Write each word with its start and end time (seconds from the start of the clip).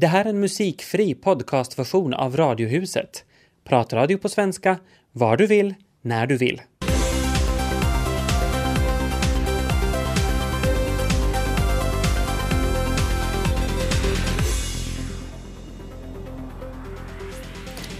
Det 0.00 0.06
här 0.06 0.24
är 0.24 0.28
en 0.28 0.40
musikfri 0.40 1.14
podcastversion 1.14 2.14
av 2.14 2.36
Radiohuset. 2.36 3.24
Pratradio 3.64 4.18
på 4.18 4.28
svenska, 4.28 4.78
var 5.12 5.36
du 5.36 5.46
vill, 5.46 5.74
när 6.02 6.26
du 6.26 6.36
vill. 6.36 6.60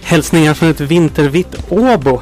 Hälsningar 0.01 0.53
från 0.53 0.69
ett 0.69 0.81
vintervitt 0.81 1.71
Åbo 1.71 2.21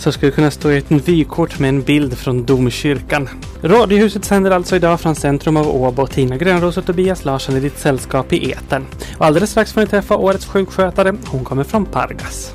som 0.00 0.12
skulle 0.12 0.32
kunna 0.32 0.50
stå 0.50 0.70
i 0.70 0.76
ett 0.76 0.90
vykort 0.90 1.58
med 1.58 1.68
en 1.68 1.82
bild 1.82 2.18
från 2.18 2.44
domkyrkan. 2.44 3.28
Radiohuset 3.62 4.24
sänder 4.24 4.50
alltså 4.50 4.76
idag 4.76 5.00
från 5.00 5.14
centrum 5.14 5.56
av 5.56 5.68
Åbo. 5.68 6.06
Tina 6.06 6.36
Grönros 6.36 6.76
och 6.76 6.86
Tobias 6.86 7.24
Larsson 7.24 7.56
i 7.56 7.60
ditt 7.60 7.78
sällskap 7.78 8.32
i 8.32 8.50
eten. 8.50 8.86
Och 9.18 9.26
alldeles 9.26 9.50
strax 9.50 9.72
får 9.72 9.80
ni 9.80 9.86
träffa 9.86 10.16
årets 10.16 10.46
sjukskötare. 10.46 11.14
Hon 11.26 11.44
kommer 11.44 11.64
från 11.64 11.86
Pargas. 11.86 12.54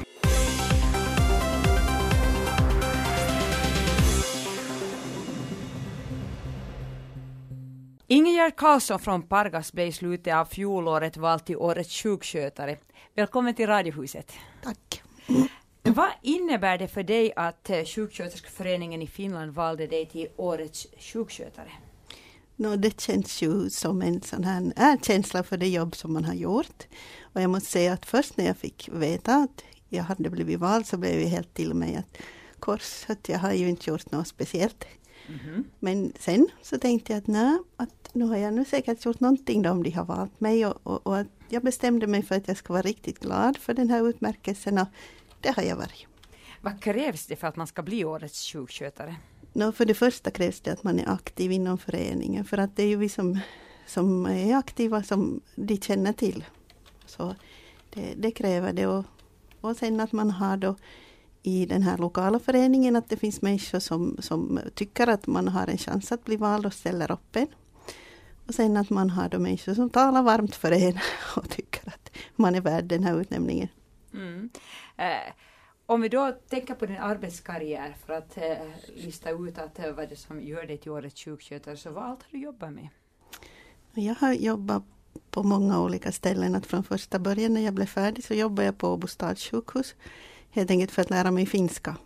Ingegerd 8.07 8.55
Karlsson 8.55 8.99
från 8.99 9.21
Pargas 9.21 9.73
blev 9.73 9.87
i 9.87 9.91
slutet 9.91 10.35
av 10.35 10.45
fjolåret 10.45 11.17
vald 11.17 11.45
till 11.45 11.57
årets 11.57 12.03
sjukskötare. 12.03 12.77
Välkommen 13.15 13.53
till 13.53 13.67
Radiohuset. 13.67 14.33
Tack. 14.63 15.01
Vad 15.87 16.09
innebär 16.21 16.77
det 16.77 16.87
för 16.87 17.03
dig 17.03 17.33
att 17.35 17.69
eh, 17.69 17.83
sjuksköterskeföreningen 17.83 19.01
i 19.01 19.07
Finland 19.07 19.53
valde 19.53 19.87
dig 19.87 20.05
till 20.05 20.27
årets 20.35 20.87
sjukskötare? 20.99 21.71
No, 22.55 22.75
det 22.75 23.01
känns 23.01 23.41
ju 23.41 23.69
som 23.69 24.01
en 24.01 24.21
sån 24.21 24.43
här 24.43 24.73
erkänsla 24.75 25.43
för 25.43 25.57
det 25.57 25.67
jobb 25.67 25.95
som 25.95 26.13
man 26.13 26.25
har 26.25 26.33
gjort. 26.33 26.83
Och 27.21 27.41
jag 27.41 27.49
måste 27.49 27.71
säga 27.71 27.93
att 27.93 28.05
först 28.05 28.37
när 28.37 28.45
jag 28.45 28.57
fick 28.57 28.89
veta 28.93 29.35
att 29.35 29.63
jag 29.89 30.03
hade 30.03 30.29
blivit 30.29 30.59
vald 30.59 30.87
så 30.87 30.97
blev 30.97 31.19
jag 31.19 31.29
helt 31.29 31.53
till 31.53 31.73
mig 31.73 31.95
att 31.95 32.17
kors, 32.59 33.05
att 33.07 33.29
jag 33.29 33.39
har 33.39 33.53
ju 33.53 33.69
inte 33.69 33.89
gjort 33.89 34.11
något 34.11 34.27
speciellt. 34.27 34.85
Mhm. 35.27 35.63
Men 35.79 36.13
sen 36.19 36.47
så 36.61 36.77
tänkte 36.77 37.13
jag 37.13 37.17
att 37.17 37.27
nej, 37.27 37.59
att 37.77 38.09
nu 38.13 38.25
har 38.25 38.37
jag 38.37 38.53
nu 38.53 38.65
säkert 38.65 39.05
gjort 39.05 39.19
någonting 39.19 39.61
då 39.61 39.71
om 39.71 39.83
de 39.83 39.89
har 39.89 40.05
valt 40.05 40.39
mig 40.39 40.65
och, 40.65 40.79
och, 40.83 41.07
och 41.07 41.17
att 41.17 41.27
jag 41.49 41.63
bestämde 41.63 42.07
mig 42.07 42.23
för 42.23 42.35
att 42.35 42.47
jag 42.47 42.57
ska 42.57 42.73
vara 42.73 42.81
riktigt 42.81 43.19
glad 43.19 43.57
för 43.57 43.73
den 43.73 43.89
här 43.89 44.09
utmärkelsen 44.09 44.77
och 44.77 44.87
det 45.41 45.49
har 45.55 45.63
jag 45.63 45.75
varit. 45.75 46.07
Vad 46.61 46.81
krävs 46.81 47.25
det 47.25 47.35
för 47.35 47.47
att 47.47 47.55
man 47.55 47.67
ska 47.67 47.81
bli 47.81 48.05
årets 48.05 48.51
sjukskötare? 48.51 49.15
No, 49.53 49.71
för 49.71 49.85
det 49.85 49.93
första 49.93 50.31
krävs 50.31 50.61
det 50.61 50.71
att 50.71 50.83
man 50.83 50.99
är 50.99 51.09
aktiv 51.09 51.51
inom 51.51 51.77
föreningen 51.77 52.45
för 52.45 52.57
att 52.57 52.75
det 52.75 52.83
är 52.83 52.87
ju 52.87 52.95
vi 52.95 53.09
som, 53.09 53.39
som 53.85 54.25
är 54.25 54.55
aktiva 54.55 55.03
som 55.03 55.41
de 55.55 55.77
känner 55.77 56.13
till. 56.13 56.45
Så 57.05 57.35
det, 57.93 58.13
det 58.17 58.31
kräver 58.31 58.73
det 58.73 58.87
och, 58.87 59.05
och 59.61 59.77
sen 59.77 59.99
att 59.99 60.11
man 60.11 60.31
har 60.31 60.57
då 60.57 60.75
i 61.43 61.65
den 61.65 61.83
här 61.83 61.97
lokala 61.97 62.39
föreningen 62.39 62.95
att 62.95 63.09
det 63.09 63.17
finns 63.17 63.41
människor 63.41 63.79
som, 63.79 64.17
som 64.19 64.59
tycker 64.73 65.07
att 65.07 65.27
man 65.27 65.47
har 65.47 65.67
en 65.67 65.77
chans 65.77 66.11
att 66.11 66.25
bli 66.25 66.35
vald 66.35 66.65
och 66.65 66.73
ställer 66.73 67.11
upp 67.11 67.35
en. 67.35 67.47
Och 68.47 68.55
sen 68.55 68.77
att 68.77 68.89
man 68.89 69.09
har 69.09 69.29
då 69.29 69.39
människor 69.39 69.73
som 69.73 69.89
talar 69.89 70.23
varmt 70.23 70.55
för 70.55 70.71
en 70.71 70.99
och 71.35 71.49
tycker 71.49 71.87
att 71.87 72.11
man 72.35 72.55
är 72.55 72.61
värd 72.61 72.85
den 72.85 73.03
här 73.03 73.21
utnämningen. 73.21 73.67
Mm. 74.13 74.49
Eh, 74.97 75.33
om 75.85 76.01
vi 76.01 76.09
då 76.09 76.31
tänker 76.49 76.75
på 76.75 76.85
din 76.85 76.97
arbetskarriär 76.97 77.95
för 78.05 78.13
att 78.13 78.37
eh, 78.37 78.57
lista 78.95 79.29
ut 79.29 79.57
att, 79.57 79.79
eh, 79.79 79.91
vad 79.91 80.09
det 80.09 80.15
som 80.15 80.41
gör 80.41 80.65
dig 80.65 80.77
till 80.77 80.91
årets 80.91 81.23
sjukskötare, 81.23 81.77
så 81.77 81.91
vad 81.91 82.03
allt 82.03 82.23
har 82.23 82.31
du 82.31 82.39
jobbat 82.39 82.73
med? 82.73 82.87
Jag 83.93 84.15
har 84.15 84.33
jobbat 84.33 84.83
på 85.29 85.43
många 85.43 85.81
olika 85.81 86.11
ställen. 86.11 86.55
Att 86.55 86.65
från 86.65 86.83
första 86.83 87.19
början 87.19 87.53
när 87.53 87.61
jag 87.61 87.73
blev 87.73 87.85
färdig 87.85 88.23
så 88.23 88.33
jobbade 88.33 88.65
jag 88.65 88.77
på 88.77 88.87
Åbo 88.87 89.07
stadssjukhus. 89.07 89.95
Helt 90.49 90.71
enkelt 90.71 90.91
för 90.91 91.01
att 91.01 91.09
lära 91.09 91.31
mig 91.31 91.45
finska. 91.45 91.97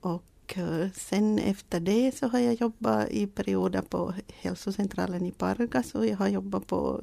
Och 0.00 0.54
eh, 0.56 0.90
sen 0.94 1.38
efter 1.38 1.80
det 1.80 2.16
så 2.16 2.28
har 2.28 2.38
jag 2.38 2.54
jobbat 2.54 3.08
i 3.10 3.26
perioder 3.26 3.82
på 3.82 4.14
hälsocentralen 4.28 5.26
i 5.26 5.32
Pargas 5.32 5.94
och 5.94 6.06
jag 6.06 6.16
har 6.16 6.28
jobbat 6.28 6.66
på 6.66 7.00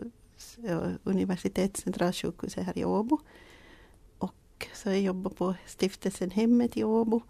eh, 0.63 0.90
universitetscentralsjukhuset 1.03 2.66
här 2.66 2.78
i 2.78 2.85
Åbo. 2.85 3.19
Och 4.72 4.77
så 4.77 4.89
jag 4.89 5.01
jobbade 5.01 5.35
på 5.35 5.55
stiftelsen 5.66 6.31
Hemmet 6.31 6.77
i 6.77 6.83
Åbo. 6.83 7.22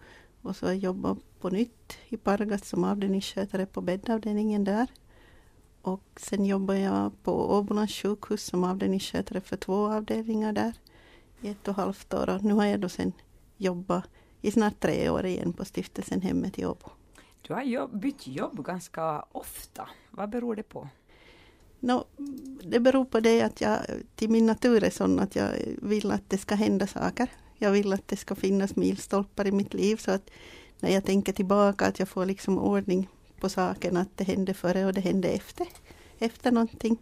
Och 0.42 0.56
så 0.56 0.74
jobbade 0.74 1.16
jag 1.16 1.42
på 1.42 1.50
nytt 1.50 1.98
i 2.10 2.18
Pargas 2.18 2.68
som 2.68 2.84
avdelningsskötare 2.84 3.66
på 3.66 3.82
bäddavdelningen 3.82 4.64
där. 4.64 4.88
Och 5.82 6.04
sen 6.16 6.46
jobbade 6.46 6.80
jag 6.80 7.24
på 7.24 7.58
Åbolands 7.58 7.94
sjukhus 7.94 8.46
som 8.46 8.64
avdelningsskötare 8.64 9.42
för 9.42 9.58
två 9.58 9.88
avdelningar 9.88 10.54
där 10.54 10.74
i 11.42 11.50
ett 11.50 11.68
och 11.68 11.72
ett 11.72 11.78
halvt 11.78 12.14
år. 12.14 12.30
Och 12.30 12.44
nu 12.44 12.54
har 12.54 12.66
jag 12.66 12.80
då 12.80 12.90
sen 12.90 13.14
jobbat 13.58 14.10
i 14.42 14.52
snart 14.52 14.80
tre 14.80 15.10
år 15.10 15.26
igen 15.26 15.54
på 15.54 15.66
stiftelsen 15.66 16.22
Hemmet 16.22 16.60
i 16.60 16.66
Åbo. 16.66 16.90
Du 17.42 17.54
har 17.54 17.64
jobb, 17.64 18.00
bytt 18.00 18.28
jobb 18.28 18.66
ganska 18.66 19.26
ofta. 19.32 19.90
Vad 20.12 20.30
beror 20.30 20.56
det 20.56 20.64
på? 20.64 20.90
No, 21.84 22.06
det 22.64 22.80
beror 22.80 23.06
på 23.06 23.20
det 23.20 23.42
att 23.42 23.62
jag 23.62 23.80
till 24.16 24.30
min 24.30 24.46
natur 24.46 24.84
är 24.84 24.90
sån 24.90 25.20
att 25.20 25.36
jag 25.36 25.52
vill 25.82 26.12
att 26.12 26.30
det 26.30 26.38
ska 26.38 26.56
hända 26.56 26.88
saker. 26.88 27.28
Jag 27.58 27.72
vill 27.72 27.94
att 27.94 28.08
det 28.08 28.16
ska 28.16 28.36
finnas 28.36 28.76
milstolpar 28.76 29.48
i 29.48 29.52
mitt 29.52 29.74
liv 29.74 29.96
så 29.96 30.12
att 30.12 30.30
när 30.80 30.90
jag 30.90 31.06
tänker 31.06 31.34
tillbaka 31.34 31.86
att 31.86 32.00
jag 32.00 32.08
får 32.08 32.26
liksom 32.26 32.60
ordning 32.60 33.08
på 33.40 33.50
saken 33.50 33.98
att 33.98 34.18
det 34.18 34.24
hände 34.24 34.54
före 34.54 34.86
och 34.86 34.94
det 34.94 35.02
hände 35.02 35.28
efter. 35.28 35.68
Efter 36.20 36.52
någonting. 36.52 36.98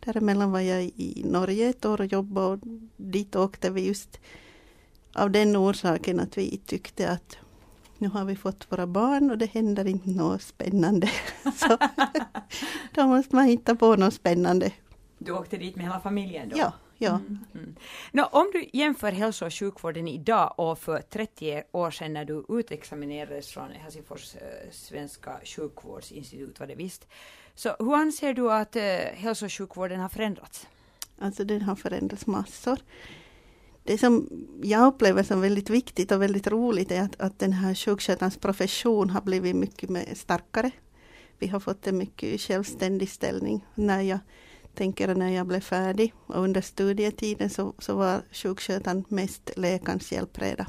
Däremellan 0.00 0.52
var 0.52 0.60
jag 0.60 0.84
i 0.84 1.22
Norge 1.26 1.68
ett 1.68 1.84
år 1.84 2.00
och 2.00 2.06
jobbade 2.06 2.46
och 2.46 2.58
dit 2.96 3.36
åkte 3.36 3.70
vi 3.70 3.86
just 3.86 4.20
av 5.12 5.30
den 5.30 5.56
orsaken 5.56 6.20
att 6.20 6.38
vi 6.38 6.60
tyckte 6.66 7.10
att 7.10 7.36
nu 7.98 8.08
har 8.08 8.24
vi 8.24 8.36
fått 8.36 8.72
våra 8.72 8.86
barn 8.86 9.30
och 9.30 9.38
det 9.38 9.46
händer 9.46 9.86
inte 9.86 10.10
något 10.10 10.42
spännande. 10.42 11.10
Så 11.54 11.78
då 12.94 13.06
måste 13.06 13.36
man 13.36 13.44
hitta 13.44 13.74
på 13.74 13.96
något 13.96 14.14
spännande. 14.14 14.72
Du 15.18 15.32
åkte 15.32 15.56
dit 15.56 15.76
med 15.76 15.84
hela 15.84 16.00
familjen 16.00 16.48
då? 16.48 16.56
Ja, 16.58 16.72
ja. 16.98 17.10
Mm, 17.10 17.38
mm. 17.54 17.74
Nå, 18.12 18.24
om 18.24 18.50
du 18.52 18.68
jämför 18.72 19.12
hälso 19.12 19.46
och 19.46 19.54
sjukvården 19.54 20.08
idag 20.08 20.54
och 20.56 20.78
för 20.78 21.00
30 21.00 21.62
år 21.72 21.90
sedan 21.90 22.12
när 22.12 22.24
du 22.24 22.44
utexaminerades 22.48 23.48
från 23.48 23.70
Helsingfors 23.70 24.34
eh, 24.34 24.70
svenska 24.70 25.40
sjukvårdsinstitut, 25.44 26.60
var 26.60 26.66
det 26.66 26.74
visst. 26.74 27.06
Så 27.54 27.76
hur 27.78 27.94
anser 27.94 28.34
du 28.34 28.52
att 28.52 28.76
eh, 28.76 28.82
hälso 29.14 29.44
och 29.44 29.52
sjukvården 29.52 30.00
har 30.00 30.08
förändrats? 30.08 30.66
Alltså 31.18 31.44
den 31.44 31.62
har 31.62 31.76
förändrats 31.76 32.26
massor. 32.26 32.78
Det 33.88 33.98
som 33.98 34.28
jag 34.62 34.86
upplever 34.86 35.22
som 35.22 35.40
väldigt 35.40 35.70
viktigt 35.70 36.12
och 36.12 36.22
väldigt 36.22 36.46
roligt 36.46 36.90
är 36.90 37.02
att, 37.02 37.20
att 37.20 37.38
den 37.38 37.52
här 37.52 37.74
sjukskötarens 37.74 38.36
profession 38.36 39.10
har 39.10 39.20
blivit 39.20 39.56
mycket 39.56 39.90
mer 39.90 40.14
starkare. 40.14 40.70
Vi 41.38 41.46
har 41.46 41.60
fått 41.60 41.86
en 41.86 41.98
mycket 41.98 42.40
självständig 42.40 43.08
ställning. 43.10 43.66
När 43.74 44.00
jag 44.00 44.18
tänker 44.74 45.14
när 45.14 45.30
jag 45.30 45.46
blev 45.46 45.60
färdig 45.60 46.14
och 46.26 46.42
under 46.42 46.60
studietiden 46.60 47.50
så, 47.50 47.74
så 47.78 47.96
var 47.96 48.22
sjukskötaren 48.32 49.04
mest 49.08 49.50
läkarens 49.56 50.12
hjälpreda. 50.12 50.66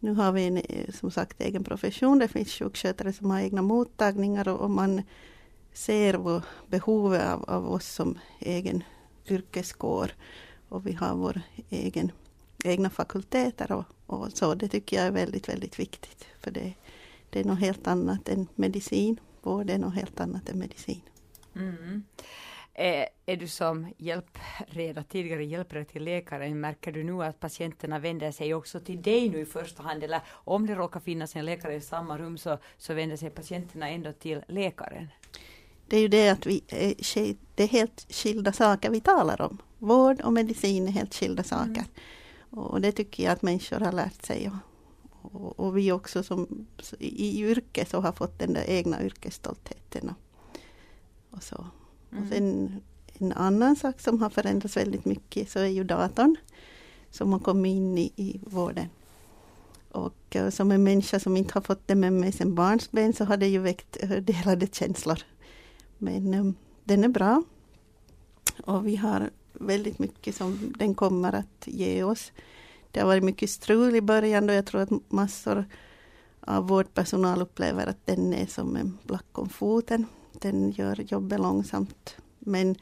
Nu 0.00 0.14
har 0.14 0.32
vi 0.32 0.46
en, 0.46 0.56
eh, 0.56 0.90
som 0.94 1.10
sagt 1.10 1.40
egen 1.40 1.64
profession. 1.64 2.18
Det 2.18 2.28
finns 2.28 2.52
sjukskötare 2.52 3.12
som 3.12 3.30
har 3.30 3.40
egna 3.40 3.62
mottagningar 3.62 4.48
och, 4.48 4.60
och 4.60 4.70
man 4.70 5.02
ser 5.72 6.42
behovet 6.70 7.26
av, 7.26 7.44
av 7.50 7.72
oss 7.72 7.94
som 7.94 8.18
egen 8.38 8.84
yrkeskår. 9.26 10.12
Och 10.68 10.86
vi 10.86 10.92
har 10.92 11.14
vår 11.14 11.40
egen, 11.70 12.12
egna 12.64 12.90
fakulteter 12.90 13.72
och, 13.72 13.84
och 14.06 14.32
så. 14.32 14.54
Det 14.54 14.68
tycker 14.68 14.96
jag 14.96 15.06
är 15.06 15.10
väldigt, 15.10 15.48
väldigt 15.48 15.78
viktigt. 15.78 16.26
För 16.40 16.50
det, 16.50 16.74
det 17.30 17.40
är 17.40 17.44
något 17.44 17.60
helt 17.60 17.86
annat 17.86 18.28
än 18.28 18.46
medicin. 18.54 19.20
Vård 19.42 19.70
är 19.70 19.78
något 19.78 19.94
helt 19.94 20.20
annat 20.20 20.48
än 20.48 20.58
medicin. 20.58 21.02
Mm. 21.56 22.04
Är, 22.74 23.08
är 23.26 23.36
du 23.36 23.48
som 23.48 23.92
hjälpreda, 23.96 25.02
tidigare 25.02 25.44
hjälpreda 25.44 25.84
till 25.84 26.04
läkaren, 26.04 26.60
märker 26.60 26.92
du 26.92 27.04
nu 27.04 27.24
att 27.24 27.40
patienterna 27.40 27.98
vänder 27.98 28.30
sig 28.30 28.54
också 28.54 28.80
till 28.80 29.02
dig 29.02 29.28
nu 29.28 29.40
i 29.40 29.44
första 29.44 29.82
hand? 29.82 30.04
Eller 30.04 30.20
om 30.28 30.66
det 30.66 30.74
råkar 30.74 31.00
finnas 31.00 31.36
en 31.36 31.44
läkare 31.44 31.74
i 31.74 31.80
samma 31.80 32.18
rum 32.18 32.38
så, 32.38 32.58
så 32.76 32.94
vänder 32.94 33.16
sig 33.16 33.30
patienterna 33.30 33.88
ändå 33.88 34.12
till 34.12 34.42
läkaren? 34.48 35.08
Det 35.88 35.96
är 35.96 36.00
ju 36.00 36.08
det 36.08 36.28
att 36.28 36.46
vi 36.46 36.62
är, 36.68 36.94
det 37.54 37.62
är 37.62 37.68
helt 37.68 38.06
skilda 38.10 38.52
saker 38.52 38.90
vi 38.90 39.00
talar 39.00 39.40
om. 39.40 39.58
Vård 39.78 40.20
och 40.20 40.32
medicin 40.32 40.88
är 40.88 40.92
helt 40.92 41.14
skilda 41.14 41.42
saker. 41.42 41.84
Och 42.50 42.80
det 42.80 42.92
tycker 42.92 43.24
jag 43.24 43.32
att 43.32 43.42
människor 43.42 43.80
har 43.80 43.92
lärt 43.92 44.24
sig. 44.24 44.50
Och, 44.50 45.34
och, 45.34 45.60
och 45.60 45.76
vi 45.76 45.92
också 45.92 46.22
som 46.22 46.66
i, 46.98 47.42
yrke 47.42 47.84
så 47.84 48.00
har 48.00 48.12
fått 48.12 48.38
den 48.38 48.52
där 48.52 48.64
egna 48.66 49.04
yrkesstoltheten. 49.04 50.08
Och, 50.08 50.16
och 51.36 51.42
så. 51.42 51.66
Mm. 52.12 52.22
Och 52.22 52.28
sen 52.28 52.80
en 53.18 53.32
annan 53.32 53.76
sak 53.76 54.00
som 54.00 54.22
har 54.22 54.30
förändrats 54.30 54.76
väldigt 54.76 55.04
mycket 55.04 55.50
så 55.50 55.58
är 55.58 55.66
ju 55.66 55.84
datorn. 55.84 56.36
Som 57.10 57.32
har 57.32 57.40
kommit 57.40 57.70
in 57.70 57.98
i, 57.98 58.12
i 58.16 58.40
vården. 58.46 58.88
Och 59.90 60.36
eh, 60.36 60.50
som 60.50 60.70
en 60.70 60.82
människa 60.82 61.20
som 61.20 61.36
inte 61.36 61.54
har 61.54 61.60
fått 61.60 61.88
det 61.88 61.94
med 61.94 62.12
mig 62.12 62.32
sedan 62.32 62.54
barnsben 62.54 63.12
så 63.12 63.24
har 63.24 63.36
det 63.36 63.46
ju 63.46 63.58
väckt 63.58 63.96
eh, 64.00 64.10
delade 64.10 64.66
känslor. 64.72 65.18
Men 65.98 66.34
eh, 66.34 66.52
den 66.84 67.04
är 67.04 67.08
bra. 67.08 67.42
Och 68.64 68.86
vi 68.86 68.96
har 68.96 69.30
väldigt 69.52 69.98
mycket 69.98 70.34
som 70.34 70.74
den 70.78 70.94
kommer 70.94 71.32
att 71.32 71.64
ge 71.66 72.02
oss. 72.02 72.32
Det 72.90 73.00
har 73.00 73.06
varit 73.06 73.24
mycket 73.24 73.50
strul 73.50 73.96
i 73.96 74.00
början 74.00 74.48
och 74.48 74.54
jag 74.54 74.66
tror 74.66 74.80
att 74.80 75.12
massor 75.12 75.64
av 76.40 76.68
vårdpersonal 76.68 77.42
upplever 77.42 77.86
att 77.86 78.06
den 78.06 78.34
är 78.34 78.46
som 78.46 78.76
en 78.76 78.98
black 79.02 79.38
om 79.38 79.48
foten. 79.48 80.06
Den 80.32 80.70
gör 80.70 81.00
jobbet 81.00 81.40
långsamt. 81.40 82.16
Men 82.38 82.76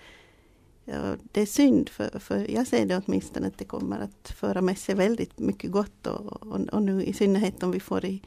ja, 0.84 1.16
det 1.32 1.40
är 1.40 1.46
synd, 1.46 1.88
för, 1.88 2.18
för 2.18 2.50
jag 2.50 2.66
ser 2.66 2.86
det 2.86 3.02
åtminstone 3.06 3.46
att 3.46 3.58
det 3.58 3.64
kommer 3.64 4.00
att 4.00 4.28
föra 4.28 4.60
med 4.60 4.78
sig 4.78 4.94
väldigt 4.94 5.38
mycket 5.38 5.70
gott. 5.70 6.06
Och, 6.06 6.42
och, 6.42 6.60
och 6.60 6.82
nu 6.82 7.04
i 7.04 7.12
synnerhet 7.12 7.62
om 7.62 7.70
vi 7.70 7.80
får 7.80 8.04
i, 8.04 8.22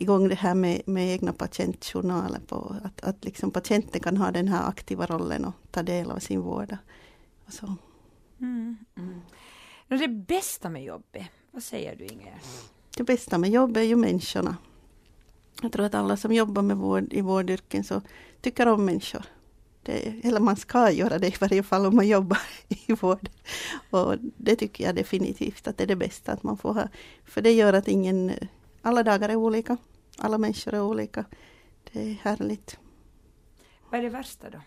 igång 0.00 0.28
det 0.28 0.34
här 0.34 0.54
med, 0.54 0.82
med 0.86 1.12
egna 1.12 1.32
patientjournaler. 1.32 2.40
På, 2.46 2.76
att, 2.84 3.00
att 3.00 3.24
liksom 3.24 3.50
patienten 3.50 4.00
kan 4.00 4.16
ha 4.16 4.30
den 4.30 4.48
här 4.48 4.68
aktiva 4.68 5.06
rollen 5.06 5.44
och 5.44 5.54
ta 5.70 5.82
del 5.82 6.10
av 6.10 6.18
sin 6.18 6.40
vård. 6.40 6.76
Och 7.46 7.52
så. 7.52 7.74
Mm, 8.40 8.76
mm. 8.96 9.20
Det 9.88 10.08
bästa 10.08 10.68
med 10.68 10.84
jobbet, 10.84 11.26
vad 11.50 11.62
säger 11.62 11.96
du 11.96 12.04
Ingegerd? 12.04 12.38
Det 12.96 13.04
bästa 13.04 13.38
med 13.38 13.50
jobbet 13.50 13.76
är 13.76 13.82
ju 13.82 13.96
människorna. 13.96 14.56
Jag 15.62 15.72
tror 15.72 15.86
att 15.86 15.94
alla 15.94 16.16
som 16.16 16.32
jobbar 16.32 16.62
med 16.62 16.76
vård 16.76 17.12
i 17.12 17.20
vårdyrken 17.20 17.84
så 17.84 18.02
tycker 18.40 18.68
om 18.68 18.84
människor. 18.84 19.22
Det, 19.82 20.20
eller 20.24 20.40
man 20.40 20.56
ska 20.56 20.90
göra 20.90 21.18
det 21.18 21.26
i 21.26 21.34
varje 21.40 21.62
fall 21.62 21.86
om 21.86 21.96
man 21.96 22.08
jobbar 22.08 22.40
i 22.68 22.92
vård. 22.92 23.28
Och 23.90 24.14
det 24.20 24.56
tycker 24.56 24.84
jag 24.84 24.94
definitivt 24.94 25.68
att 25.68 25.76
det 25.76 25.84
är 25.84 25.88
det 25.88 25.96
bästa 25.96 26.32
att 26.32 26.42
man 26.42 26.56
får 26.56 26.74
ha. 26.74 26.88
För 27.24 27.42
det 27.42 27.52
gör 27.52 27.72
att 27.72 27.88
ingen, 27.88 28.32
alla 28.82 29.02
dagar 29.02 29.28
är 29.28 29.36
olika. 29.36 29.76
Alla 30.20 30.38
människor 30.38 30.74
är 30.74 30.82
olika. 30.82 31.24
Det 31.92 32.00
är 32.00 32.14
härligt. 32.14 32.78
Vad 33.90 34.00
är 34.00 34.04
det 34.04 34.10
värsta 34.10 34.50
då? 34.50 34.60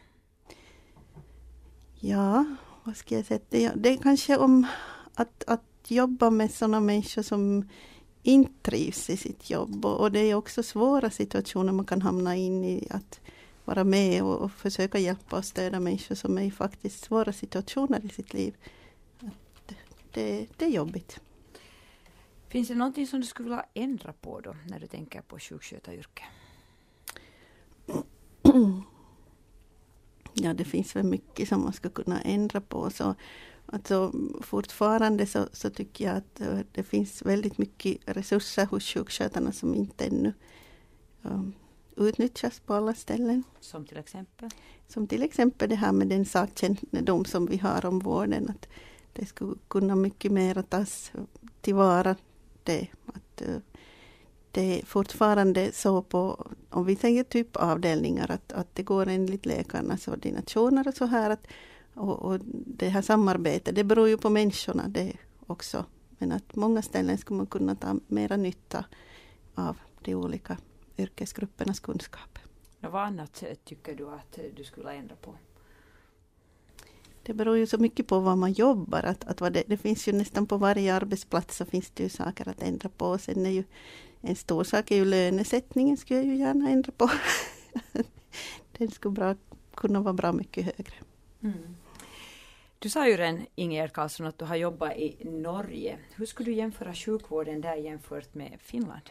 Ja, 1.99 2.45
vad 2.83 2.97
ska 2.97 3.15
jag 3.15 3.25
säga? 3.25 3.39
Det, 3.49 3.71
det 3.75 3.89
är 3.89 3.97
kanske 3.97 4.37
om 4.37 4.67
att, 5.13 5.43
att 5.47 5.61
jobba 5.87 6.29
med 6.29 6.51
sådana 6.51 6.79
människor 6.79 7.21
som 7.21 7.69
inte 8.23 8.53
trivs 8.61 9.09
i 9.09 9.17
sitt 9.17 9.49
jobb. 9.49 9.85
Och, 9.85 9.99
och, 9.99 10.11
det 10.11 10.19
är 10.19 10.35
också 10.35 10.63
svåra 10.63 11.09
situationer 11.09 11.73
man 11.73 11.85
kan 11.85 12.01
hamna 12.01 12.35
in 12.35 12.63
i. 12.63 12.87
Att 12.89 13.19
vara 13.65 13.83
med 13.83 14.23
och, 14.23 14.41
och 14.41 14.51
försöka 14.51 14.99
hjälpa 14.99 15.37
och 15.37 15.45
stödja 15.45 15.79
människor 15.79 16.15
som 16.15 16.37
är 16.37 16.41
i 16.41 16.51
faktiskt 16.51 17.03
svåra 17.03 17.33
situationer 17.33 18.05
i 18.05 18.09
sitt 18.09 18.33
liv. 18.33 18.55
Det, 20.11 20.47
det 20.57 20.65
är 20.65 20.69
jobbigt. 20.69 21.19
Finns 22.53 22.67
det 22.67 22.75
någonting 22.75 23.07
som 23.07 23.19
du 23.19 23.25
skulle 23.25 23.49
vilja 23.49 23.65
ändra 23.73 24.13
på 24.13 24.39
då 24.39 24.55
när 24.67 24.79
du 24.79 24.87
tänker 24.87 25.21
på 25.21 25.39
sjukskötaryrket? 25.39 26.25
Ja, 30.33 30.53
det 30.53 30.65
finns 30.65 30.95
väl 30.95 31.03
mycket 31.03 31.49
som 31.49 31.61
man 31.61 31.73
skulle 31.73 31.93
kunna 31.93 32.21
ändra 32.21 32.61
på. 32.61 32.89
Så 32.89 33.15
Alltså, 33.65 34.11
fortfarande 34.41 35.25
så, 35.25 35.47
så, 35.51 35.69
tycker 35.69 36.05
jag 36.05 36.17
att 36.17 36.41
uh, 36.41 36.59
det 36.71 36.83
finns 36.83 37.21
väldigt 37.21 37.57
mycket 37.57 37.97
resurser 38.05 38.65
hos 38.65 38.85
sjukskötarna 38.85 39.51
som 39.51 39.75
inte 39.75 40.05
ännu 40.05 40.33
um, 41.21 41.53
utnyttjas 41.95 42.59
på 42.59 42.73
alla 42.73 42.93
ställen. 42.93 43.43
Som 43.59 43.85
till 43.85 43.97
exempel? 43.97 44.49
Som 44.87 45.07
till 45.07 45.23
exempel 45.23 45.69
det 45.69 45.75
här 45.75 45.91
med 45.91 46.07
den 46.07 46.25
sakkännedom 46.25 47.25
som 47.25 47.45
vi 47.45 47.57
har 47.57 47.85
om 47.85 47.99
vården. 47.99 48.49
Att 48.49 48.67
det 49.13 49.25
skulle 49.25 49.55
kunna 49.67 49.95
mycket 49.95 50.31
mer 50.31 50.61
tas 50.61 51.11
tillvara 51.61 52.15
det. 52.65 52.87
Att, 53.05 53.41
eh, 53.41 53.57
det 54.51 54.79
är 54.79 54.85
fortfarande 54.85 55.71
så 55.71 56.01
på, 56.01 56.47
om 56.69 56.85
vi 56.85 56.95
tänker 56.95 57.23
typ 57.23 57.55
avdelningar, 57.55 58.31
att, 58.31 58.51
att 58.51 58.75
det 58.75 58.83
går 58.83 59.07
enligt 59.07 59.45
läkarnas 59.45 60.07
ordinationer 60.07 60.87
och 60.87 60.93
så 60.93 61.05
här. 61.05 61.29
att 61.29 61.47
och, 61.95 62.19
och, 62.19 62.39
det 62.65 62.89
här 62.89 63.01
samarbetet, 63.01 63.75
det 63.75 63.83
beror 63.83 64.09
ju 64.09 64.17
på 64.17 64.29
människorna 64.29 64.87
det 64.87 65.13
också. 65.47 65.85
Men 66.17 66.31
att 66.31 66.55
många 66.55 66.81
ställen 66.81 67.17
skulle 67.17 67.37
man 67.37 67.45
kunna 67.45 67.75
ta 67.75 67.95
mera 68.07 68.37
nytta 68.37 68.85
av 69.55 69.77
de 70.01 70.15
olika 70.15 70.57
yrkesgruppernas 70.97 71.79
kunskap. 71.79 72.39
Vad 72.79 73.03
annat 73.03 73.43
eh, 73.43 73.55
tycker 73.63 73.95
du 73.95 74.09
att 74.09 74.37
eh, 74.37 74.43
du 74.55 74.63
skulle 74.63 74.93
ändra 74.93 75.15
på? 75.15 75.35
Det 77.23 77.33
beror 77.33 77.57
ju 77.57 77.67
så 77.67 77.77
mycket 77.77 78.07
på 78.07 78.19
var 78.19 78.35
man 78.35 78.53
jobbar. 78.53 79.03
Att, 79.03 79.23
att 79.23 79.41
vad 79.41 79.53
det, 79.53 79.63
det 79.67 79.77
finns 79.77 80.07
ju 80.07 80.11
nästan 80.11 80.45
på 80.45 80.57
varje 80.57 80.93
arbetsplats 80.93 81.57
så 81.57 81.65
finns 81.65 81.89
det 81.89 82.03
ju 82.03 82.09
saker 82.09 82.49
att 82.49 82.61
ändra 82.61 82.89
på. 82.89 83.17
Sen 83.17 83.45
är 83.45 83.49
ju 83.49 83.63
en 84.21 84.35
stor 84.35 84.63
sak 84.63 84.91
är 84.91 84.95
ju 84.95 85.05
lönesättningen 85.05 85.97
skulle 85.97 86.19
jag 86.19 86.27
ju 86.27 86.35
gärna 86.35 86.69
ändra 86.69 86.91
på. 86.97 87.09
Den 88.77 88.91
skulle 88.91 89.11
bra, 89.11 89.35
kunna 89.75 90.01
vara 90.01 90.13
bra 90.13 90.31
mycket 90.31 90.65
högre. 90.65 90.95
Mm. 91.43 91.75
Du 92.79 92.89
sa 92.89 93.07
ju 93.07 93.17
redan, 93.17 93.45
Ingegerd 93.55 93.93
Karlsson, 93.93 94.25
att 94.25 94.37
du 94.37 94.45
har 94.45 94.55
jobbat 94.55 94.97
i 94.97 95.17
Norge. 95.23 95.97
Hur 96.15 96.25
skulle 96.25 96.51
du 96.51 96.55
jämföra 96.55 96.93
sjukvården 96.93 97.61
där 97.61 97.75
jämfört 97.75 98.33
med 98.33 98.57
Finland? 98.59 99.09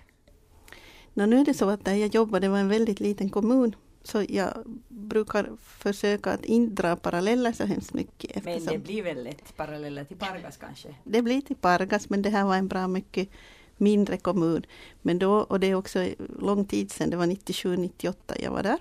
No, 1.14 1.26
nu 1.26 1.40
är 1.40 1.44
det 1.44 1.54
så 1.54 1.68
att 1.68 1.84
där 1.84 1.94
jag 1.94 2.14
jobbade 2.14 2.48
var 2.48 2.58
en 2.58 2.68
väldigt 2.68 3.00
liten 3.00 3.30
kommun. 3.30 3.76
Så 4.04 4.24
jag 4.28 4.52
brukar 4.88 5.50
försöka 5.60 6.30
att 6.30 6.44
inte 6.44 6.82
dra 6.82 6.96
paralleller 6.96 7.52
så 7.52 7.64
hemskt 7.64 7.94
mycket. 7.94 8.36
Eftersom 8.36 8.64
men 8.64 8.72
det 8.72 8.78
blir 8.78 9.02
väl 9.02 9.24
lätt 9.24 9.56
paralleller 9.56 10.04
till 10.04 10.16
Pargas 10.16 10.56
kanske? 10.56 10.94
Det 11.04 11.22
blir 11.22 11.40
till 11.40 11.56
Pargas, 11.56 12.10
men 12.10 12.22
det 12.22 12.30
här 12.30 12.44
var 12.44 12.56
en 12.56 12.68
bra 12.68 12.88
mycket 12.88 13.28
mindre 13.76 14.16
kommun. 14.16 14.66
Men 15.02 15.18
då, 15.18 15.32
och 15.32 15.60
det 15.60 15.66
är 15.66 15.74
också 15.74 16.08
lång 16.38 16.64
tid 16.64 16.90
sedan, 16.90 17.10
det 17.10 17.16
var 17.16 17.26
97-98 17.26 18.14
jag 18.42 18.50
var 18.50 18.62
där. 18.62 18.78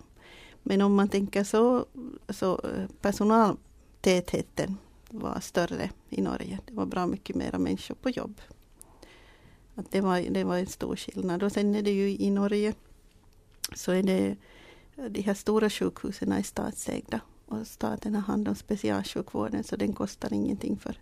Men 0.64 0.82
om 0.82 0.96
man 0.96 1.10
tänker 1.10 1.44
så, 1.44 1.86
så 2.30 2.54
eh, 2.54 2.88
personal 3.02 3.58
tätheten 4.02 4.78
var 5.10 5.40
större 5.40 5.90
i 6.10 6.22
Norge. 6.22 6.60
Det 6.66 6.74
var 6.74 6.86
bra 6.86 7.08
mycket 7.08 7.36
mera 7.36 7.58
människor 7.58 7.96
på 7.96 8.10
jobb. 8.10 8.42
Att 9.76 9.92
det, 9.92 10.02
var, 10.02 10.20
det 10.30 10.44
var 10.44 10.58
en 10.58 10.68
stor 10.68 10.96
skillnad. 10.96 11.44
Och 11.44 11.52
sen 11.52 11.76
är 11.76 11.82
det 11.82 11.92
ju 11.92 12.10
i 12.10 12.30
Norge 12.30 12.74
så 13.76 13.92
är 13.92 14.04
det 14.04 14.36
de 14.96 15.22
här 15.22 15.34
stora 15.34 15.70
sjukhusen 15.70 16.32
är 16.32 16.44
statsägda. 16.44 17.22
Och 17.46 17.68
staten 17.68 18.16
har 18.16 18.22
hand 18.22 18.48
om 18.48 18.56
specialsjukvården 18.56 19.64
så 19.64 19.76
den 19.76 19.94
kostar 19.94 20.34
ingenting 20.34 20.78
för, 20.78 21.00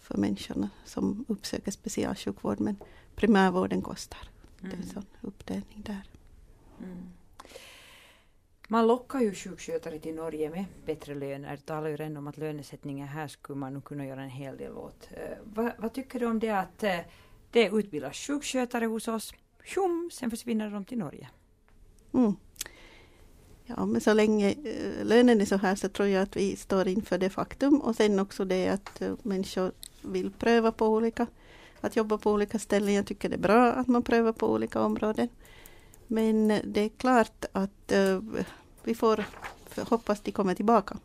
för 0.00 0.18
människorna 0.18 0.70
som 0.84 1.24
uppsöker 1.28 1.70
specialsjukvård. 1.70 2.60
Men 2.60 2.76
primärvården 3.14 3.82
kostar. 3.82 4.28
Mm. 4.60 4.70
Det 4.70 4.76
är 4.76 4.82
en 4.82 4.88
sån 4.88 5.06
uppdelning 5.20 5.82
där. 5.86 6.02
Mm. 6.78 6.98
Man 8.68 8.86
lockar 8.86 9.20
ju 9.20 9.34
sjukskötare 9.34 9.98
till 9.98 10.14
Norge 10.14 10.50
med 10.50 10.64
bättre 10.86 11.14
löner. 11.14 11.56
Det 11.56 11.62
talar 11.62 11.88
ju 11.88 11.96
redan 11.96 12.16
om 12.16 12.26
att 12.26 12.36
lönesättningen 12.36 13.08
här 13.08 13.28
skulle 13.28 13.58
man 13.58 13.74
nog 13.74 13.84
kunna 13.84 14.06
göra 14.06 14.22
en 14.22 14.30
hel 14.30 14.56
del 14.56 14.72
åt. 14.72 15.08
Eh, 15.10 15.38
vad, 15.44 15.72
vad, 15.78 15.92
tycker 15.92 16.20
du 16.20 16.26
om 16.26 16.38
det 16.38 16.50
att 16.50 16.82
eh, 16.82 16.98
det 17.50 17.68
utbildas 17.68 18.16
sjukskötare 18.16 18.86
hos 18.86 19.08
oss, 19.08 19.34
Tjum, 19.64 20.10
sen 20.12 20.30
försvinner 20.30 20.70
de 20.70 20.84
till 20.84 20.98
Norge? 20.98 21.28
Mm. 22.12 22.36
Ja, 23.66 23.86
men 23.86 24.00
så 24.00 24.12
länge 24.12 24.50
eh, 24.50 25.04
lönen 25.04 25.40
är 25.40 25.44
så 25.44 25.56
här 25.56 25.74
så 25.74 25.88
tror 25.88 26.08
jag 26.08 26.22
att 26.22 26.36
vi 26.36 26.56
står 26.56 26.88
inför 26.88 27.18
det 27.18 27.30
faktum 27.30 27.80
och 27.80 27.96
sen 27.96 28.18
också 28.18 28.44
det 28.44 28.68
att 28.68 29.02
eh, 29.02 29.14
människor 29.22 29.72
vill 30.02 30.30
pröva 30.30 30.72
på 30.72 30.86
olika, 30.86 31.26
att 31.80 31.96
jobba 31.96 32.18
på 32.18 32.32
olika 32.32 32.58
ställen. 32.58 32.94
Jag 32.94 33.06
tycker 33.06 33.28
det 33.28 33.36
är 33.36 33.38
bra 33.38 33.72
att 33.72 33.88
man 33.88 34.02
prövar 34.02 34.32
på 34.32 34.52
olika 34.52 34.80
områden. 34.80 35.28
Men 36.06 36.48
det 36.64 36.80
är 36.80 36.88
klart 36.88 37.44
att 37.52 37.92
eh, 37.92 38.20
vi 38.84 38.94
får 38.94 39.24
hoppas 39.76 40.20
de 40.20 40.32
kommer 40.32 40.54
tillbaka. 40.54 40.96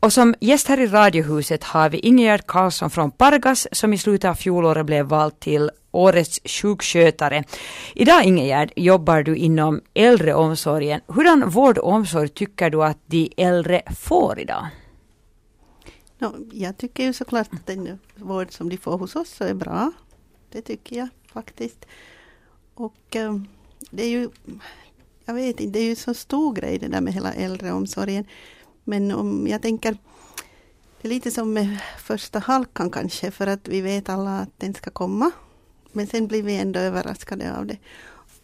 Och 0.00 0.12
som 0.12 0.34
gäst 0.40 0.68
här 0.68 0.80
i 0.80 0.86
Radiohuset 0.86 1.64
har 1.64 1.90
vi 1.90 1.98
Ingegerd 1.98 2.46
Karlsson 2.46 2.90
från 2.90 3.10
Pargas 3.10 3.68
som 3.72 3.92
i 3.92 3.98
slutet 3.98 4.30
av 4.30 4.34
fjolåret 4.34 4.86
blev 4.86 5.06
vald 5.06 5.40
till 5.40 5.70
årets 5.90 6.40
sjukskötare. 6.44 7.44
Idag 7.94 8.24
Ingegerd 8.24 8.72
jobbar 8.76 9.22
du 9.22 9.36
inom 9.36 9.80
äldreomsorgen. 9.94 11.00
Hurdan 11.06 11.50
vård 11.50 11.78
och 11.78 11.92
omsorg 11.92 12.28
tycker 12.28 12.70
du 12.70 12.84
att 12.84 12.98
de 13.06 13.32
äldre 13.36 13.82
får 13.96 14.38
idag? 14.38 14.66
No, 16.18 16.36
jag 16.52 16.78
tycker 16.78 17.04
ju 17.04 17.12
såklart 17.12 17.48
att 17.52 17.66
den 17.66 17.98
vård 18.16 18.52
som 18.52 18.68
de 18.68 18.76
får 18.76 18.98
hos 18.98 19.16
oss 19.16 19.40
är 19.40 19.54
bra. 19.54 19.92
Det 20.50 20.62
tycker 20.62 20.96
jag 20.96 21.08
faktiskt. 21.32 21.86
Och 22.74 23.16
um, 23.16 23.48
det 23.90 24.02
är 24.02 24.08
ju, 24.08 24.28
jag 25.24 25.34
vet 25.34 25.60
inte, 25.60 25.78
det 25.78 25.78
är 25.78 25.88
ju 25.88 25.96
så 25.96 26.14
stor 26.14 26.52
grej 26.52 26.78
det 26.78 26.88
där 26.88 27.00
med 27.00 27.12
hela 27.12 27.32
äldreomsorgen. 27.32 28.24
Men 28.88 29.12
om 29.12 29.46
jag 29.46 29.62
tänker, 29.62 29.96
det 31.00 31.08
är 31.08 31.12
lite 31.12 31.30
som 31.30 31.52
med 31.52 31.80
första 31.98 32.38
halkan 32.38 32.90
kanske, 32.90 33.30
för 33.30 33.46
att 33.46 33.68
vi 33.68 33.80
vet 33.80 34.08
alla 34.08 34.38
att 34.38 34.50
den 34.56 34.74
ska 34.74 34.90
komma. 34.90 35.30
Men 35.92 36.06
sen 36.06 36.26
blir 36.26 36.42
vi 36.42 36.56
ändå 36.56 36.80
överraskade 36.80 37.56
av 37.56 37.66
det. 37.66 37.78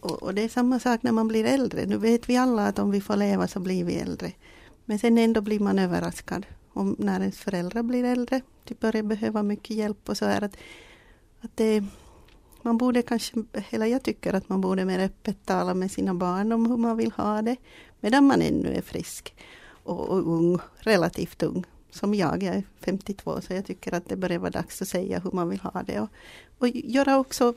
Och, 0.00 0.22
och, 0.22 0.34
det 0.34 0.42
är 0.42 0.48
samma 0.48 0.80
sak 0.80 1.02
när 1.02 1.12
man 1.12 1.28
blir 1.28 1.44
äldre. 1.44 1.86
Nu 1.86 1.96
vet 1.96 2.28
vi 2.28 2.36
alla 2.36 2.66
att 2.66 2.78
om 2.78 2.90
vi 2.90 3.00
får 3.00 3.16
leva 3.16 3.48
så 3.48 3.60
blir 3.60 3.84
vi 3.84 3.94
äldre. 3.94 4.32
Men 4.84 4.98
sen 4.98 5.18
ändå 5.18 5.40
blir 5.40 5.60
man 5.60 5.78
överraskad 5.78 6.46
om 6.72 6.96
när 6.98 7.20
ens 7.20 7.38
föräldrar 7.38 7.82
blir 7.82 8.04
äldre. 8.04 8.40
De 8.64 8.74
börjar 8.74 9.02
behöva 9.02 9.42
mycket 9.42 9.76
hjälp 9.76 10.08
och 10.08 10.16
så 10.16 10.24
här. 10.24 10.42
att, 10.42 10.56
att 11.40 11.56
det 11.56 11.84
man 12.62 12.78
borde 12.78 13.02
kanske, 13.02 13.44
eller 13.70 13.86
jag 13.86 14.02
tycker 14.02 14.34
att 14.34 14.48
man 14.48 14.60
borde 14.60 14.84
mer 14.84 14.98
öppet 14.98 15.46
tala 15.46 15.74
med 15.74 15.90
sina 15.90 16.14
barn 16.14 16.52
om 16.52 16.66
hur 16.66 16.76
man 16.76 16.96
vill 16.96 17.12
ha 17.12 17.42
det, 17.42 17.56
medan 18.00 18.26
man 18.26 18.42
ännu 18.42 18.74
är 18.74 18.82
frisk 18.82 19.34
och, 19.84 20.08
och 20.08 20.18
ung, 20.18 20.58
relativt 20.76 21.42
ung. 21.42 21.64
som 21.90 22.14
jag, 22.14 22.42
jag 22.42 22.54
är 22.54 22.64
52, 22.80 23.40
så 23.40 23.52
jag 23.52 23.64
tycker 23.64 23.94
att 23.94 24.08
det 24.08 24.16
börjar 24.16 24.38
vara 24.38 24.50
dags 24.50 24.82
att 24.82 24.88
säga 24.88 25.18
hur 25.18 25.30
man 25.30 25.48
vill 25.48 25.60
ha 25.60 25.82
det. 25.82 26.00
Och, 26.00 26.08
och 26.58 26.68
göra 26.68 27.18
också 27.18 27.54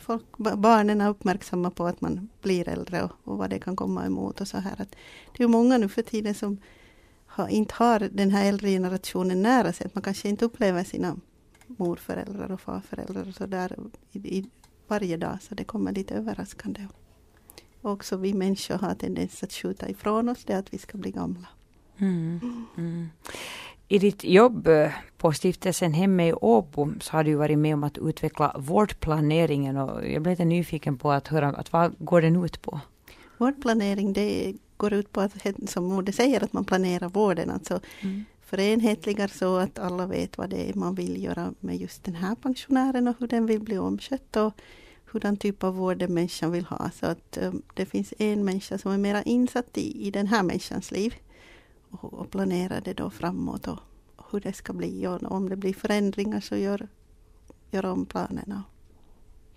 folk, 0.00 0.24
barnen 0.38 1.00
uppmärksamma 1.00 1.70
på 1.70 1.86
att 1.86 2.00
man 2.00 2.28
blir 2.42 2.68
äldre 2.68 3.02
och, 3.02 3.12
och, 3.24 3.38
vad 3.38 3.50
det 3.50 3.58
kan 3.58 3.76
komma 3.76 4.06
emot 4.06 4.40
och 4.40 4.48
så 4.48 4.58
här. 4.58 4.80
Att 4.80 4.96
det 5.36 5.42
är 5.42 5.48
många 5.48 5.78
nu 5.78 5.88
för 5.88 6.02
tiden 6.02 6.34
som 6.34 6.58
har, 7.26 7.48
inte 7.48 7.74
har 7.76 7.98
den 8.12 8.30
här 8.30 8.48
äldre 8.48 8.68
generationen 8.68 9.42
nära 9.42 9.72
sig. 9.72 9.86
Att 9.86 9.94
man 9.94 10.02
kanske 10.02 10.28
inte 10.28 10.44
upplever 10.44 10.84
sina 10.84 11.16
morföräldrar 11.66 12.52
och 12.52 12.60
farföräldrar 12.60 13.28
och 13.28 13.34
så 13.34 13.46
där 13.46 13.76
i, 14.12 14.18
i, 14.18 14.50
varje 14.88 15.16
dag. 15.16 15.38
Så 15.42 15.54
det 15.54 15.64
kommer 15.64 15.92
lite 15.92 16.14
överraskande. 16.14 16.86
Och 17.80 17.90
också 17.90 18.16
vi 18.16 18.34
människor 18.34 18.78
har 18.78 18.94
tendens 18.94 19.42
att 19.42 19.52
skjuta 19.52 19.88
ifrån 19.88 20.28
oss 20.28 20.44
det 20.44 20.54
att 20.54 20.74
vi 20.74 20.78
ska 20.78 20.98
bli 20.98 21.10
gamla. 21.10 21.46
Mm. 22.00 22.66
Mm. 22.76 23.10
I 23.88 23.98
ditt 23.98 24.24
jobb 24.24 24.66
eh, 24.66 24.90
på 25.16 25.32
stiftelsen 25.32 25.92
Hemme 25.92 26.28
i 26.28 26.32
Åbo 26.32 26.92
så 27.00 27.12
har 27.12 27.24
du 27.24 27.34
varit 27.34 27.58
med 27.58 27.74
om 27.74 27.84
att 27.84 27.98
utveckla 27.98 28.56
vårdplaneringen 28.58 29.76
och 29.76 30.08
jag 30.08 30.22
blev 30.22 30.32
lite 30.32 30.44
nyfiken 30.44 30.98
på 30.98 31.12
att 31.12 31.28
höra 31.28 31.48
att 31.48 31.72
vad 31.72 31.94
går 31.98 32.22
den 32.22 32.44
ut 32.44 32.62
på? 32.62 32.80
Vårdplanering 33.38 34.12
det 34.12 34.54
går 34.76 34.92
ut 34.92 35.12
på 35.12 35.20
att, 35.20 35.32
som 35.66 35.92
ordet 35.92 36.14
säger, 36.14 36.44
att 36.44 36.52
man 36.52 36.64
planerar 36.64 37.08
vården. 37.08 37.50
Alltså 37.50 37.80
mm. 38.00 38.24
förenhetligar 38.40 39.28
så 39.28 39.56
att 39.56 39.78
alla 39.78 40.06
vet 40.06 40.38
vad 40.38 40.50
det 40.50 40.70
är 40.70 40.74
man 40.74 40.94
vill 40.94 41.24
göra 41.24 41.54
med 41.60 41.76
just 41.76 42.04
den 42.04 42.14
här 42.14 42.34
pensionären 42.34 43.08
och 43.08 43.14
hur 43.18 43.26
den 43.26 43.46
vill 43.46 43.60
bli 43.60 43.78
omskött 43.78 44.36
och 44.36 44.54
hurdan 45.12 45.36
typ 45.36 45.64
av 45.64 45.74
vård 45.74 45.98
den 45.98 46.14
människan 46.14 46.52
vill 46.52 46.64
ha. 46.64 46.90
Så 47.00 47.06
att 47.06 47.38
um, 47.42 47.62
det 47.74 47.86
finns 47.86 48.14
en 48.18 48.44
människa 48.44 48.78
som 48.78 48.92
är 48.92 48.98
mera 48.98 49.22
insatt 49.22 49.78
i, 49.78 50.06
i 50.06 50.10
den 50.10 50.26
här 50.26 50.42
människans 50.42 50.90
liv 50.90 51.14
och, 51.90 52.30
planerar 52.30 52.80
det 52.80 52.92
då 52.92 53.10
framåt 53.10 53.68
och, 53.68 53.78
och 54.16 54.24
hur 54.30 54.40
det 54.40 54.52
ska 54.52 54.72
bli. 54.72 55.06
Och 55.06 55.32
om 55.32 55.48
det 55.48 55.56
blir 55.56 55.74
förändringar 55.74 56.40
så 56.40 56.56
gör, 56.56 56.88
gör 57.70 57.86
om 57.86 58.06
planerna. 58.06 58.64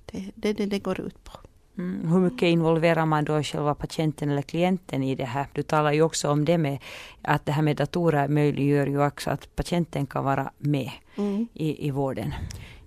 Det 0.06 0.18
är 0.18 0.32
det, 0.36 0.54
det 0.54 0.66
det 0.66 0.80
går 0.80 1.00
ut 1.00 1.24
på. 1.24 1.32
Mm. 1.78 2.12
Hur 2.12 2.20
mycket 2.20 2.48
involverar 2.48 3.06
man 3.06 3.26
då 3.26 3.44
själva 3.44 3.76
patienten 3.76 4.30
eller 4.30 4.42
klienten 4.42 5.04
i 5.04 5.16
det 5.16 5.26
här? 5.26 5.48
Du 5.54 5.64
talar 5.64 5.94
ju 5.94 6.02
också 6.02 6.30
om 6.30 6.46
det 6.46 6.58
med 6.58 6.78
att 7.22 7.46
det 7.46 7.52
här 7.52 7.62
med 7.62 7.78
datorer 7.78 8.28
möjliggör 8.28 8.88
ju 8.88 9.06
också 9.06 9.30
att 9.30 9.56
patienten 9.56 10.06
kan 10.06 10.24
vara 10.24 10.52
med 10.58 10.92
mm. 11.16 11.48
i, 11.54 11.88
i 11.88 11.92
vården. 11.92 12.34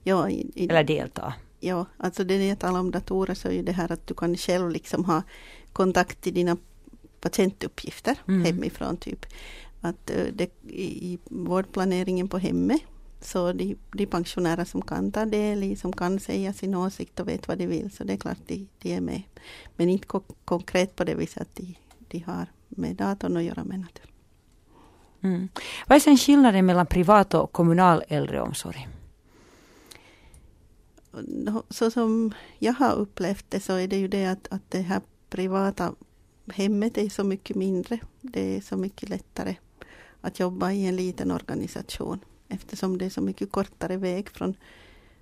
Ja, 0.03 0.29
i, 0.31 0.51
i, 0.55 0.69
eller 0.69 0.85
delta. 0.85 1.35
Ja, 1.61 1.87
alltså 1.97 2.25
det 2.25 2.47
jag 2.47 2.59
talar 2.59 2.81
om 2.81 2.91
datorer 2.91 3.35
så 3.35 3.49
är 3.49 3.53
ju 3.53 3.63
det 3.63 3.73
här 3.73 3.93
att 3.93 4.07
du 4.07 4.15
kan 4.15 4.37
själv 4.37 4.71
liksom 4.71 5.05
ha 5.05 5.23
kontakt 5.73 6.21
till 6.21 6.35
dina 6.35 6.57
patientuppgifter 7.27 8.19
mm. 8.29 8.45
hemifrån. 8.45 8.97
Typ. 8.97 9.27
Att 9.81 10.11
eh, 10.11 10.25
det, 10.33 10.51
I 10.69 11.19
vårdplaneringen 11.25 12.29
på 12.29 12.39
hemmet 12.39 12.81
så 13.21 13.53
de, 13.53 13.77
de 13.93 14.07
pensionärer 14.07 14.65
som 14.65 14.83
kan 14.83 15.13
ta 15.13 15.25
del 15.25 15.63
i, 15.63 15.77
som 15.77 15.93
kan 15.93 16.21
säga 16.21 16.53
sin 16.53 16.75
åsikt 16.75 17.21
och 17.21 17.29
vet 17.29 17.49
vad 17.49 17.59
de 17.59 17.67
vill, 17.67 17.91
så 17.91 18.05
det 18.05 18.13
är 18.13 18.17
klart 18.17 18.39
de, 18.47 18.69
de 18.83 18.93
är 18.93 19.01
med. 19.01 19.23
Men 19.77 19.89
inte 19.89 20.07
ko 20.07 20.21
konkret 20.45 20.97
på 20.97 21.05
det 21.05 21.15
viset 21.15 21.43
att 21.43 21.57
de, 21.57 21.77
de 22.09 22.19
har 22.19 22.47
med 22.69 22.97
datorn 22.97 23.37
att 23.37 23.43
göra. 23.43 23.65
Men 23.65 23.85
att. 23.85 24.01
Mm. 25.23 25.49
Vad 25.87 25.97
är 25.97 26.01
sen 26.01 26.17
skillnaden 26.17 26.67
mellan 26.67 26.87
privat 26.87 27.35
och 27.35 27.53
kommunal 27.53 28.03
äldreomsorg? 28.09 28.89
Så 31.71 31.91
som 31.91 32.35
jag 32.59 32.73
har 32.73 32.95
upplevt 32.95 33.45
det 33.49 33.61
så 33.61 33.73
är 33.73 33.89
det 33.89 33.97
ju 33.97 34.09
det 34.09 34.27
att, 34.27 34.49
att 34.51 34.71
det 34.71 34.81
här 34.81 35.01
privata 35.31 35.95
hemmet 36.55 36.99
är 36.99 37.09
så 37.09 37.25
mycket 37.25 37.57
mindre. 37.57 37.99
Det 38.21 38.57
är 38.57 38.61
så 38.61 38.77
mycket 38.77 39.09
lättare 39.09 39.57
att 40.21 40.41
jobba 40.41 40.73
i 40.73 40.87
en 40.87 40.97
liten 40.97 41.31
organisation 41.31 42.21
eftersom 42.49 42.99
det 42.99 43.05
är 43.05 43.11
så 43.11 43.21
mycket 43.21 43.53
kortare 43.53 43.97
väg 43.97 44.29
från, 44.29 44.57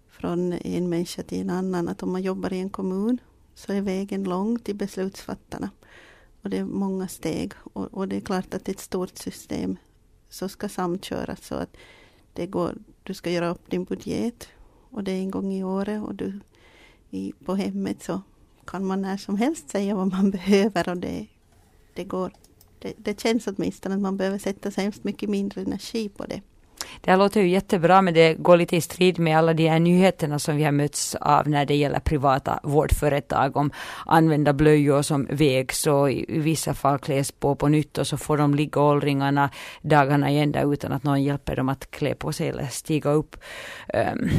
från 0.08 0.52
en 0.52 0.88
människa 0.88 1.22
till 1.22 1.40
en 1.40 1.50
annan. 1.50 1.88
Att 1.88 2.02
om 2.02 2.12
man 2.12 2.22
jobbar 2.22 2.52
i 2.52 2.58
en 2.60 2.70
kommun 2.70 3.18
så 3.54 3.72
är 3.72 3.80
vägen 3.80 4.24
lång 4.24 4.58
till 4.58 4.76
beslutsfattarna. 4.76 5.70
Och 6.42 6.50
det 6.50 6.58
är 6.58 6.64
många 6.64 7.08
steg 7.08 7.52
och, 7.72 7.94
och 7.94 8.08
det 8.08 8.16
är 8.16 8.20
klart 8.20 8.54
att 8.54 8.68
ett 8.68 8.80
stort 8.80 9.18
system 9.18 9.76
så 10.28 10.48
ska 10.48 10.68
samköras 10.68 11.46
så 11.46 11.54
att 11.54 11.76
det 12.32 12.46
går, 12.46 12.78
du 13.02 13.14
ska 13.14 13.30
göra 13.30 13.48
upp 13.48 13.70
din 13.70 13.84
budget 13.84 14.48
och 14.90 15.04
det 15.04 15.12
är 15.12 15.18
en 15.18 15.30
gång 15.30 15.52
i 15.52 15.64
året 15.64 16.02
och 16.02 16.14
du 16.14 16.40
i, 17.10 17.32
på 17.44 17.54
hemmet 17.54 18.02
så 18.02 18.22
kan 18.64 18.84
man 18.84 19.02
när 19.02 19.16
som 19.16 19.36
helst 19.36 19.70
säga 19.70 19.94
vad 19.94 20.12
man 20.12 20.30
behöver 20.38 20.88
och 20.88 20.96
det, 20.96 21.26
det 21.94 22.04
går. 22.04 22.32
Det, 22.78 22.92
det 22.96 23.20
känns 23.20 23.46
åtminstone 23.46 23.94
att 23.94 24.00
man 24.00 24.16
behöver 24.16 24.38
sätta 24.38 24.70
så 24.70 24.80
hemskt 24.80 25.04
mycket 25.04 25.30
mindre 25.30 25.60
energi 25.60 26.08
på 26.08 26.24
det. 26.24 26.40
Det 27.00 27.10
här 27.10 27.18
låter 27.18 27.40
ju 27.40 27.48
jättebra 27.48 28.02
men 28.02 28.14
det 28.14 28.34
går 28.34 28.56
lite 28.56 28.76
i 28.76 28.80
strid 28.80 29.18
med 29.18 29.38
alla 29.38 29.54
de 29.54 29.68
här 29.68 29.78
nyheterna 29.78 30.38
som 30.38 30.56
vi 30.56 30.64
har 30.64 30.72
mötts 30.72 31.14
av 31.14 31.48
när 31.48 31.66
det 31.66 31.76
gäller 31.76 32.00
privata 32.00 32.60
vårdföretag 32.62 33.56
om 33.56 33.70
använda 34.06 34.52
blöjor 34.52 35.02
som 35.02 35.26
vägs 35.30 35.86
och 35.86 36.12
i 36.12 36.38
vissa 36.38 36.74
fall 36.74 36.98
kläs 36.98 37.32
på 37.32 37.54
på 37.54 37.68
nytt 37.68 37.98
och 37.98 38.06
så 38.06 38.16
får 38.16 38.36
de 38.36 38.54
ligga 38.54 38.80
åldringarna 38.80 39.50
dagarna 39.82 40.30
i 40.30 40.38
ända 40.38 40.62
utan 40.62 40.92
att 40.92 41.04
någon 41.04 41.22
hjälper 41.22 41.56
dem 41.56 41.68
att 41.68 41.90
klä 41.90 42.14
på 42.14 42.32
sig 42.32 42.48
eller 42.48 42.66
stiga 42.66 43.10
upp. 43.10 43.36
Um, 43.94 44.30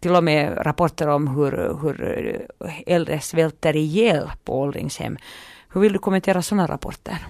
till 0.00 0.16
och 0.16 0.24
med 0.24 0.66
rapporter 0.66 1.08
om 1.08 1.28
hur, 1.28 1.78
hur 1.82 2.46
äldre 2.86 3.20
svälter 3.20 3.76
ihjäl 3.76 4.30
på 4.44 4.60
åldringshem. 4.60 5.16
Hur 5.68 5.80
vill 5.80 5.92
du 5.92 5.98
kommentera 5.98 6.42
sådana 6.42 6.66
rapporter? 6.66 7.26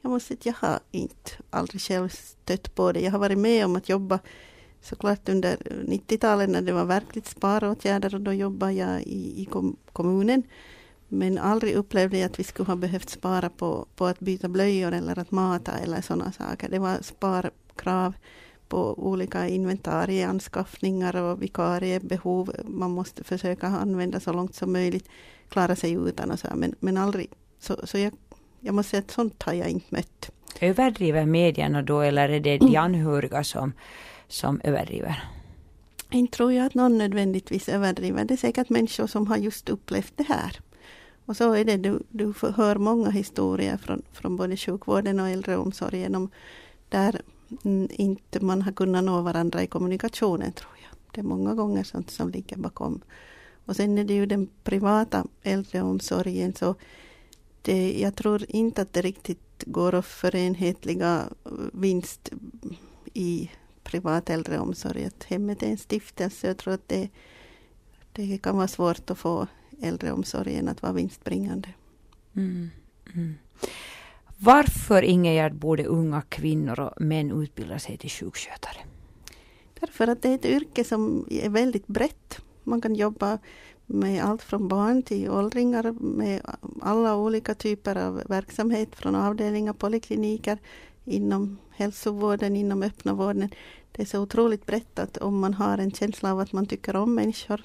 Jag 0.00 0.10
måste 0.10 0.26
säga 0.26 0.38
att 0.38 0.46
jag 0.46 0.68
har 0.68 0.80
inte 0.90 1.30
aldrig 1.50 1.80
själv 1.80 2.08
stött 2.08 2.74
på 2.74 2.92
det. 2.92 3.00
Jag 3.00 3.12
har 3.12 3.18
varit 3.18 3.38
med 3.38 3.64
om 3.64 3.76
att 3.76 3.88
jobba 3.88 4.18
såklart 4.80 5.28
under 5.28 5.56
90-talet 5.88 6.50
när 6.50 6.62
det 6.62 6.72
var 6.72 6.84
verkligt 6.84 7.26
sparåtgärder 7.26 8.14
och 8.14 8.20
då 8.20 8.32
jobbade 8.32 8.72
jag 8.72 9.02
i, 9.02 9.42
i 9.42 9.48
kommunen. 9.92 10.42
Men 11.08 11.38
aldrig 11.38 11.74
upplevde 11.74 12.18
jag 12.18 12.26
att 12.26 12.38
vi 12.38 12.44
skulle 12.44 12.66
ha 12.66 12.76
behövt 12.76 13.10
spara 13.10 13.50
på, 13.50 13.86
på 13.96 14.06
att 14.06 14.20
byta 14.20 14.48
blöjor 14.48 14.92
eller 14.92 15.18
att 15.18 15.30
mata 15.30 15.72
eller 15.72 16.00
sådana 16.00 16.32
saker. 16.32 16.68
Det 16.68 16.78
var 16.78 16.98
sparkrav 17.02 18.14
på 18.68 18.94
olika 18.98 19.48
inventarieanskaffningar 19.48 21.16
och 21.16 21.42
vikariebehov. 21.42 22.52
Man 22.64 22.90
måste 22.90 23.24
försöka 23.24 23.66
använda 23.66 24.20
så 24.20 24.32
långt 24.32 24.54
som 24.54 24.72
möjligt, 24.72 25.08
klara 25.48 25.76
sig 25.76 25.92
utan 25.92 26.30
och 26.30 26.38
så, 26.38 26.48
men, 26.54 26.74
men 26.80 26.96
aldrig. 26.96 27.30
Så, 27.58 27.76
så 27.84 27.98
jag, 27.98 28.12
jag 28.60 28.74
måste 28.74 28.90
säga 28.90 29.00
att 29.00 29.10
sånt 29.10 29.42
har 29.42 29.52
jag 29.52 29.68
inte 29.68 29.86
mött. 29.88 30.30
Överdriver 30.60 31.26
medierna 31.26 31.82
då 31.82 32.00
eller 32.00 32.28
är 32.28 32.40
det 32.40 32.58
de 32.58 32.76
anhöriga 32.76 33.44
som, 33.44 33.72
som 34.28 34.60
överdriver? 34.64 35.24
Inte 36.10 36.36
tror 36.36 36.52
jag 36.52 36.66
att 36.66 36.74
någon 36.74 36.98
nödvändigtvis 36.98 37.68
överdriver. 37.68 38.24
Det 38.24 38.34
är 38.34 38.38
säkert 38.38 38.68
människor 38.68 39.06
som 39.06 39.26
har 39.26 39.36
just 39.36 39.68
upplevt 39.68 40.12
det 40.16 40.26
här. 40.28 40.60
Och 41.26 41.36
så 41.36 41.52
är 41.52 41.64
det, 41.64 41.76
du, 41.76 42.02
du 42.08 42.34
hör 42.56 42.76
många 42.76 43.10
historier 43.10 43.76
från, 43.76 44.02
från 44.12 44.36
både 44.36 44.56
sjukvården 44.56 45.20
och 45.20 45.28
äldreomsorgen 45.28 46.14
om 46.14 46.30
där 46.88 47.20
Mm, 47.64 47.88
inte 47.90 48.40
man 48.40 48.62
har 48.62 48.72
kunnat 48.72 49.04
nå 49.04 49.20
varandra 49.20 49.62
i 49.62 49.66
kommunikationen 49.66 50.52
tror 50.52 50.72
jag. 50.82 50.98
Det 51.12 51.20
är 51.20 51.24
många 51.24 51.54
gånger 51.54 51.84
sånt 51.84 52.10
som 52.10 52.30
ligger 52.30 52.56
bakom. 52.56 53.00
Och 53.64 53.76
sen 53.76 53.98
är 53.98 54.04
det 54.04 54.14
ju 54.14 54.26
den 54.26 54.48
privata 54.64 55.26
äldreomsorgen 55.42 56.54
så 56.54 56.74
det, 57.62 58.00
jag 58.00 58.14
tror 58.14 58.44
inte 58.48 58.82
att 58.82 58.92
det 58.92 59.02
riktigt 59.02 59.64
går 59.66 59.94
att 59.94 60.06
förenhetliga 60.06 61.28
eh, 61.44 61.52
vinst 61.72 62.30
i 63.14 63.50
privat 63.82 64.30
äldreomsorg. 64.30 65.04
Att 65.04 65.24
hemmet 65.24 65.62
är 65.62 65.66
en 65.66 65.78
stiftelse. 65.78 66.46
Jag 66.46 66.56
tror 66.56 66.74
att 66.74 66.88
det, 66.88 67.08
det 68.12 68.38
kan 68.38 68.56
vara 68.56 68.68
svårt 68.68 69.10
att 69.10 69.18
få 69.18 69.46
äldreomsorgen 69.80 70.68
att 70.68 70.82
vara 70.82 70.92
vinstbringande. 70.92 71.68
Mm, 72.36 72.70
mm. 73.14 73.34
Varför, 74.40 75.02
Ingegerd, 75.02 75.54
borde 75.54 75.84
unga 75.84 76.22
kvinnor 76.22 76.80
och 76.80 77.00
män 77.00 77.42
utbilda 77.42 77.78
sig 77.78 77.96
till 77.96 78.10
sjukskötare? 78.10 78.78
Därför 79.80 80.08
att 80.08 80.22
det 80.22 80.28
är 80.28 80.34
ett 80.34 80.44
yrke 80.44 80.84
som 80.84 81.26
är 81.30 81.48
väldigt 81.48 81.86
brett. 81.86 82.40
Man 82.64 82.80
kan 82.80 82.94
jobba 82.94 83.38
med 83.86 84.24
allt 84.24 84.42
från 84.42 84.68
barn 84.68 85.02
till 85.02 85.30
åldringar 85.30 85.92
med 86.00 86.42
alla 86.80 87.16
olika 87.16 87.54
typer 87.54 87.96
av 87.96 88.22
verksamhet 88.28 88.96
från 88.96 89.14
avdelningar, 89.14 89.72
polikliniker, 89.72 90.58
inom 91.04 91.58
hälsovården, 91.70 92.56
inom 92.56 92.82
öppna 92.82 93.14
vården. 93.14 93.50
Det 93.92 94.02
är 94.02 94.06
så 94.06 94.20
otroligt 94.20 94.66
brett 94.66 94.98
att 94.98 95.16
om 95.16 95.38
man 95.38 95.54
har 95.54 95.78
en 95.78 95.92
känsla 95.92 96.32
av 96.32 96.40
att 96.40 96.52
man 96.52 96.66
tycker 96.66 96.96
om 96.96 97.14
människor 97.14 97.62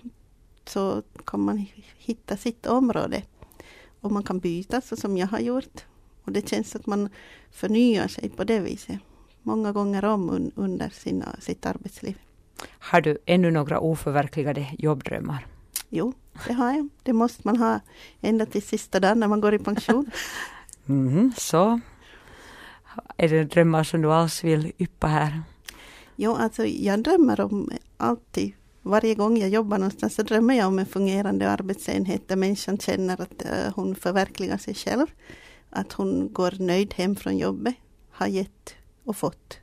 så 0.66 1.04
kan 1.26 1.40
man 1.40 1.66
hitta 1.98 2.38
sitt 2.38 2.66
område. 2.66 3.24
Och 4.02 4.12
man 4.12 4.24
kan 4.24 4.40
byta 4.40 4.82
så 4.82 4.96
som 4.96 5.18
jag 5.18 5.28
har 5.28 5.40
gjort. 5.40 5.86
Och 6.24 6.32
det 6.32 6.50
känns 6.50 6.76
att 6.76 6.86
man 6.86 7.10
förnyar 7.52 8.08
sig 8.08 8.30
på 8.30 8.44
det 8.44 8.60
viset 8.60 9.00
många 9.44 9.72
gånger 9.72 10.06
om 10.06 10.30
un 10.30 10.52
under 10.56 10.90
sina, 10.90 11.36
sitt 11.40 11.66
arbetsliv. 11.66 12.18
Har 12.70 13.02
du 13.02 13.18
ännu 13.26 13.52
några 13.52 13.80
oförverkligade 13.80 14.68
jobbdrömmar? 14.78 15.48
Jo, 15.90 16.14
det 16.48 16.54
har 16.54 16.74
jag. 16.74 16.90
Det 17.04 17.14
måste 17.14 17.42
man 17.44 17.58
ha 17.58 17.80
ända 18.22 18.46
till 18.46 18.62
sista 18.62 19.00
dagen 19.00 19.20
när 19.20 19.28
man 19.28 19.42
går 19.42 19.54
i 19.54 19.60
pension. 19.60 20.12
mm, 20.88 21.32
så. 21.38 21.80
Är 23.18 23.30
det 23.30 23.44
drömmar 23.44 23.84
som 23.84 24.02
du 24.02 24.12
alls 24.12 24.44
vill 24.44 24.72
yppa 24.78 25.08
här? 25.08 25.42
Jo, 26.16 26.36
alltså 26.36 26.66
jag 26.66 27.04
drömmer 27.04 27.42
om 27.42 27.72
alltid, 27.98 28.54
varje 28.82 29.16
gång 29.16 29.38
jag 29.38 29.50
jobbar 29.50 29.78
någonstans 29.78 30.16
så 30.16 30.24
drömmer 30.24 30.54
jag 30.54 30.68
om 30.68 30.80
en 30.80 30.86
fungerande 30.86 31.50
arbetsenhet 31.50 32.28
där 32.28 32.36
människan 32.36 32.78
känner 32.78 33.22
att 33.22 33.46
uh, 33.46 33.74
hon 33.76 33.96
förverkligar 33.96 34.58
sig 34.58 34.74
själv. 34.74 35.08
Att 35.76 35.94
hon 35.94 36.34
går 36.34 36.54
nöjd 36.60 36.94
hem 36.94 37.16
från 37.16 37.38
jobbet, 37.38 37.76
har 38.12 38.28
gett 38.28 38.76
och 39.04 39.18
fått. 39.18 39.58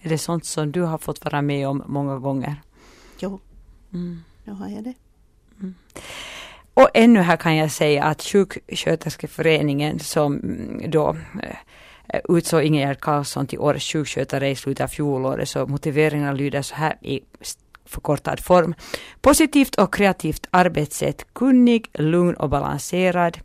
Är 0.00 0.08
det 0.08 0.18
sånt 0.18 0.44
som 0.44 0.72
du 0.72 0.82
har 0.82 0.98
fått 0.98 1.24
vara 1.24 1.42
med 1.42 1.68
om 1.68 1.82
många 1.86 2.18
gånger? 2.18 2.62
Jo, 3.18 3.40
mm. 3.92 4.22
nu 4.44 4.52
har 4.52 4.68
jag 4.68 4.84
det. 4.84 4.94
Mm. 5.60 5.74
Och 6.74 6.90
ännu 6.94 7.20
här 7.20 7.36
kan 7.36 7.56
jag 7.56 7.70
säga 7.70 8.04
att 8.04 8.22
sjuksköterskeföreningen 8.22 9.98
som 9.98 10.40
då 10.88 11.16
eh, 12.08 12.20
utsåg 12.28 12.62
Ingegerd 12.62 13.00
Karlsson 13.00 13.46
till 13.46 13.58
årets 13.58 13.92
sjukskötare 13.92 14.50
i 14.50 14.56
slutet 14.56 14.84
av 14.84 14.88
fjolåret 14.88 15.48
så 15.48 15.66
motiveringarna 15.66 16.32
lyder 16.32 16.62
så 16.62 16.74
här 16.74 16.96
i 17.00 17.20
förkortad 17.84 18.40
form. 18.40 18.74
Positivt 19.20 19.74
och 19.74 19.94
kreativt 19.94 20.46
arbetssätt, 20.50 21.26
kunnig, 21.32 21.90
lugn 21.92 22.34
och 22.34 22.48
balanserad. 22.50 23.38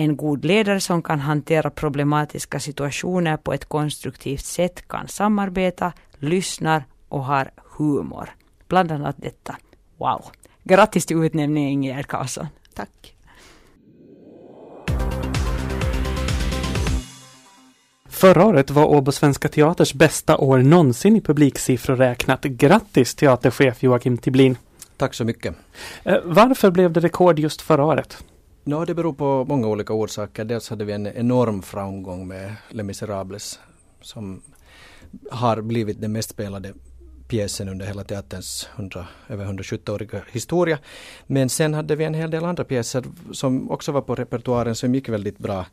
En 0.00 0.16
god 0.16 0.44
ledare 0.44 0.80
som 0.80 1.02
kan 1.02 1.20
hantera 1.20 1.70
problematiska 1.70 2.60
situationer 2.60 3.36
på 3.36 3.52
ett 3.52 3.64
konstruktivt 3.64 4.44
sätt 4.44 4.88
kan 4.88 5.08
samarbeta, 5.08 5.92
lyssnar 6.18 6.84
och 7.08 7.24
har 7.24 7.50
humor. 7.76 8.30
Bland 8.68 8.92
annat 8.92 9.16
detta. 9.18 9.56
Wow! 9.96 10.24
Grattis 10.64 11.06
till 11.06 11.24
utnämningen 11.24 11.70
Ingegerd 11.70 12.06
Karlsson. 12.06 12.46
Tack. 12.74 13.14
Förra 18.08 18.46
året 18.46 18.70
var 18.70 18.84
Åbo 18.84 19.12
Svenska 19.12 19.48
Teaters 19.48 19.94
bästa 19.94 20.36
år 20.36 20.58
någonsin 20.58 21.16
i 21.16 21.20
publiksiffror 21.20 21.96
räknat. 21.96 22.42
Grattis 22.42 23.14
teaterchef 23.14 23.82
Joakim 23.82 24.18
Tiblin. 24.18 24.56
Tack 24.96 25.14
så 25.14 25.24
mycket. 25.24 25.54
Eh, 26.02 26.16
varför 26.24 26.70
blev 26.70 26.92
det 26.92 27.00
rekord 27.00 27.38
just 27.38 27.62
förra 27.62 27.84
året? 27.84 28.24
Ja, 28.70 28.84
det 28.84 28.94
beror 28.94 29.12
på 29.12 29.44
många 29.44 29.68
olika 29.68 29.92
orsaker. 29.92 30.44
Dels 30.44 30.70
hade 30.70 30.84
vi 30.84 30.92
en 30.92 31.06
enorm 31.06 31.62
framgång 31.62 32.28
med 32.28 32.54
Les 32.68 32.84
Misérables 32.84 33.60
som 34.00 34.42
har 35.30 35.60
blivit 35.60 36.00
den 36.00 36.12
mest 36.12 36.30
spelade 36.30 36.72
pjäsen 37.28 37.68
under 37.68 37.86
hela 37.86 38.04
teaterns 38.04 38.68
100, 38.76 39.06
över 39.28 39.44
170-åriga 39.44 40.22
historia. 40.32 40.78
Men 41.26 41.48
sen 41.48 41.74
hade 41.74 41.96
vi 41.96 42.04
en 42.04 42.14
hel 42.14 42.30
del 42.30 42.44
andra 42.44 42.64
pjäser 42.64 43.04
som 43.32 43.70
också 43.70 43.92
var 43.92 44.00
på 44.00 44.14
repertoaren 44.14 44.74
som 44.74 44.94
gick 44.94 45.08
väldigt 45.08 45.38
bra. 45.38 45.66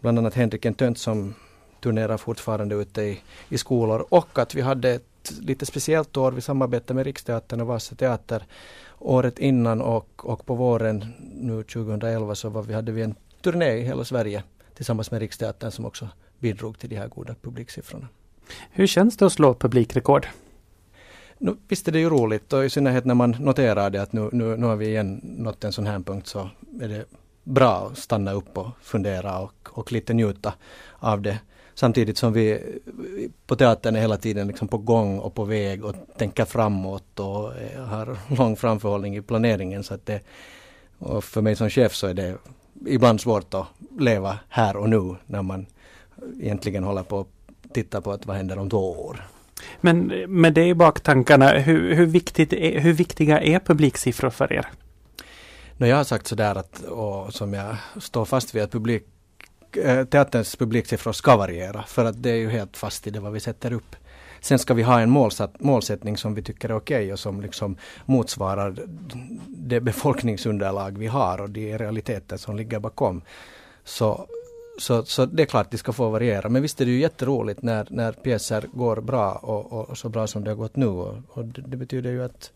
Bland 0.00 0.18
annat 0.18 0.34
Henrik 0.34 0.64
en 0.64 0.74
tönt 0.74 0.98
som 0.98 1.34
turnerar 1.80 2.16
fortfarande 2.16 2.74
ute 2.74 3.02
i, 3.02 3.20
i 3.48 3.58
skolor 3.58 4.06
och 4.08 4.38
att 4.38 4.54
vi 4.54 4.60
hade 4.60 4.90
ett 4.90 5.32
lite 5.40 5.66
speciellt 5.66 6.16
år. 6.16 6.32
Vi 6.32 6.40
samarbetade 6.40 6.94
med 6.94 7.06
Riksteatern 7.06 7.60
och 7.60 7.66
Vasa 7.66 7.94
Teater 7.94 8.42
året 8.98 9.38
innan 9.38 9.80
och, 9.80 10.08
och 10.24 10.46
på 10.46 10.54
våren 10.54 11.04
nu 11.34 11.62
2011 11.62 12.34
så 12.34 12.48
var 12.48 12.62
vi, 12.62 12.74
hade 12.74 12.92
vi 12.92 13.02
en 13.02 13.14
turné 13.42 13.72
i 13.72 13.82
hela 13.82 14.04
Sverige 14.04 14.42
tillsammans 14.74 15.10
med 15.10 15.20
Riksteatern 15.20 15.70
som 15.70 15.84
också 15.84 16.08
bidrog 16.38 16.78
till 16.78 16.90
de 16.90 16.96
här 16.96 17.08
goda 17.08 17.34
publiksiffrorna. 17.42 18.08
Hur 18.70 18.86
känns 18.86 19.16
det 19.16 19.26
att 19.26 19.32
slå 19.32 19.54
publikrekord? 19.54 20.26
Nu, 21.38 21.56
visst 21.68 21.88
är 21.88 21.92
det 21.92 21.98
ju 21.98 22.10
roligt 22.10 22.52
och 22.52 22.64
i 22.64 22.70
synnerhet 22.70 23.04
när 23.04 23.14
man 23.14 23.30
noterar 23.30 23.90
det 23.90 24.02
att 24.02 24.12
nu, 24.12 24.28
nu, 24.32 24.56
nu 24.56 24.66
har 24.66 24.76
vi 24.76 24.86
igen 24.86 25.20
nått 25.22 25.64
en 25.64 25.72
sån 25.72 25.86
här 25.86 25.98
punkt 25.98 26.26
så 26.26 26.50
är 26.80 26.88
det 26.88 27.04
bra 27.44 27.88
att 27.92 27.98
stanna 27.98 28.32
upp 28.32 28.58
och 28.58 28.68
fundera 28.82 29.38
och, 29.38 29.68
och 29.70 29.92
lite 29.92 30.14
njuta 30.14 30.54
av 30.98 31.22
det. 31.22 31.38
Samtidigt 31.78 32.18
som 32.18 32.32
vi 32.32 32.60
på 33.46 33.56
teatern 33.56 33.96
är 33.96 34.00
hela 34.00 34.16
tiden 34.16 34.48
liksom 34.48 34.68
på 34.68 34.78
gång 34.78 35.18
och 35.18 35.34
på 35.34 35.44
väg 35.44 35.84
och 35.84 35.94
tänker 36.16 36.44
framåt 36.44 37.20
och 37.20 37.52
har 37.88 38.36
lång 38.36 38.56
framförhållning 38.56 39.16
i 39.16 39.22
planeringen. 39.22 39.84
Så 39.84 39.94
att 39.94 40.06
det, 40.06 40.20
och 40.98 41.24
för 41.24 41.42
mig 41.42 41.56
som 41.56 41.70
chef 41.70 41.94
så 41.94 42.06
är 42.06 42.14
det 42.14 42.36
ibland 42.86 43.20
svårt 43.20 43.54
att 43.54 43.66
leva 43.98 44.38
här 44.48 44.76
och 44.76 44.88
nu 44.88 45.16
när 45.26 45.42
man 45.42 45.66
egentligen 46.40 46.84
håller 46.84 47.02
på 47.02 47.20
att 47.20 47.28
titta 47.74 48.00
på 48.00 48.12
att 48.12 48.26
vad 48.26 48.36
händer 48.36 48.58
om 48.58 48.70
två 48.70 48.92
år. 48.92 49.26
Men 49.80 50.06
med 50.28 50.54
det 50.54 50.64
i 50.64 50.74
baktankarna, 50.74 51.48
hur, 51.48 51.94
hur, 51.94 52.06
viktigt 52.06 52.52
är, 52.52 52.80
hur 52.80 52.92
viktiga 52.92 53.40
är 53.40 53.58
publiksiffror 53.58 54.30
för 54.30 54.52
er? 54.52 54.66
No, 55.76 55.86
jag 55.86 55.96
har 55.96 56.04
sagt 56.04 56.26
sådär 56.26 56.54
att, 56.54 56.82
och 56.82 57.34
som 57.34 57.54
jag 57.54 57.76
står 58.00 58.24
fast 58.24 58.54
vid, 58.54 58.62
att 58.62 58.72
publik, 58.72 59.06
Eh, 59.72 60.04
teaterns 60.04 60.56
publiksiffror 60.56 61.12
ska 61.12 61.36
variera. 61.36 61.82
För 61.82 62.04
att 62.04 62.22
det 62.22 62.30
är 62.30 62.36
ju 62.36 62.50
helt 62.50 62.76
fast 62.76 63.06
i 63.06 63.10
det 63.10 63.20
vad 63.20 63.32
vi 63.32 63.40
sätter 63.40 63.72
upp. 63.72 63.96
Sen 64.40 64.58
ska 64.58 64.74
vi 64.74 64.82
ha 64.82 65.00
en 65.00 65.10
målsatt, 65.10 65.60
målsättning 65.60 66.16
som 66.16 66.34
vi 66.34 66.42
tycker 66.42 66.68
är 66.68 66.76
okej 66.76 66.96
okay 66.96 67.12
och 67.12 67.18
som 67.18 67.40
liksom 67.40 67.76
motsvarar 68.04 68.76
det 69.46 69.80
befolkningsunderlag 69.80 70.98
vi 70.98 71.06
har 71.06 71.40
och 71.40 71.50
de 71.50 71.78
realiteter 71.78 72.36
som 72.36 72.56
ligger 72.56 72.78
bakom. 72.78 73.22
Så 73.84 74.26
så, 74.78 75.04
så 75.04 75.26
det 75.26 75.42
är 75.42 75.46
klart 75.46 75.70
de 75.70 75.78
ska 75.78 75.92
få 75.92 76.10
variera. 76.10 76.48
Men 76.48 76.62
visst 76.62 76.80
är 76.80 76.84
det 76.84 76.90
ju 76.90 77.00
jätteroligt 77.00 77.62
när, 77.62 77.86
när 77.90 78.12
pjäser 78.12 78.64
går 78.72 79.00
bra 79.00 79.32
och, 79.32 79.90
och, 79.90 79.98
så 79.98 80.08
bra 80.08 80.26
som 80.26 80.44
det 80.44 80.50
har 80.50 80.56
gått 80.56 80.76
nu. 80.76 80.86
Och, 80.86 81.16
och 81.28 81.44
det, 81.44 81.62
det, 81.66 81.76
betyder 81.76 82.10
ju 82.10 82.24
att 82.24 82.52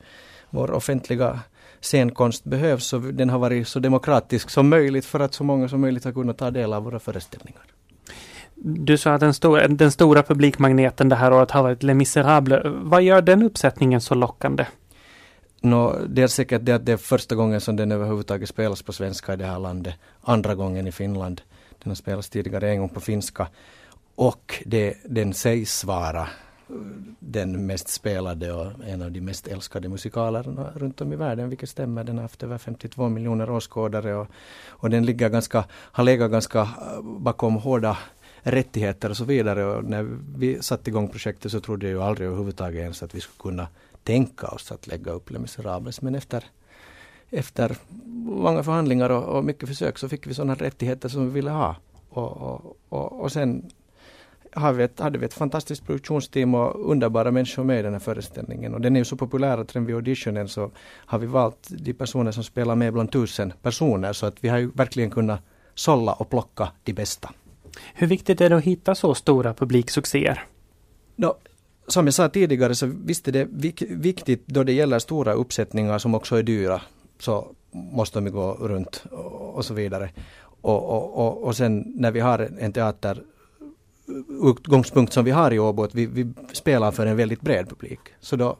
vår 0.50 0.70
offentliga 0.70 1.40
scenkonst 1.80 2.44
behövs 2.44 2.92
och 2.92 3.00
den 3.02 3.30
har 3.30 3.38
varit 3.38 3.68
så 3.68 3.78
demokratisk 3.78 4.50
som 4.50 4.68
möjligt 4.68 5.04
för 5.04 5.20
att 5.20 5.34
så 5.34 5.44
många 5.44 5.68
som 5.68 5.80
möjligt 5.80 6.04
har 6.04 6.12
kunnat 6.12 6.38
ta 6.38 6.50
del 6.50 6.72
av 6.72 6.82
våra 6.82 6.98
föreställningar. 6.98 7.62
Du 8.62 8.98
sa 8.98 9.14
att 9.14 9.20
den, 9.20 9.34
stor, 9.34 9.58
den 9.68 9.92
stora 9.92 10.22
publikmagneten 10.22 11.08
det 11.08 11.16
här 11.16 11.32
året 11.32 11.50
har 11.50 11.62
varit 11.62 11.82
Les 11.82 11.94
Misérables. 11.94 12.60
Vad 12.64 13.02
gör 13.02 13.22
den 13.22 13.42
uppsättningen 13.42 14.00
så 14.00 14.14
lockande? 14.14 14.66
No, 15.60 15.98
det 16.08 16.22
är 16.22 16.26
säkert 16.26 16.64
det 16.64 16.72
att 16.72 16.86
det 16.86 16.92
är 16.92 16.96
första 16.96 17.34
gången 17.34 17.60
som 17.60 17.76
den 17.76 17.92
överhuvudtaget 17.92 18.48
spelas 18.48 18.82
på 18.82 18.92
svenska 18.92 19.34
i 19.34 19.36
det 19.36 19.46
här 19.46 19.58
landet. 19.58 19.94
Andra 20.20 20.54
gången 20.54 20.86
i 20.86 20.92
Finland. 20.92 21.40
Den 21.82 21.90
har 21.90 21.94
spelats 21.94 22.28
tidigare 22.28 22.70
en 22.70 22.78
gång 22.78 22.88
på 22.88 23.00
finska. 23.00 23.46
Och 24.14 24.62
det, 24.66 24.94
den 25.04 25.34
sägs 25.34 25.84
vara 25.84 26.28
den 27.18 27.66
mest 27.66 27.88
spelade 27.88 28.52
och 28.52 28.72
en 28.86 29.02
av 29.02 29.12
de 29.12 29.20
mest 29.20 29.46
älskade 29.46 29.88
musikalerna 29.88 30.72
runt 30.74 31.00
om 31.00 31.12
i 31.12 31.16
världen, 31.16 31.48
vilket 31.48 31.68
stämmer. 31.68 32.04
Den 32.04 32.16
har 32.16 32.22
haft 32.22 32.42
över 32.42 32.58
52 32.58 33.08
miljoner 33.08 33.50
åskådare 33.50 34.14
och, 34.14 34.26
och 34.68 34.90
den 34.90 35.06
ligger 35.06 35.28
ganska, 35.28 35.64
har 35.70 36.04
legat 36.04 36.30
ganska 36.30 36.60
eh, 36.60 37.02
bakom 37.02 37.54
hårda 37.54 37.98
rättigheter 38.42 39.10
och 39.10 39.16
så 39.16 39.24
vidare. 39.24 39.64
Och 39.64 39.84
när 39.84 40.02
vi 40.36 40.62
satte 40.62 40.90
igång 40.90 41.08
projektet 41.08 41.52
så 41.52 41.60
trodde 41.60 41.86
jag 41.86 41.92
ju 41.92 42.02
aldrig 42.02 42.26
överhuvudtaget 42.26 42.80
ens 42.80 43.02
att 43.02 43.14
vi 43.14 43.20
skulle 43.20 43.38
kunna 43.38 43.68
tänka 44.04 44.46
oss 44.46 44.72
att 44.72 44.86
lägga 44.86 45.12
upp 45.12 45.30
Les 45.30 45.40
Miserables. 45.40 46.02
Men 46.02 46.14
efter 46.14 46.44
efter 47.30 47.76
långa 48.26 48.62
förhandlingar 48.62 49.10
och, 49.10 49.24
och, 49.24 49.44
mycket 49.44 49.68
försök 49.68 49.98
så 49.98 50.08
fick 50.08 50.26
vi 50.26 50.34
sådana 50.34 50.54
rättigheter 50.54 51.08
som 51.08 51.26
vi 51.26 51.30
ville 51.30 51.50
ha. 51.50 51.76
Och, 52.10 52.32
och, 52.32 52.76
och, 52.88 53.20
och 53.20 53.32
sen 53.32 53.70
vi, 54.74 54.82
ett, 54.82 55.00
hade 55.00 55.18
vi 55.18 55.26
ett 55.26 55.34
fantastiskt 55.34 55.86
produktionsteam 55.86 56.54
och 56.54 56.90
underbara 56.90 57.30
människor 57.30 57.64
med 57.64 57.80
i 57.80 57.82
den 57.82 57.92
här 57.92 58.00
föreställningen. 58.00 58.74
Och 58.74 58.80
den 58.80 58.96
är 58.96 59.00
ju 59.00 59.04
så 59.04 59.16
populär 59.16 59.58
att 59.58 59.76
redan 59.76 59.86
vid 59.86 59.96
auditionen 59.96 60.48
så 60.48 60.70
har 61.06 61.18
vi 61.18 61.26
valt 61.26 61.68
de 61.70 61.92
personer 61.92 62.32
som 62.32 62.44
spelar 62.44 62.74
med 62.74 62.92
bland 62.92 63.12
tusen 63.12 63.52
personer. 63.62 64.12
Så 64.12 64.26
att 64.26 64.44
vi 64.44 64.48
har 64.48 64.58
ju 64.58 64.70
verkligen 64.74 65.10
kunnat 65.10 65.40
sålla 65.74 66.12
och 66.12 66.30
plocka 66.30 66.68
de 66.84 66.92
bästa. 66.92 67.30
Hur 67.94 68.06
viktigt 68.06 68.40
är 68.40 68.50
det 68.50 68.56
att 68.56 68.64
hitta 68.64 68.94
så 68.94 69.14
stora 69.14 69.54
publiksuccéer? 69.54 70.44
No, 71.16 71.34
som 71.86 72.06
jag 72.06 72.14
sa 72.14 72.28
tidigare 72.28 72.74
så 72.74 72.86
visst 73.04 73.28
är 73.28 73.32
det 73.32 73.46
viktigt 73.90 74.46
då 74.46 74.64
det 74.64 74.72
gäller 74.72 74.98
stora 74.98 75.32
uppsättningar 75.32 75.98
som 75.98 76.14
också 76.14 76.36
är 76.36 76.42
dyra 76.42 76.80
så 77.18 77.52
måste 77.72 78.20
de 78.20 78.30
gå 78.30 78.52
runt 78.52 79.04
och, 79.10 79.54
och 79.54 79.64
så 79.64 79.74
vidare. 79.74 80.10
Och, 80.62 80.90
och, 80.90 81.26
och, 81.26 81.44
och 81.44 81.56
sen 81.56 81.92
när 81.96 82.10
vi 82.10 82.20
har 82.20 82.50
en 82.58 82.72
teater 82.72 83.22
utgångspunkt 84.42 85.12
som 85.12 85.24
vi 85.24 85.30
har 85.30 85.52
i 85.52 85.58
Åbo, 85.58 85.82
att 85.82 85.94
vi, 85.94 86.06
vi 86.06 86.32
spelar 86.52 86.90
för 86.92 87.06
en 87.06 87.16
väldigt 87.16 87.40
bred 87.40 87.68
publik. 87.68 88.00
Så 88.20 88.36
då 88.36 88.56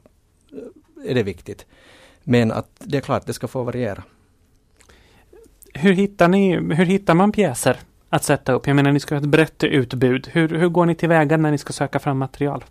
är 1.05 1.15
det 1.15 1.23
viktigt. 1.23 1.67
Men 2.25 2.53
att 2.53 2.71
det 2.79 2.97
är 2.97 3.01
klart, 3.01 3.27
det 3.27 3.33
ska 3.33 3.49
få 3.49 3.63
variera. 3.63 4.03
Hur 5.75 5.93
hittar, 5.93 6.29
ni, 6.29 6.57
hur 6.57 6.85
hittar 6.85 7.15
man 7.15 7.33
pjäser 7.33 7.77
att 8.09 8.25
sätta 8.25 8.53
upp? 8.53 8.67
Jag 8.67 8.77
menar, 8.77 8.93
ni 8.93 9.01
ska 9.01 9.15
ha 9.15 9.23
ett 9.23 9.29
brett 9.29 9.65
utbud. 9.65 10.29
Hur, 10.33 10.49
hur 10.49 10.69
går 10.69 10.87
ni 10.87 10.95
tillväga 10.95 11.37
när 11.37 11.51
ni 11.51 11.59
ska 11.59 11.73
söka 11.73 11.99
fram 11.99 12.19
material? 12.19 12.65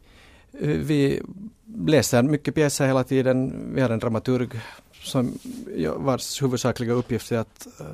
Vi 0.62 1.22
läser 1.86 2.24
mycket 2.24 2.56
pjäser 2.56 2.88
hela 2.88 3.04
tiden. 3.04 3.54
Vi 3.76 3.82
har 3.82 3.90
en 3.90 4.00
dramaturg 4.00 4.50
som 5.04 5.40
vars 5.96 6.42
huvudsakliga 6.42 6.94
uppgift 6.94 7.32
är 7.32 7.38
att 7.38 7.68
eh, 7.80 7.86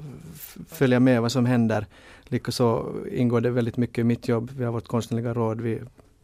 följa 0.70 1.00
med 1.00 1.22
vad 1.22 1.32
som 1.32 1.46
händer. 1.46 1.86
Likaså 2.24 2.94
ingår 3.12 3.41
det 3.41 3.50
väldigt 3.50 3.78
mycket 3.78 3.98
i 3.98 4.04
mitt 4.04 4.28
jobb. 4.28 4.52
Vi 4.58 4.63
har 4.63 4.72
vårt 4.72 4.88
konstnärliga 4.88 5.34
råd. 5.34 5.62
Vi 5.62 5.82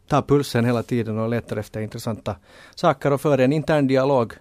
tar 0.07 0.21
pulsen 0.21 0.65
hela 0.65 0.83
tiden 0.83 1.17
och 1.17 1.29
letar 1.29 1.57
efter 1.57 1.81
intressanta 1.81 2.35
saker 2.75 3.13
och 3.13 3.21
för 3.21 3.37
en 3.37 3.53
intern 3.53 3.87
dialog 3.87 4.33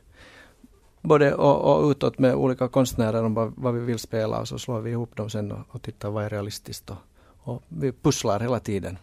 både 1.01 1.35
och, 1.35 1.77
och 1.79 1.91
utåt 1.91 2.19
med 2.19 2.35
olika 2.35 2.69
konstnärer 2.69 3.25
om 3.25 3.35
vad, 3.35 3.53
vad, 3.57 3.75
vi 3.75 3.81
vill 3.81 3.99
spela 3.99 4.41
och 4.41 4.49
så 4.49 4.59
slår 4.59 4.81
vi 4.81 4.91
ihop 4.91 5.17
dem 5.17 5.31
sen 5.31 5.53
och, 5.53 5.61
och 5.69 5.83
tittar 5.83 6.11
vad 6.11 6.25
är 6.25 6.29
realistiskt 6.29 6.91
och, 6.91 6.97
och 7.43 7.63
vi 7.69 7.93
pusslar 7.93 8.41
hela 8.41 8.61
tiden. 8.61 8.99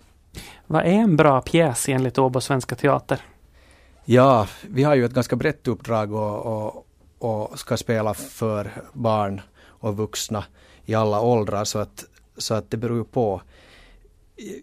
Vad 0.67 0.82
är 0.82 0.91
en 0.91 1.15
bra 1.15 1.41
pjäs 1.41 1.89
enligt 1.89 2.17
Åbo 2.17 2.41
Svenska 2.41 2.76
Teater? 2.76 3.21
Ja, 4.06 4.47
vi 4.67 4.84
har 4.84 4.95
ju 4.95 5.06
ett 5.06 5.13
ganska 5.13 5.36
brett 5.36 5.67
uppdrag 5.67 6.13
och, 6.13 6.45
och, 6.45 6.87
och 7.19 7.60
ska 7.60 7.77
spela 7.77 8.13
för 8.13 8.71
barn 8.93 9.41
och 9.63 9.97
vuxna 9.97 10.43
i 10.86 10.95
alla 10.95 11.21
åldrar 11.21 11.65
så 11.65 11.80
att, 11.80 12.06
så 12.38 12.53
att 12.53 12.71
det 12.71 12.77
beror 12.77 13.03
på. 13.03 13.41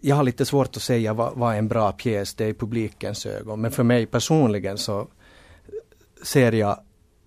Jag 0.01 0.15
har 0.15 0.23
lite 0.23 0.45
svårt 0.45 0.77
att 0.77 0.81
säga 0.81 1.13
vad, 1.13 1.33
vad 1.35 1.55
en 1.55 1.67
bra 1.67 1.91
pjäs 1.91 2.33
det 2.33 2.45
är 2.45 2.49
i 2.49 2.53
publikens 2.53 3.25
ögon 3.25 3.61
men 3.61 3.71
för 3.71 3.83
mig 3.83 4.05
personligen 4.05 4.77
så 4.77 5.07
ser 6.23 6.51
jag 6.51 6.79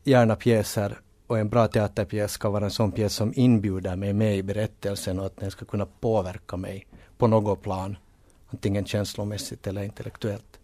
gärna 0.05 0.37
pjäser 0.37 1.01
och 1.27 1.39
en 1.39 1.49
bra 1.49 1.69
teaterpjäs 1.69 2.33
ska 2.33 2.51
vara 2.51 2.65
en 2.65 2.71
sån 2.71 2.93
pjäs 2.93 3.15
som 3.15 3.33
inbjuder 3.37 3.97
mig 3.97 4.13
med 4.13 4.37
i 4.37 4.43
berättelsen 4.43 5.19
och 5.19 5.27
att 5.27 5.37
den 5.37 5.51
ska 5.51 5.65
kunna 5.65 5.87
påverka 6.01 6.57
mig 6.57 6.87
på 7.19 7.27
något 7.27 7.63
plan. 7.63 7.97
Antingen 8.49 8.85
känslomässigt 8.85 9.67
eller 9.67 9.83
intellektuellt. 9.83 10.58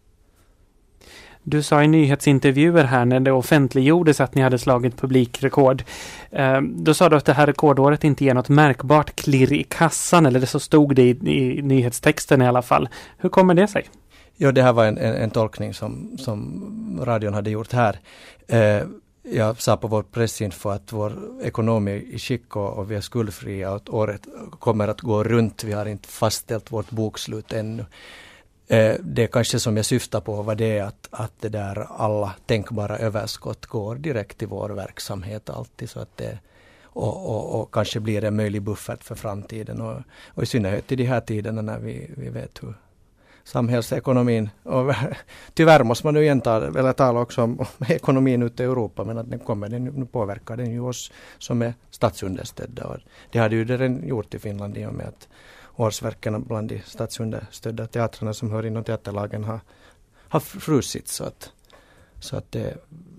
Du 1.47 1.63
sa 1.63 1.83
i 1.83 1.89
nyhetsintervjuer 1.89 2.85
här 2.85 3.05
när 3.05 3.21
det 3.21 3.33
offentliggjordes 3.33 4.21
att 4.21 4.35
ni 4.35 4.43
hade 4.43 4.59
slagit 4.59 4.97
publikrekord. 4.97 5.83
Eh, 6.31 6.61
då 6.61 6.95
sa 6.95 7.09
du 7.09 7.17
att 7.17 7.25
det 7.25 7.33
här 7.33 7.47
rekordåret 7.47 8.05
inte 8.05 8.25
ger 8.25 8.35
något 8.35 8.49
märkbart 8.49 9.17
klirr 9.17 9.53
i 9.53 9.65
kassan, 9.65 10.27
eller 10.27 10.41
det 10.41 10.47
så 10.47 10.61
stod 10.61 10.95
det 10.95 11.03
i, 11.03 11.11
i 11.11 11.63
nyhetstexten 11.63 12.43
i 12.43 12.47
alla 12.47 12.63
fall. 12.63 12.89
Hur 13.19 13.29
kommer 13.29 13.55
det 13.55 13.69
sig? 13.69 13.85
Ja, 14.37 14.53
det 14.53 14.63
här 14.63 14.73
var 14.73 14.85
en, 14.85 14.99
en, 14.99 15.15
en 15.15 15.31
tolkning 15.31 15.75
som, 15.75 16.19
som 16.19 17.01
radion 17.03 17.35
hade 17.35 17.51
gjort 17.51 17.73
här. 17.73 17.99
Eh, 18.49 18.87
jag 19.23 19.61
sa 19.61 19.77
på 19.77 19.89
vår 19.89 20.03
pressinfo 20.03 20.69
att 20.69 20.93
vår 20.93 21.13
ekonomi 21.43 21.91
är 21.91 22.15
i 22.15 22.19
skick 22.19 22.57
och, 22.57 22.79
och 22.79 22.91
vi 22.91 22.95
är 22.95 23.01
skuldfria 23.01 23.73
och 23.73 23.95
året 23.95 24.27
kommer 24.51 24.89
att 24.89 25.01
gå 25.01 25.25
runt. 25.25 25.65
Vi 25.65 25.73
har 25.73 25.87
inte 25.87 26.09
fastställt 26.09 26.73
vårt 26.73 26.91
bokslut 26.91 27.53
ännu. 27.53 27.85
Eh, 28.69 28.97
det 29.01 29.27
kanske 29.27 29.59
som 29.59 29.77
jag 29.77 29.87
syftar 29.87 30.21
på 30.21 30.43
var 30.43 30.55
det 30.55 30.81
att, 30.81 31.09
att 31.11 31.33
det 31.41 31.49
där 31.49 31.87
alla 31.97 32.35
tänkbara 32.47 32.99
överskott 32.99 33.67
går 33.67 33.97
direkt 33.97 34.39
till 34.39 34.49
vår 34.49 34.69
verksamhet 34.69 35.51
alltid 35.51 35.91
så 35.91 36.01
att 36.01 36.17
det 36.17 36.39
och, 36.83 37.31
och, 37.31 37.61
och 37.61 37.75
kanske 37.75 38.01
blir 38.01 38.25
en 38.25 38.37
möjlig 38.37 38.63
buffert 38.63 39.05
för 39.05 39.15
framtiden 39.15 39.81
och, 39.81 40.01
och 40.27 40.43
i 40.43 40.47
synnerhet 40.47 40.93
i 40.93 40.97
de 40.97 41.05
här 41.05 41.21
tiderna 41.21 41.63
när 41.63 41.79
vi, 41.79 42.11
vi 42.17 42.29
vet 42.29 42.63
hur 42.63 42.75
samhällsekonomin 43.45 44.51
och 44.63 44.95
tyvärr 45.55 45.85
måste 45.85 46.07
man 46.07 46.15
nu 46.15 46.23
igen 46.23 46.41
ta, 46.41 46.67
eller 46.67 46.93
tala 46.93 47.21
också 47.21 47.43
om 47.43 47.65
ekonomin 47.89 48.43
ute 48.43 48.63
i 48.63 48.67
Europa 48.67 49.05
men 49.05 49.19
att 49.19 49.31
den 49.31 49.39
kommer, 49.39 49.69
den, 49.69 49.85
nu 49.85 50.07
påverkar 50.07 50.57
den 50.57 50.71
ju 50.71 50.81
oss 50.81 51.13
som 51.39 51.63
är 51.63 51.75
statsunderstödda 51.91 52.87
och 52.87 52.97
det 53.31 53.39
hade 53.39 53.57
ju 53.57 53.65
den 53.65 54.09
gjort 54.09 54.35
i 54.35 54.39
Finland 54.39 54.79
i 54.79 54.87
och 54.87 54.95
med 54.95 55.07
att 55.07 55.29
årsverken 55.77 56.43
bland 56.43 56.69
de 56.69 56.83
statsunderstödda 56.85 57.87
teatrarna 57.87 58.35
som 58.35 58.51
hör 58.51 58.67
inom 58.67 58.85
teaterlagen 58.85 59.45
har, 59.45 59.61
har 60.29 60.41
frusit 60.41 61.09
så 61.09 61.25
att, 61.25 61.53
så 62.21 62.37
att 62.37 62.53
det 62.53 62.77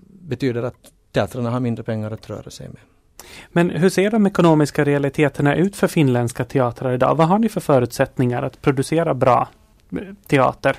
betyder 0.08 0.62
att 0.62 0.92
teatrarna 1.12 1.50
har 1.50 1.60
mindre 1.60 1.84
pengar 1.84 2.10
att 2.10 2.30
röra 2.30 2.50
sig 2.50 2.68
med. 2.68 2.80
Men 3.48 3.70
hur 3.70 3.88
ser 3.88 4.10
de 4.10 4.26
ekonomiska 4.26 4.84
realiteterna 4.84 5.56
ut 5.56 5.76
för 5.76 5.86
finländska 5.86 6.44
teatrar 6.44 6.94
idag? 6.94 7.14
Vad 7.14 7.28
har 7.28 7.38
ni 7.38 7.48
för 7.48 7.60
förutsättningar 7.60 8.42
att 8.42 8.62
producera 8.62 9.14
bra 9.14 9.48
eh, 9.92 9.98
teater? 10.26 10.76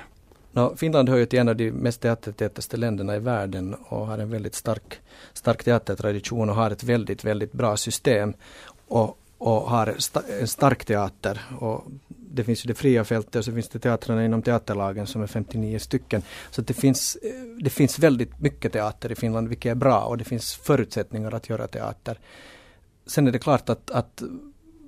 No, 0.52 0.76
Finland 0.76 1.08
hör 1.08 1.16
ju 1.16 1.26
till 1.26 1.38
en 1.38 1.48
av 1.48 1.56
de 1.56 1.70
mest 1.70 2.00
teatertätaste 2.00 2.76
länderna 2.76 3.16
i 3.16 3.18
världen 3.18 3.74
och 3.74 4.06
har 4.06 4.18
en 4.18 4.30
väldigt 4.30 4.54
stark, 4.54 5.00
stark 5.32 5.64
teatertradition 5.64 6.50
och 6.50 6.56
har 6.56 6.70
ett 6.70 6.84
väldigt, 6.84 7.24
väldigt 7.24 7.52
bra 7.52 7.76
system. 7.76 8.34
Och 8.88 9.18
och 9.38 9.60
har 9.70 9.94
en 10.40 10.48
stark 10.48 10.84
teater. 10.84 11.40
Och 11.58 11.84
det 12.08 12.44
finns 12.44 12.64
ju 12.64 12.68
det 12.68 12.74
fria 12.74 13.04
fältet 13.04 13.36
och 13.36 13.44
så 13.44 13.52
finns 13.52 13.68
det 13.68 13.78
teatrarna 13.78 14.24
inom 14.24 14.42
teaterlagen 14.42 15.06
som 15.06 15.22
är 15.22 15.26
59 15.26 15.78
stycken. 15.78 16.22
Så 16.50 16.62
det 16.62 16.74
finns, 16.74 17.16
eh, 17.16 17.30
det 17.62 17.70
finns 17.70 17.98
väldigt 17.98 18.40
mycket 18.40 18.72
teater 18.72 19.12
i 19.12 19.14
Finland 19.14 19.48
vilket 19.48 19.70
är 19.70 19.74
bra 19.74 20.00
och 20.00 20.18
det 20.18 20.24
finns 20.24 20.54
förutsättningar 20.54 21.34
att 21.34 21.48
göra 21.48 21.66
teater. 21.66 22.18
Sen 23.06 23.26
är 23.26 23.32
det 23.32 23.38
klart 23.38 23.68
att, 23.68 23.90
att 23.90 24.22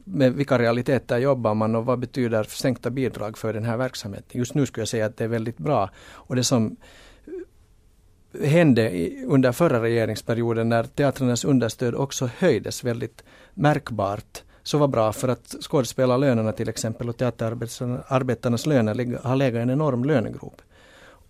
med 0.05 0.33
vilka 0.33 0.59
realiteter 0.59 1.19
jobbar 1.19 1.55
man 1.55 1.75
och 1.77 1.85
vad 1.85 1.99
betyder 1.99 2.45
sänkta 2.45 2.91
bidrag 2.91 3.39
för 3.39 3.53
den 3.53 3.65
här 3.65 3.77
verksamheten? 3.77 4.39
Just 4.39 4.55
nu 4.55 4.67
skulle 4.67 4.83
jag 4.83 4.89
säga 4.89 5.07
att 5.07 5.17
det 5.17 5.25
är 5.25 5.29
väldigt 5.29 5.59
bra. 5.59 5.91
Och 6.01 6.37
det 6.37 6.45
som 6.45 6.77
hände 8.45 9.11
under 9.27 9.53
förra 9.53 9.83
regeringsperioden 9.83 10.69
när 10.69 10.83
teatrarnas 10.83 11.45
understöd 11.45 11.95
också 11.95 12.31
höjdes 12.39 12.85
väldigt 12.85 13.25
märkbart 13.55 14.43
så 14.63 14.79
var 14.79 14.89
bra 14.89 15.13
för 15.13 15.29
att 15.29 15.55
skådespelarlönerna 15.61 16.53
till 16.53 16.69
exempel 16.69 17.09
och 17.09 17.17
teaterarbetarnas 17.17 18.67
löner 18.67 19.19
har 19.23 19.37
legat 19.37 19.59
i 19.59 19.63
en 19.63 19.71
enorm 19.71 20.05
lönegrop. 20.05 20.63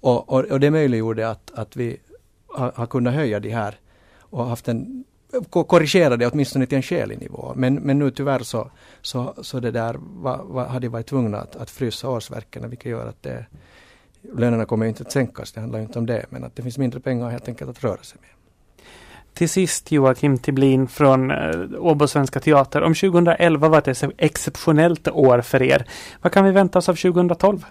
Och, 0.01 0.33
och, 0.33 0.45
och 0.45 0.61
det 0.61 0.71
möjliggjorde 0.71 1.31
att, 1.31 1.51
att 1.55 1.77
vi 1.77 1.97
har, 2.47 2.73
har 2.75 2.87
kunnat 2.87 3.15
höja 3.15 3.41
de 3.41 3.51
här 3.51 3.79
och 4.19 4.47
haft 4.47 4.69
en 4.69 5.05
korrigera 5.51 6.17
det 6.17 6.27
åtminstone 6.27 6.67
till 6.67 6.77
en 6.77 6.83
skälig 6.83 7.21
nivå. 7.21 7.53
Men, 7.57 7.75
men 7.75 7.99
nu 7.99 8.11
tyvärr 8.11 8.39
så, 8.39 8.71
så, 9.03 9.35
så 9.43 9.61
det 9.61 9.71
där 9.71 9.97
var, 9.99 10.45
var, 10.45 10.67
hade 10.67 10.89
varit 10.89 11.07
tvungna 11.07 11.39
att, 11.39 11.57
att 11.57 11.71
frysa 11.71 12.09
årsverken 12.09 12.71
vilket 12.71 12.91
gör 12.91 13.07
att 13.07 13.23
det, 13.23 13.47
lönerna 14.35 14.65
kommer 14.65 14.87
inte 14.87 15.03
att 15.03 15.13
sänkas, 15.13 15.53
det 15.53 15.61
handlar 15.61 15.81
inte 15.81 15.99
om 15.99 16.07
det, 16.07 16.27
men 16.31 16.45
att 16.45 16.57
det 16.57 16.63
finns 16.63 16.79
mindre 16.79 17.01
pengar 17.01 17.31
helt 17.31 17.49
enkelt 17.49 17.71
att 17.71 17.85
röra 17.85 18.03
sig 18.03 18.19
med. 18.21 18.31
Till 19.35 19.49
sist 19.49 19.93
Joakim 19.93 20.39
Tiblin 20.39 20.89
från 20.89 21.31
eh, 21.31 21.61
Åbo 21.79 22.07
Svenska 22.07 22.41
Teater. 22.41 22.83
Om 22.83 22.95
2011 22.95 23.69
var 23.69 23.79
ett 23.79 24.03
exceptionellt 24.19 25.09
år 25.09 25.41
för 25.41 25.63
er. 25.63 25.87
Vad 26.23 26.33
kan 26.33 26.45
vi 26.45 26.51
vänta 26.51 26.79
oss 26.79 26.89
av 26.89 26.95
2012? 26.95 27.65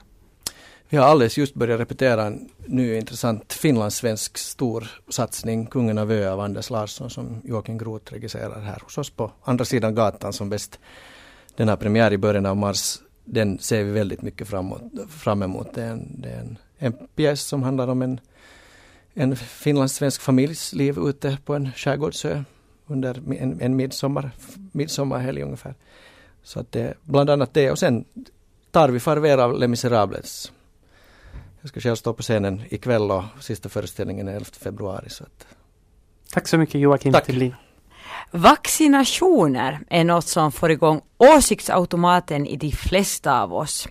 Vi 0.89 0.97
har 0.97 1.05
alldeles 1.05 1.37
just 1.37 1.53
börjat 1.53 1.79
repetera 1.79 2.23
en 2.25 2.49
ny 2.65 2.95
intressant 2.95 3.53
finlandssvensk 3.53 4.37
stor 4.37 4.87
satsning, 5.09 5.65
Kungen 5.65 5.97
av 5.97 6.11
Ö 6.11 6.31
av 6.31 6.39
Anders 6.39 6.69
Larsson 6.69 7.09
som 7.09 7.41
Joakim 7.43 7.77
Groth 7.77 8.13
regisserar 8.13 8.61
här 8.61 8.79
hos 8.83 8.97
oss 8.97 9.09
på 9.09 9.31
andra 9.43 9.65
sidan 9.65 9.95
gatan 9.95 10.33
som 10.33 10.49
bäst. 10.49 10.79
Den 11.55 11.67
har 11.67 11.75
premiär 11.75 12.13
i 12.13 12.17
början 12.17 12.45
av 12.45 12.57
mars. 12.57 12.99
Den 13.31 13.59
ser 13.59 13.83
vi 13.83 13.91
väldigt 13.91 14.21
mycket 14.21 14.47
framåt, 14.47 14.81
fram 15.09 15.43
emot. 15.43 15.73
Det 15.73 15.83
är 15.83 15.91
en, 15.91 16.21
det 16.21 16.29
är 16.29 16.39
en, 16.39 16.57
en 16.77 16.93
pjäs 17.15 17.41
som 17.41 17.63
handlar 17.63 17.87
om 17.87 18.01
en 18.01 18.19
en 19.13 19.35
finlandssvensk 19.35 20.21
familjs 20.21 20.73
liv 20.73 20.97
ute 20.97 21.37
på 21.45 21.55
en 21.55 21.71
skärgårdsö 21.71 22.43
under 22.87 23.33
en, 23.39 23.61
en 23.61 23.75
midsommar, 23.75 24.31
midsommarhelg 24.71 25.41
ungefär. 25.41 25.75
Så 26.43 26.59
att 26.59 26.71
det 26.71 26.93
bland 27.03 27.29
annat 27.29 27.53
det 27.53 27.71
och 27.71 27.79
sen 27.79 28.05
tar 28.71 28.89
vi 28.89 28.99
farväl 28.99 29.39
av 29.39 29.59
Les 29.59 29.69
Misérables. 29.69 30.51
Jag 31.61 31.69
ska 31.69 31.79
själv 31.79 31.95
stå 31.95 32.13
på 32.13 32.23
scenen 32.23 32.61
ikväll 32.69 33.11
och 33.11 33.23
sista 33.39 33.69
föreställningen 33.69 34.27
är 34.27 34.33
11 34.33 34.45
februari. 34.51 35.09
Så 35.09 35.23
att... 35.23 35.47
Tack 36.31 36.47
så 36.47 36.57
mycket 36.57 36.81
Joakim 36.81 37.13
Tack. 37.13 37.25
Tillin. 37.25 37.53
Vaccinationer 38.31 39.79
är 39.89 40.03
något 40.03 40.27
som 40.27 40.51
får 40.51 40.71
igång 40.71 41.01
åsiktsautomaten 41.17 42.47
i 42.47 42.57
de 42.57 42.71
flesta 42.71 43.41
av 43.41 43.53
oss. 43.53 43.87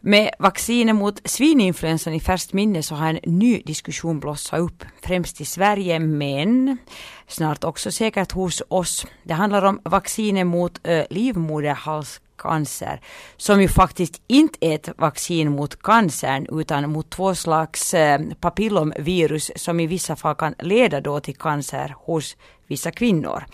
Med 0.00 0.30
vaccinet 0.38 0.96
mot 0.96 1.20
svininfluensan 1.24 2.14
i 2.14 2.20
färskt 2.20 2.52
minne 2.52 2.82
så 2.82 2.94
har 2.94 3.08
en 3.08 3.20
ny 3.22 3.62
diskussion 3.66 4.20
blossat 4.20 4.60
upp, 4.60 4.84
främst 5.02 5.40
i 5.40 5.44
Sverige 5.44 5.98
men 5.98 6.78
snart 7.26 7.64
också 7.64 7.90
säkert 7.90 8.32
hos 8.32 8.62
oss. 8.68 9.06
Det 9.22 9.34
handlar 9.34 9.62
om 9.62 9.80
vaccinet 9.84 10.46
mot 10.46 10.80
eh, 10.82 11.04
livmoderhalscancer 11.10 13.00
som 13.36 13.62
ju 13.62 13.68
faktiskt 13.68 14.22
inte 14.26 14.58
är 14.60 14.74
ett 14.74 14.88
vaccin 14.98 15.52
mot 15.52 15.82
cancern 15.82 16.46
utan 16.60 16.90
mot 16.90 17.10
två 17.10 17.34
slags 17.34 17.94
eh, 17.94 18.20
papillomvirus 18.40 19.50
som 19.56 19.80
i 19.80 19.86
vissa 19.86 20.16
fall 20.16 20.34
kan 20.34 20.54
leda 20.58 21.00
då 21.00 21.20
till 21.20 21.36
cancer 21.36 21.94
hos 21.98 22.36
vissa 22.66 22.90
kvinnor. 22.90 23.44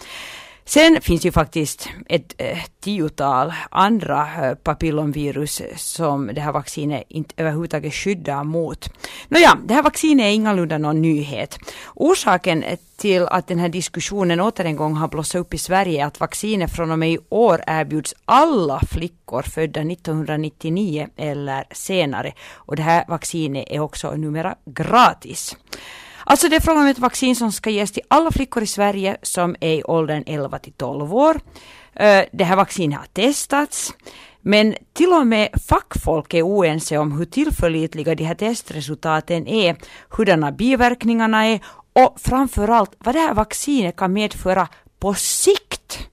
Sen 0.70 1.00
finns 1.00 1.24
ju 1.26 1.32
faktiskt 1.32 1.88
ett 2.06 2.34
eh, 2.38 2.58
tiotal 2.80 3.52
andra 3.70 4.28
eh, 4.42 4.54
papillomvirus 4.54 5.62
som 5.76 6.30
det 6.34 6.40
här 6.40 6.52
vaccinet 6.52 7.04
inte 7.08 7.34
överhuvudtaget 7.36 7.94
skyddar 7.94 8.44
mot. 8.44 8.90
Nåja, 9.28 9.58
det 9.64 9.74
här 9.74 9.82
vaccinet 9.82 10.24
är 10.24 10.30
ingalunda 10.30 10.78
någon 10.78 11.02
nyhet. 11.02 11.58
Orsaken 11.94 12.64
till 12.96 13.22
att 13.22 13.46
den 13.46 13.58
här 13.58 13.68
diskussionen 13.68 14.40
åter 14.40 14.64
en 14.64 14.76
gång 14.76 14.94
har 14.94 15.08
blossat 15.08 15.40
upp 15.40 15.54
i 15.54 15.58
Sverige 15.58 16.02
är 16.02 16.06
att 16.06 16.20
vaccinet 16.20 16.72
från 16.72 16.90
och 16.90 16.98
med 16.98 17.12
i 17.12 17.18
år 17.28 17.60
erbjuds 17.66 18.14
alla 18.24 18.80
flickor 18.90 19.42
födda 19.42 19.80
1999 19.80 21.08
eller 21.16 21.64
senare. 21.70 22.32
Och 22.52 22.76
det 22.76 22.82
här 22.82 23.04
vaccinet 23.08 23.64
är 23.70 23.80
också 23.80 24.10
numera 24.10 24.54
gratis. 24.64 25.56
Alltså 26.24 26.48
det 26.48 26.56
är 26.56 26.60
frågan 26.60 26.82
om 26.82 26.88
ett 26.88 26.98
vaccin 26.98 27.36
som 27.36 27.52
ska 27.52 27.70
ges 27.70 27.92
till 27.92 28.02
alla 28.08 28.30
flickor 28.30 28.62
i 28.62 28.66
Sverige 28.66 29.16
som 29.22 29.56
är 29.60 29.74
i 29.74 29.84
åldern 29.84 30.24
11 30.26 30.58
till 30.58 30.72
12 30.72 31.14
år. 31.14 31.40
Eh, 31.94 32.24
det 32.32 32.44
här 32.44 32.56
vaccinet 32.56 32.98
har 32.98 33.06
testats. 33.06 33.94
Men 34.40 34.74
till 34.92 35.12
och 35.12 35.26
med 35.26 35.48
fackfolk 35.68 36.34
är 36.34 36.42
oense 36.42 36.98
om 36.98 37.18
hur 37.18 37.24
tillförlitliga 37.24 38.14
de 38.14 38.24
här 38.24 38.34
testresultaten 38.34 39.46
är, 39.46 39.76
hurdana 40.08 40.52
biverkningarna 40.52 41.46
är 41.46 41.60
och 41.92 42.20
framförallt 42.20 42.90
vad 42.98 43.14
det 43.14 43.18
här 43.18 43.34
vaccinet 43.34 43.96
kan 43.96 44.12
medföra 44.12 44.68
på 44.98 45.14
sikt 45.14 46.09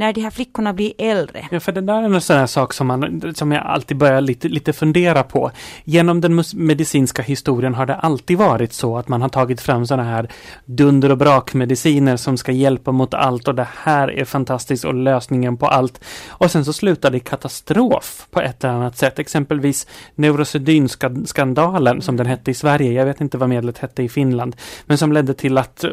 när 0.00 0.12
de 0.12 0.20
här 0.20 0.30
flickorna 0.30 0.72
blir 0.72 0.92
äldre. 0.98 1.48
Ja, 1.50 1.60
för 1.60 1.72
det 1.72 1.80
där 1.80 2.02
är 2.02 2.02
en 2.02 2.20
sån 2.20 2.36
här 2.36 2.46
sak 2.46 2.72
som, 2.72 2.86
man, 2.86 3.34
som 3.34 3.52
jag 3.52 3.66
alltid 3.66 3.96
börjar 3.96 4.20
lite, 4.20 4.48
lite 4.48 4.72
fundera 4.72 5.22
på. 5.22 5.50
Genom 5.84 6.20
den 6.20 6.44
medicinska 6.54 7.22
historien 7.22 7.74
har 7.74 7.86
det 7.86 7.94
alltid 7.94 8.38
varit 8.38 8.72
så 8.72 8.98
att 8.98 9.08
man 9.08 9.22
har 9.22 9.28
tagit 9.28 9.60
fram 9.60 9.86
såna 9.86 10.02
här 10.02 10.28
dunder 10.64 11.10
och 11.10 11.18
brakmediciner 11.18 12.16
som 12.16 12.36
ska 12.36 12.52
hjälpa 12.52 12.92
mot 12.92 13.14
allt 13.14 13.48
och 13.48 13.54
det 13.54 13.68
här 13.76 14.10
är 14.10 14.24
fantastiskt 14.24 14.84
och 14.84 14.94
lösningen 14.94 15.56
på 15.56 15.66
allt. 15.66 16.00
Och 16.28 16.50
sen 16.50 16.64
så 16.64 16.72
slutar 16.72 17.10
det 17.10 17.16
i 17.16 17.20
katastrof 17.20 18.26
på 18.30 18.40
ett 18.40 18.64
eller 18.64 18.74
annat 18.74 18.98
sätt. 18.98 19.18
Exempelvis 19.18 19.86
neurosedynskandalen 20.14 22.02
som 22.02 22.16
den 22.16 22.26
hette 22.26 22.50
i 22.50 22.54
Sverige. 22.54 22.92
Jag 22.92 23.06
vet 23.06 23.20
inte 23.20 23.38
vad 23.38 23.48
medlet 23.48 23.78
hette 23.78 24.02
i 24.02 24.08
Finland. 24.08 24.56
Men 24.86 24.98
som 24.98 25.12
ledde 25.12 25.34
till 25.34 25.58
att, 25.58 25.84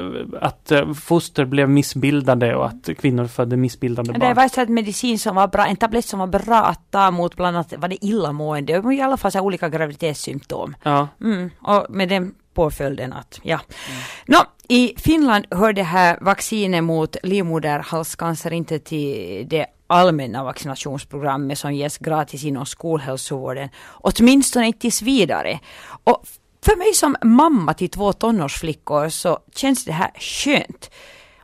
att 0.42 0.72
foster 1.02 1.46
blev 1.46 1.70
missbildade 1.70 2.56
och 2.56 2.66
att 2.66 2.90
kvinnor 3.00 3.28
födde 3.28 3.58
missbildade 3.58 3.97
barn. 4.04 4.20
Det 4.20 4.34
var 4.34 4.48
så 4.48 4.62
att 4.62 4.70
medicin 4.70 5.20
som 5.20 5.36
var 5.36 5.48
bra, 5.48 5.66
en 5.66 5.76
tablett 5.76 6.06
som 6.06 6.20
var 6.20 6.28
bra 6.28 6.64
att 6.64 6.92
ta 6.92 7.12
mot 7.12 7.36
bland 7.36 7.58
annat 7.58 7.74
var 7.78 7.88
det 7.88 8.06
illamående 8.06 8.80
och 8.80 8.94
i 8.94 9.02
alla 9.02 9.18
fall 9.18 9.32
så 9.32 9.42
olika 9.42 9.70
graviditetssymptom. 9.70 10.76
Ja. 10.84 11.08
Mm, 11.22 11.50
och 11.62 11.86
med 11.90 12.10
den 12.10 12.36
påföljden 12.54 13.14
att, 13.14 13.40
ja. 13.44 13.60
Mm. 13.90 14.02
Nå, 14.26 14.38
i 14.68 14.94
Finland 14.98 15.46
hör 15.52 15.74
det 15.74 15.84
här 15.84 16.18
vaccinet 16.22 16.84
mot 16.84 17.16
livmoderhalscancer 17.24 18.54
inte 18.54 18.80
till 18.80 19.46
det 19.50 19.66
allmänna 19.88 20.44
vaccinationsprogrammet 20.44 21.60
som 21.60 21.74
ges 21.74 21.98
gratis 21.98 22.44
inom 22.44 22.66
skolhälsovården. 22.66 23.70
Åtminstone 23.88 24.68
inte 24.68 24.80
tills 24.80 25.02
vidare. 25.02 25.60
Och 26.04 26.24
för 26.66 26.76
mig 26.76 26.94
som 26.94 27.16
mamma 27.24 27.74
till 27.74 27.90
två 27.90 28.14
tonårsflickor 28.14 29.10
så 29.10 29.40
känns 29.56 29.86
det 29.86 29.92
här 29.92 30.12
skönt. 30.16 30.92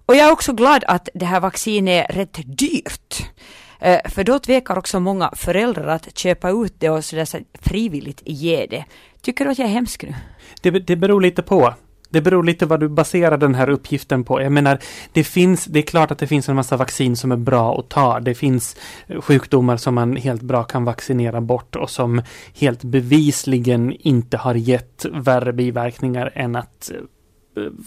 Och 0.06 0.16
jag 0.16 0.28
är 0.28 0.32
också 0.32 0.54
glad 0.54 0.84
att 0.88 1.10
det 1.14 1.26
här 1.26 1.40
vaccinet 1.40 2.10
är 2.10 2.14
rätt 2.14 2.40
dyrt. 2.46 3.30
Eh, 3.80 4.10
för 4.10 4.24
då 4.24 4.40
tvekar 4.40 4.78
också 4.78 5.00
många 5.00 5.32
föräldrar 5.36 5.88
att 5.88 6.18
köpa 6.18 6.50
ut 6.50 6.76
det 6.78 6.90
och 6.90 7.06
sådär 7.06 7.26
så 7.26 7.38
frivilligt 7.62 8.22
ge 8.26 8.66
det. 8.66 8.86
Tycker 9.22 9.46
du 9.46 9.52
att 9.52 9.60
jag 9.60 9.68
är 9.68 9.72
hemsk 9.72 10.04
nu? 10.04 10.16
Det, 10.62 10.70
det 10.72 10.96
beror 10.96 11.22
lite 11.22 11.42
på. 11.42 11.74
Det 12.10 12.22
beror 12.22 12.44
lite 12.44 12.66
vad 12.66 12.80
du 12.80 12.90
baserar 12.90 13.38
den 13.38 13.56
här 13.56 13.70
uppgiften 13.70 14.24
på. 14.24 14.42
Jag 14.42 14.52
menar, 14.52 14.80
det 15.14 15.24
finns, 15.24 15.66
det 15.66 15.80
är 15.80 15.84
klart 15.84 16.12
att 16.12 16.18
det 16.18 16.28
finns 16.28 16.50
en 16.50 16.56
massa 16.56 16.78
vaccin 16.78 17.16
som 17.16 17.32
är 17.32 17.38
bra 17.38 17.80
att 17.80 17.90
ta. 17.90 18.20
Det 18.20 18.36
finns 18.36 18.76
eh, 19.08 19.22
sjukdomar 19.22 19.78
som 19.78 19.96
man 19.96 20.16
helt 20.16 20.42
bra 20.42 20.64
kan 20.64 20.86
vaccinera 20.86 21.42
bort 21.42 21.76
och 21.76 21.90
som 21.90 22.22
helt 22.56 22.84
bevisligen 22.84 23.92
inte 24.00 24.38
har 24.38 24.56
gett 24.56 25.06
värre 25.12 25.54
biverkningar 25.54 26.32
än 26.36 26.56
att 26.56 26.92
eh, 26.92 26.98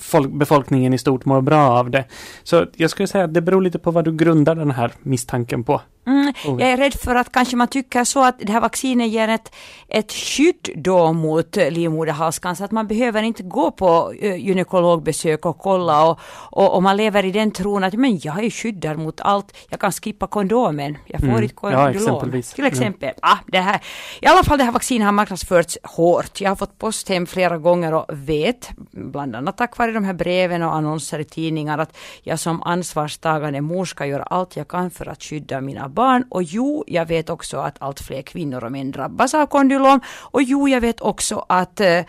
folk, 0.01 0.33
befolkningen 0.33 0.95
i 0.95 0.99
stort 0.99 1.25
mår 1.25 1.41
bra 1.41 1.71
av 1.71 1.91
det. 1.91 2.05
Så 2.43 2.67
jag 2.75 2.91
skulle 2.91 3.07
säga 3.07 3.25
att 3.25 3.35
det 3.35 3.41
beror 3.41 3.63
lite 3.63 3.79
på 3.79 3.91
vad 3.91 4.05
du 4.05 4.13
grundar 4.13 4.55
den 4.55 4.71
här 4.71 4.93
misstanken 5.03 5.65
på. 5.65 5.81
Mm, 6.07 6.33
jag 6.45 6.61
är 6.61 6.77
rädd 6.77 6.95
för 6.95 7.15
att 7.15 7.33
kanske 7.33 7.57
man 7.57 7.69
tycker 7.69 8.05
så 8.05 8.25
att 8.25 8.39
det 8.39 8.53
här 8.53 8.61
vaccinet 8.61 9.09
ger 9.09 9.29
ett, 9.29 9.55
ett 9.89 10.13
skydd 10.13 10.71
då 10.77 11.13
mot 11.13 11.57
livmoderhalscancer, 11.57 12.65
att 12.65 12.71
man 12.71 12.87
behöver 12.87 13.23
inte 13.23 13.43
gå 13.43 13.71
på 13.71 14.13
uh, 14.23 14.37
gynekologbesök 14.37 15.47
och 15.47 15.59
kolla 15.59 16.07
och, 16.11 16.21
och, 16.51 16.75
och, 16.75 16.83
man 16.83 16.97
lever 16.97 17.25
i 17.25 17.33
den 17.33 17.51
tron 17.51 17.85
att 17.85 17.95
men 17.95 18.19
jag 18.19 18.45
är 18.45 18.51
skyddad 18.51 18.99
mot 18.99 19.21
allt, 19.21 19.57
jag 19.71 19.81
kan 19.81 19.93
skippa 19.93 20.27
kondomen, 20.27 20.99
jag 21.07 21.21
får 21.21 21.29
mm. 21.29 21.45
ett 21.45 21.57
kondylom. 21.57 21.85
Ja, 21.85 21.91
exempelvis. 21.91 22.53
Till 22.53 22.67
exempel. 22.67 23.09
Mm. 23.09 23.19
Ah, 23.23 23.37
det 23.47 23.59
här, 23.59 23.81
I 24.21 24.27
alla 24.27 24.45
fall 24.45 24.59
det 24.59 24.65
här 24.65 24.73
vaccinet 24.73 25.05
har 25.05 25.13
marknadsförts 25.13 25.79
hårt. 25.83 26.41
Jag 26.41 26.51
har 26.51 26.57
fått 26.57 26.79
post 26.79 27.09
hem 27.09 27.27
flera 27.27 27.59
gånger 27.59 27.95
och 27.95 28.07
vet, 28.09 28.71
bland 28.91 29.37
annat 29.37 29.56
tack 29.57 29.79
vare 29.79 29.92
de 29.92 30.05
här 30.05 30.12
breven 30.12 30.62
och 30.62 30.75
annonser 30.75 31.19
i 31.19 31.25
tidningar, 31.25 31.79
att 31.79 31.97
jag 32.23 32.38
som 32.38 32.62
ansvarstagande 32.62 33.61
mor 33.61 33.85
ska 33.85 34.07
göra 34.07 34.23
allt 34.23 34.57
jag 34.57 34.69
kan 34.69 34.90
för 34.90 35.09
att 35.09 35.23
skydda 35.23 35.61
mina 35.61 35.88
barn. 35.88 36.25
Och 36.31 36.42
jo, 36.42 36.85
jag 36.87 37.07
vet 37.07 37.31
också 37.31 37.59
att 37.59 37.77
allt 37.79 38.01
fler 38.01 38.23
kvinnor 38.23 38.64
och 38.64 38.73
män 38.73 38.90
drabbas 38.90 39.35
av 39.35 39.47
kondylom. 39.47 40.01
Och 40.19 40.42
jo, 40.42 40.69
jag 40.69 40.81
vet 40.81 41.01
också 41.01 41.45
att 41.49 41.81
äh, 41.81 42.05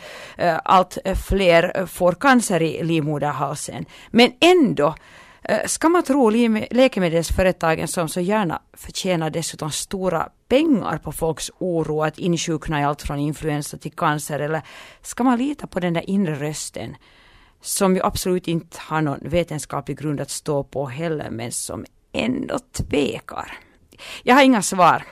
allt 0.64 0.98
fler 1.28 1.86
får 1.86 2.14
cancer 2.14 2.62
i 2.62 2.84
livmoderhalsen. 2.84 3.86
Men 4.12 4.32
ändå 4.40 4.96
eh, 5.44 5.66
Ska 5.66 5.90
man 5.90 6.04
tro 6.04 6.30
läkemedelsföretagen 6.72 7.88
som 7.88 8.10
så 8.10 8.20
gärna 8.20 8.62
förtjänar 8.74 9.30
dessutom 9.30 9.72
stora 9.72 10.30
pengar 10.48 10.98
på 10.98 11.12
folks 11.12 11.52
oro 11.60 12.04
att 12.04 12.18
insjukna 12.18 12.82
i 12.82 12.84
allt 12.84 13.02
från 13.02 13.20
influensa 13.20 13.78
till 13.78 13.92
cancer 13.92 14.40
eller 14.40 14.62
ska 15.02 15.24
man 15.24 15.38
lita 15.38 15.68
på 15.68 15.80
den 15.80 15.94
där 15.94 16.10
inre 16.10 16.36
rösten 16.36 16.96
som 17.68 17.96
ju 17.96 18.02
absolut 18.04 18.48
inte 18.48 18.78
har 18.80 19.02
någon 19.02 19.20
vetenskaplig 19.22 20.00
grund 20.00 20.22
att 20.22 20.30
stå 20.30 20.64
på 20.64 20.86
heller 20.86 21.30
men 21.30 21.52
som 21.52 21.86
ändå 22.14 22.60
tvekar? 22.72 23.58
Jag 24.24 24.36
har 24.36 24.44
inga 24.44 24.62
svar. 24.62 25.04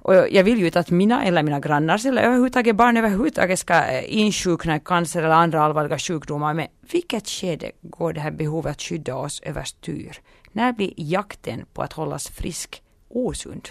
Och 0.00 0.14
jag 0.14 0.44
vill 0.44 0.58
ju 0.58 0.66
inte 0.66 0.80
att 0.80 0.90
mina 0.90 1.24
eller 1.24 1.42
mina 1.42 1.60
grannars 1.60 2.06
eller 2.06 2.22
överhuvudtaget 2.22 2.76
barn 2.76 2.96
överhuvudtaget 2.96 3.58
ska 3.58 3.74
eh, 3.74 4.18
insjukna 4.18 4.76
i 4.76 4.80
cancer 4.80 5.22
eller 5.22 5.34
andra 5.34 5.62
allvarliga 5.62 5.98
sjukdomar. 5.98 6.54
Men 6.54 6.66
vilket 6.92 7.28
skede 7.28 7.72
går 7.82 8.12
det 8.12 8.20
här 8.20 8.30
behovet 8.30 8.70
att 8.70 8.82
skydda 8.82 9.14
oss 9.16 9.40
överstyr? 9.40 10.18
När 10.52 10.72
blir 10.72 10.92
jakten 10.96 11.64
på 11.72 11.82
att 11.82 11.92
hållas 11.92 12.28
frisk 12.28 12.82
osund? 13.08 13.68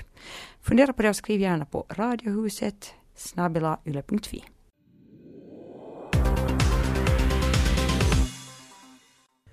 Fundera 0.62 0.94
på 0.94 1.02
det 1.02 1.10
och 1.10 1.16
skriv 1.16 1.42
gärna 1.42 1.66
på 1.66 1.86
radiohuset 1.90 2.94
snabelayle.fi. 3.16 4.44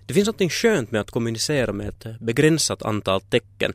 Det 0.06 0.14
finns 0.14 0.26
något 0.26 0.52
skönt 0.52 0.90
med 0.90 1.00
att 1.00 1.10
kommunicera 1.10 1.72
med 1.72 1.88
ett 1.88 2.06
eh, 2.06 2.12
begränsat 2.20 2.82
antal 2.82 3.20
tecken. 3.20 3.72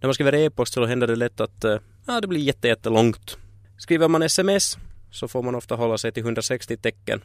När 0.00 0.06
man 0.06 0.14
skriver 0.14 0.34
e-post 0.34 0.74
så 0.74 0.86
händer 0.86 1.06
det 1.06 1.16
lätt 1.16 1.40
att 1.40 1.64
eh, 1.64 1.78
ja, 2.06 2.20
det 2.20 2.26
blir 2.26 2.40
jättelångt. 2.40 3.36
Skriver 3.78 4.08
man 4.08 4.22
sms 4.22 4.78
så 5.10 5.28
får 5.28 5.42
man 5.42 5.54
ofta 5.54 5.74
hålla 5.74 5.98
sig 5.98 6.12
till 6.12 6.22
160 6.22 6.76
tecken. 6.76 7.20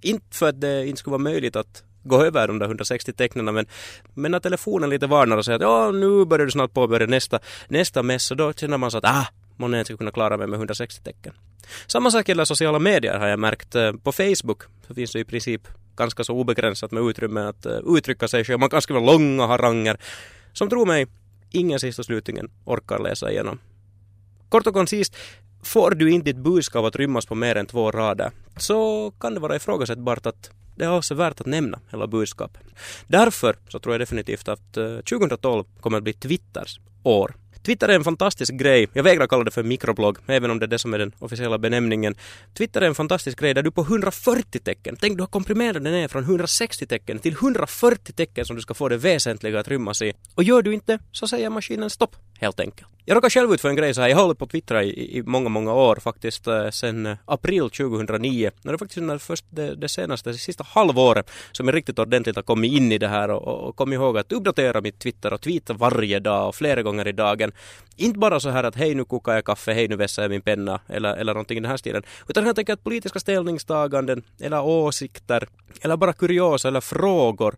Inte 0.00 0.36
för 0.36 0.48
att 0.48 0.60
det 0.60 0.86
inte 0.86 0.98
skulle 0.98 1.12
vara 1.12 1.22
möjligt 1.22 1.56
att 1.56 1.82
gå 2.02 2.24
över 2.24 2.48
de 2.48 2.58
där 2.58 2.66
160 2.66 3.12
tecknen 3.12 3.54
men, 3.54 3.66
men 4.14 4.32
när 4.32 4.40
telefonen 4.40 4.90
lite 4.90 5.06
varnar 5.06 5.36
och 5.36 5.44
säger 5.44 5.56
att 5.56 5.62
ja, 5.62 5.90
nu 5.90 6.24
börjar 6.24 6.46
du 6.46 6.52
snart 6.52 6.72
påbörja 6.72 7.06
nästa, 7.06 7.38
nästa 7.68 8.02
mess 8.02 8.30
och 8.30 8.36
då 8.36 8.52
känner 8.52 8.78
man 8.78 8.90
så 8.90 8.98
att 8.98 9.04
ah, 9.04 9.26
månne 9.60 9.84
ska 9.84 9.96
kunna 9.96 10.10
klara 10.10 10.36
mig 10.36 10.46
med 10.46 10.56
160 10.56 11.02
tecken. 11.02 11.34
Samma 11.86 12.10
sak 12.10 12.28
gäller 12.28 12.44
sociala 12.44 12.78
medier 12.78 13.18
har 13.18 13.26
jag 13.26 13.38
märkt. 13.38 13.74
Eh, 13.74 13.92
på 13.92 14.12
Facebook 14.12 14.62
så 14.86 14.94
finns 14.94 15.12
det 15.12 15.20
i 15.20 15.24
princip 15.24 15.68
ganska 15.96 16.24
så 16.24 16.34
obegränsat 16.34 16.92
med 16.92 17.02
utrymme 17.02 17.40
att 17.40 17.66
eh, 17.66 17.78
uttrycka 17.86 18.28
sig 18.28 18.44
själv. 18.44 18.60
Man 18.60 18.70
kan 18.70 18.82
skriva 18.82 19.00
långa 19.00 19.46
haranger 19.46 19.96
som 20.52 20.68
tror 20.68 20.86
mig 20.86 21.06
ingen 21.50 21.80
sist 21.80 21.98
och 21.98 22.04
slutligen 22.04 22.50
orkar 22.64 22.98
läsa 22.98 23.30
igenom. 23.30 23.58
Kort 24.48 24.66
och 24.66 24.74
koncist, 24.74 25.16
får 25.62 25.90
du 25.90 26.10
inte 26.10 26.32
ditt 26.32 26.42
budskap 26.42 26.84
att 26.84 26.96
rymmas 26.96 27.26
på 27.26 27.34
mer 27.34 27.56
än 27.56 27.66
två 27.66 27.90
rader 27.90 28.30
så 28.56 29.10
kan 29.20 29.34
det 29.34 29.40
vara 29.40 29.56
ifrågasättbart 29.56 30.26
att 30.26 30.50
det 30.76 30.84
är 30.84 30.96
också 30.96 31.14
värt 31.14 31.40
att 31.40 31.46
nämna 31.46 31.80
hela 31.90 32.06
budskapet. 32.06 32.62
Därför 33.06 33.56
så 33.68 33.78
tror 33.78 33.94
jag 33.94 34.00
definitivt 34.00 34.48
att 34.48 34.76
eh, 34.76 34.96
2012 34.96 35.64
kommer 35.80 35.98
att 35.98 36.04
bli 36.04 36.12
Twitters 36.12 36.80
år. 37.02 37.34
Twitter 37.62 37.88
är 37.88 37.94
en 37.94 38.04
fantastisk 38.04 38.54
grej. 38.54 38.88
Jag 38.92 39.02
vägrar 39.02 39.26
kalla 39.26 39.44
det 39.44 39.50
för 39.50 39.62
mikroblogg, 39.62 40.18
även 40.26 40.50
om 40.50 40.58
det 40.58 40.66
är 40.66 40.68
det 40.68 40.78
som 40.78 40.94
är 40.94 40.98
den 40.98 41.12
officiella 41.18 41.58
benämningen. 41.58 42.14
Twitter 42.58 42.80
är 42.80 42.86
en 42.86 42.94
fantastisk 42.94 43.40
grej 43.40 43.54
där 43.54 43.62
du 43.62 43.70
på 43.70 43.80
140 43.80 44.60
tecken, 44.60 44.96
tänk 45.00 45.16
du 45.16 45.22
har 45.22 45.28
komprimerat 45.28 45.84
den 45.84 45.92
ner 45.92 46.08
från 46.08 46.22
160 46.22 46.86
tecken 46.86 47.18
till 47.18 47.32
140 47.32 48.12
tecken 48.12 48.44
som 48.44 48.56
du 48.56 48.62
ska 48.62 48.74
få 48.74 48.88
det 48.88 48.96
väsentliga 48.96 49.60
att 49.60 49.68
rymmas 49.68 50.02
i. 50.02 50.12
Och 50.34 50.44
gör 50.44 50.62
du 50.62 50.74
inte 50.74 50.98
så 51.12 51.28
säger 51.28 51.50
maskinen 51.50 51.90
stopp, 51.90 52.16
helt 52.40 52.60
enkelt. 52.60 52.88
Jag 53.04 53.16
råkade 53.16 53.30
själv 53.30 53.52
ut 53.52 53.60
för 53.60 53.68
en 53.68 53.76
grej 53.76 53.94
så 53.94 54.00
här, 54.00 54.08
jag 54.08 54.16
har 54.16 54.22
hållit 54.22 54.38
på 54.38 54.46
Twitter 54.46 54.80
i, 54.80 55.18
i 55.18 55.22
många, 55.22 55.48
många 55.48 55.74
år 55.74 55.96
faktiskt 55.96 56.46
eh, 56.46 56.70
sen 56.70 57.06
eh, 57.06 57.16
april 57.24 57.70
2009. 57.70 58.50
Det 58.62 58.70
är 58.70 58.76
faktiskt 58.76 59.02
när 59.02 59.18
först 59.18 59.44
det, 59.50 59.74
det 59.74 59.88
senaste, 59.88 60.30
det 60.30 60.38
sista 60.38 60.64
halvåret 60.68 61.30
som 61.52 61.68
jag 61.68 61.74
riktigt 61.74 61.98
ordentligt 61.98 62.36
har 62.36 62.42
kommit 62.42 62.72
in 62.72 62.92
i 62.92 62.98
det 62.98 63.08
här 63.08 63.30
och, 63.30 63.48
och, 63.48 63.68
och 63.68 63.76
kom 63.76 63.92
ihåg 63.92 64.18
att 64.18 64.32
uppdatera 64.32 64.80
mitt 64.80 64.98
Twitter 64.98 65.32
och 65.32 65.40
tweeta 65.40 65.72
varje 65.72 66.18
dag 66.18 66.48
och 66.48 66.54
flera 66.54 66.82
gånger 66.82 67.08
i 67.08 67.12
dagen. 67.12 67.52
Inte 67.96 68.18
bara 68.18 68.40
så 68.40 68.50
här 68.50 68.64
att 68.64 68.76
hej 68.76 68.94
nu 68.94 69.04
kokar 69.04 69.34
jag 69.34 69.44
kaffe, 69.44 69.72
hej 69.72 69.88
nu 69.88 69.96
vässar 69.96 70.22
jag 70.22 70.30
min 70.30 70.42
penna 70.42 70.80
eller, 70.88 71.16
eller 71.16 71.34
någonting 71.34 71.58
i 71.58 71.60
den 71.60 71.70
här 71.70 71.76
stilen. 71.76 72.02
Utan 72.28 72.44
helt 72.44 72.58
enkelt 72.58 72.84
politiska 72.84 73.20
ställningstaganden 73.20 74.22
eller 74.40 74.62
åsikter 74.62 75.48
eller 75.80 75.96
bara 75.96 76.12
kuriosa 76.12 76.68
eller 76.68 76.80
frågor. 76.80 77.56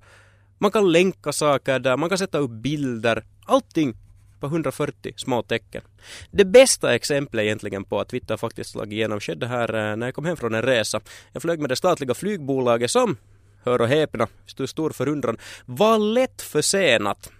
Man 0.59 0.71
kan 0.71 0.93
länka 0.93 1.33
saker 1.33 1.79
där, 1.79 1.97
man 1.97 2.09
kan 2.09 2.19
sätta 2.19 2.39
upp 2.39 2.51
bilder. 2.51 3.25
Allting 3.47 3.95
på 4.43 4.47
140 4.47 5.13
små 5.17 5.43
tecken. 5.43 5.83
Det 6.31 6.45
bästa 6.45 6.95
exemplet 6.95 7.43
egentligen 7.43 7.85
på 7.85 8.01
att 8.01 8.09
Twitter 8.09 8.37
faktiskt 8.37 8.71
slagit 8.71 8.93
igenom 8.93 9.21
skedde 9.21 9.47
här 9.47 9.75
eh, 9.75 9.97
när 9.97 10.07
jag 10.07 10.15
kom 10.15 10.25
hem 10.25 10.37
från 10.37 10.55
en 10.55 10.63
resa. 10.63 11.01
Jag 11.33 11.43
flög 11.43 11.61
med 11.61 11.69
det 11.69 11.77
statliga 11.77 12.15
flygbolaget 12.15 12.91
som, 12.91 13.17
hör 13.65 13.81
och 13.81 13.89
häpna, 13.89 14.29
stor, 14.47 14.67
stor 14.67 14.91
förundran, 14.91 15.37
var 15.67 15.99
lätt 15.99 16.43
försenat. 16.43 17.31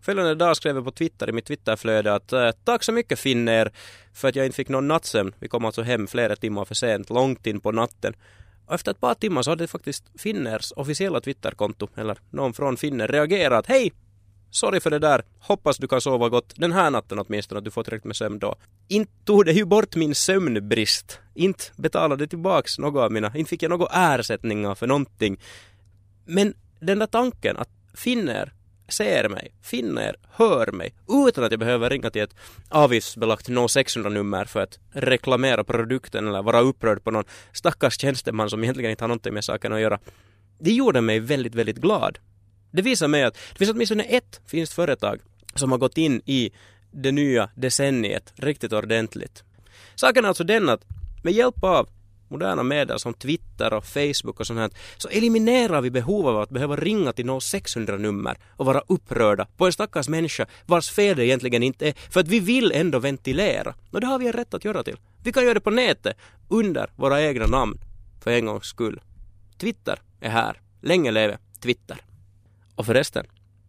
Följande 0.00 0.34
dag 0.34 0.56
skrev 0.56 0.76
jag 0.76 0.84
på 0.84 0.90
Twitter 0.90 1.28
i 1.28 1.32
mitt 1.32 1.46
Twitterflöde 1.46 2.14
att 2.14 2.32
eh, 2.32 2.50
tack 2.64 2.82
så 2.82 2.92
mycket 2.92 3.18
Finner 3.18 3.72
för 4.12 4.28
att 4.28 4.36
jag 4.36 4.46
inte 4.46 4.56
fick 4.56 4.68
någon 4.68 4.88
nattsömn. 4.88 5.34
Vi 5.38 5.48
kom 5.48 5.64
alltså 5.64 5.82
hem 5.82 6.06
flera 6.06 6.36
timmar 6.36 6.64
för 6.64 6.74
sent, 6.74 7.10
långt 7.10 7.46
in 7.46 7.60
på 7.60 7.72
natten. 7.72 8.14
Och 8.66 8.74
efter 8.74 8.90
ett 8.90 9.00
par 9.00 9.14
timmar 9.14 9.42
så 9.42 9.50
hade 9.50 9.66
faktiskt 9.66 10.04
Finners 10.18 10.72
officiella 10.76 11.20
Twitterkonto, 11.20 11.88
eller 11.96 12.18
någon 12.30 12.52
från 12.52 12.76
Finner, 12.76 13.08
reagerat. 13.08 13.66
Hej! 13.66 13.92
Sorry 14.54 14.80
för 14.80 14.90
det 14.90 14.98
där. 14.98 15.22
Hoppas 15.38 15.78
du 15.78 15.88
kan 15.88 16.00
sova 16.00 16.28
gott 16.28 16.52
den 16.56 16.72
här 16.72 16.90
natten 16.90 17.18
åtminstone, 17.18 17.58
att 17.58 17.64
du 17.64 17.70
får 17.70 17.84
tillräckligt 17.84 18.04
med 18.04 18.16
sömn 18.16 18.38
då. 18.38 18.54
Inte 18.88 19.12
tog 19.24 19.44
det 19.44 19.52
ju 19.52 19.64
bort 19.64 19.96
min 19.96 20.14
sömnbrist. 20.14 21.18
Inte 21.34 21.64
betalade 21.76 22.26
tillbaks 22.26 22.78
något 22.78 23.00
av 23.00 23.12
mina, 23.12 23.32
inte 23.36 23.48
fick 23.48 23.62
jag 23.62 23.70
några 23.70 24.14
ersättningar 24.14 24.74
för 24.74 24.86
någonting. 24.86 25.40
Men 26.24 26.54
den 26.80 26.98
där 26.98 27.06
tanken 27.06 27.56
att 27.56 27.68
finner 27.94 28.52
ser 28.88 29.28
mig, 29.28 29.54
finner, 29.62 30.16
hör 30.30 30.72
mig 30.72 30.94
utan 31.28 31.44
att 31.44 31.50
jag 31.50 31.60
behöver 31.60 31.90
ringa 31.90 32.10
till 32.10 32.22
ett 32.22 32.36
avgiftsbelagt 32.68 33.48
0600-nummer 33.48 34.44
för 34.44 34.60
att 34.60 34.78
reklamera 34.92 35.64
produkten 35.64 36.28
eller 36.28 36.42
vara 36.42 36.60
upprörd 36.60 37.04
på 37.04 37.10
någon 37.10 37.24
stackars 37.52 38.00
tjänsteman 38.00 38.50
som 38.50 38.64
egentligen 38.64 38.90
inte 38.90 39.04
har 39.04 39.08
någonting 39.08 39.34
med 39.34 39.44
saken 39.44 39.72
att 39.72 39.80
göra. 39.80 39.98
Det 40.58 40.72
gjorde 40.72 41.00
mig 41.00 41.20
väldigt, 41.20 41.54
väldigt 41.54 41.78
glad. 41.78 42.18
Det 42.74 42.82
visar 42.82 43.08
mig 43.08 43.22
att 43.22 43.34
det 43.34 43.58
finns 43.58 43.70
åtminstone 43.70 44.02
ett 44.02 44.40
finskt 44.46 44.74
företag 44.74 45.20
som 45.54 45.70
har 45.70 45.78
gått 45.78 45.98
in 45.98 46.22
i 46.26 46.50
det 46.90 47.12
nya 47.12 47.50
decenniet 47.54 48.32
riktigt 48.36 48.72
ordentligt. 48.72 49.44
Saken 49.94 50.24
är 50.24 50.28
alltså 50.28 50.44
den 50.44 50.68
att 50.68 50.84
med 51.22 51.32
hjälp 51.32 51.64
av 51.64 51.88
moderna 52.28 52.62
medel 52.62 52.98
som 52.98 53.14
Twitter 53.14 53.72
och 53.72 53.84
Facebook 53.86 54.40
och 54.40 54.46
sånt 54.46 54.58
här, 54.58 54.70
så 54.96 55.08
eliminerar 55.08 55.80
vi 55.80 55.90
behovet 55.90 56.28
av 56.28 56.40
att 56.40 56.50
behöva 56.50 56.76
ringa 56.76 57.12
till 57.12 57.26
0600-nummer 57.26 58.38
och 58.56 58.66
vara 58.66 58.82
upprörda 58.86 59.46
på 59.56 59.66
en 59.66 59.72
stackars 59.72 60.08
människa 60.08 60.46
vars 60.66 60.90
fel 60.90 61.16
det 61.16 61.26
egentligen 61.26 61.62
inte 61.62 61.88
är, 61.88 61.94
för 62.10 62.20
att 62.20 62.28
vi 62.28 62.40
vill 62.40 62.72
ändå 62.72 62.98
ventilera. 62.98 63.74
Och 63.90 64.00
det 64.00 64.06
har 64.06 64.18
vi 64.18 64.26
en 64.26 64.32
rätt 64.32 64.54
att 64.54 64.64
göra 64.64 64.82
till. 64.82 64.96
Vi 65.24 65.32
kan 65.32 65.42
göra 65.42 65.54
det 65.54 65.60
på 65.60 65.70
nätet, 65.70 66.16
under 66.48 66.90
våra 66.96 67.22
egna 67.22 67.46
namn, 67.46 67.78
för 68.22 68.30
en 68.30 68.46
gångs 68.46 68.66
skull. 68.66 69.00
Twitter 69.58 69.98
är 70.20 70.30
här. 70.30 70.60
Länge 70.82 71.10
leve 71.10 71.38
Twitter. 71.62 72.13
Och 72.76 72.86
förresten, 72.86 73.26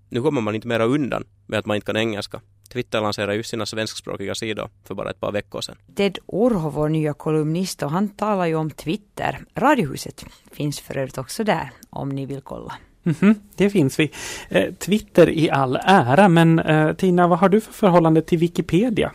nu 0.10 0.22
kommer 0.22 0.41
man 0.41 0.56
inte 0.56 0.68
mera 0.68 0.84
undan 0.84 1.24
med 1.46 1.60
att 1.60 1.65
man 1.65 1.76
inte 1.76 1.86
kan 1.86 1.98
engelska. 1.98 2.41
Twitter 2.74 3.02
lanserade 3.02 3.36
ju 3.36 3.44
sina 3.44 3.65
svenskspråkiga 3.65 4.36
sidor 4.36 4.70
för 4.84 4.96
bara 4.96 5.10
ett 5.10 5.20
par 5.20 5.32
veckor 5.32 5.62
sedan. 5.62 5.76
Ted 5.96 6.18
Orho, 6.26 6.70
vår 6.70 6.89
nya 6.89 7.13
kolumnist, 7.13 7.84
och 7.84 7.91
han 7.91 8.10
talar 8.10 8.46
ju 8.46 8.56
om 8.56 8.72
Twitter. 8.72 9.39
Radiohuset 9.56 10.26
finns 10.52 10.80
för 10.80 10.98
övrigt 10.98 11.18
också 11.18 11.44
där, 11.44 11.72
om 11.89 12.10
ni 12.10 12.26
vill 12.26 12.41
kolla. 12.41 12.74
Mm 13.04 13.15
-hmm, 13.15 13.36
det 13.56 13.70
finns 13.70 14.00
vi. 14.00 14.12
Eh, 14.50 14.74
Twitter 14.74 15.30
i 15.30 15.50
all 15.50 15.80
ära, 15.84 16.30
men 16.30 16.60
eh, 16.60 16.94
Tina, 16.94 17.28
vad 17.28 17.39
har 17.39 17.50
du 17.50 17.62
för 17.62 17.74
förhållande 17.74 18.22
till 18.22 18.38
Wikipedia? 18.38 19.12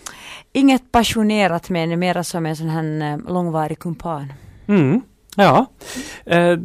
Inget 0.52 0.92
passionerat, 0.92 1.70
men 1.70 1.98
mera 1.98 2.24
som 2.24 2.46
en 2.46 2.56
sån 2.56 2.68
här 2.68 3.12
eh, 3.12 3.32
långvarig 3.32 3.78
kumpan. 3.78 4.32
Mm, 4.66 5.00
ja. 5.36 5.66
Eh, 6.26 6.58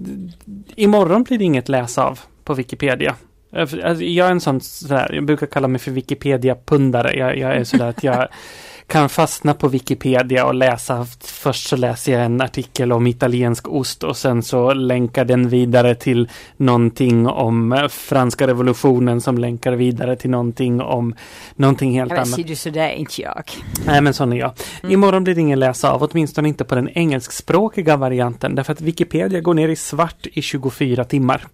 imorgon 0.76 1.24
blir 1.24 1.38
det 1.38 1.44
inget 1.44 1.70
läsa 1.70 2.04
av 2.04 2.20
på 2.46 2.54
Wikipedia. 2.54 3.16
Alltså, 3.56 3.78
jag 4.04 4.28
är 4.28 4.32
en 4.32 4.42
sån 4.42 4.62
sådär, 4.62 5.12
jag 5.14 5.26
brukar 5.26 5.48
kalla 5.48 5.68
mig 5.68 5.80
för 5.80 5.92
Wikipedia-pundare. 5.92 7.14
Jag, 7.18 7.38
jag 7.38 7.56
är 7.56 7.64
sådär 7.64 7.90
att 7.90 8.04
jag 8.04 8.28
kan 8.88 9.10
fastna 9.10 9.54
på 9.54 9.68
Wikipedia 9.68 10.46
och 10.46 10.56
läsa. 10.56 11.08
Först 11.22 11.68
så 11.68 11.76
läser 11.76 12.12
jag 12.12 12.26
en 12.26 12.42
artikel 12.42 12.92
om 12.92 13.08
italiensk 13.08 13.68
ost 13.68 14.04
och 14.04 14.18
sen 14.18 14.44
så 14.44 14.74
länkar 14.74 15.26
den 15.26 15.50
vidare 15.50 15.96
till 15.96 16.30
någonting 16.58 17.28
om 17.28 17.88
franska 17.92 18.48
revolutionen 18.48 19.22
som 19.22 19.38
länkar 19.38 19.72
vidare 19.72 20.16
till 20.16 20.30
någonting 20.30 20.82
om 20.82 21.16
någonting 21.56 22.00
helt 22.00 22.12
ja, 22.12 22.16
men, 22.16 22.24
annat. 22.24 22.36
Ser 22.36 22.44
du 22.44 22.56
sådär 22.56 22.90
inte 22.90 23.22
jag. 23.22 23.44
Nej 23.86 24.02
men 24.02 24.14
sån 24.14 24.34
är 24.34 24.38
jag. 24.38 24.52
Mm. 24.84 24.94
Imorgon 24.94 25.24
blir 25.24 25.36
det 25.36 25.42
ingen 25.42 25.60
läsa 25.60 25.92
av, 25.92 26.04
åtminstone 26.04 26.48
inte 26.48 26.64
på 26.64 26.76
den 26.76 26.90
engelskspråkiga 26.90 27.98
varianten 27.98 28.56
därför 28.56 28.74
att 28.74 28.82
Wikipedia 28.82 29.42
går 29.42 29.54
ner 29.54 29.70
i 29.70 29.76
svart 29.76 30.28
i 30.34 30.42
24 30.42 31.04
timmar. 31.04 31.48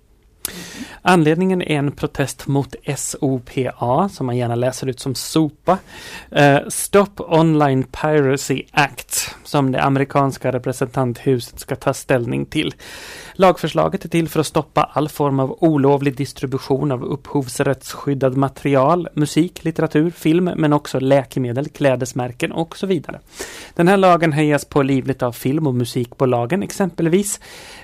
Anledningen 1.01 1.61
är 1.61 1.77
en 1.77 1.91
protest 1.91 2.47
mot 2.47 2.75
SOPA, 2.97 4.09
som 4.09 4.25
man 4.25 4.37
gärna 4.37 4.55
läser 4.55 4.87
ut 4.87 4.99
som 4.99 5.15
SOPA. 5.15 5.77
Eh, 6.31 6.59
Stop 6.67 7.11
Online 7.17 7.83
Piracy 7.83 8.63
Act, 8.71 9.35
som 9.43 9.71
det 9.71 9.83
amerikanska 9.83 10.51
representanthuset 10.51 11.59
ska 11.59 11.75
ta 11.75 11.93
ställning 11.93 12.45
till. 12.45 12.73
Lagförslaget 13.33 14.05
är 14.05 14.09
till 14.09 14.29
för 14.29 14.39
att 14.39 14.47
stoppa 14.47 14.83
all 14.93 15.09
form 15.09 15.39
av 15.39 15.57
olovlig 15.59 16.15
distribution 16.15 16.91
av 16.91 17.03
upphovsrättsskyddad 17.03 18.37
material, 18.37 19.07
musik, 19.13 19.63
litteratur, 19.63 20.11
film, 20.11 20.51
men 20.55 20.73
också 20.73 20.99
läkemedel, 20.99 21.69
klädesmärken 21.69 22.51
och 22.51 22.77
så 22.77 22.87
vidare. 22.87 23.19
Den 23.75 23.87
här 23.87 23.97
lagen 23.97 24.31
hejas 24.31 24.65
på 24.65 24.81
livligt 24.81 25.23
av 25.23 25.31
film 25.31 25.67
och 25.67 25.75
musikbolagen 25.75 26.63
exempelvis. 26.63 27.39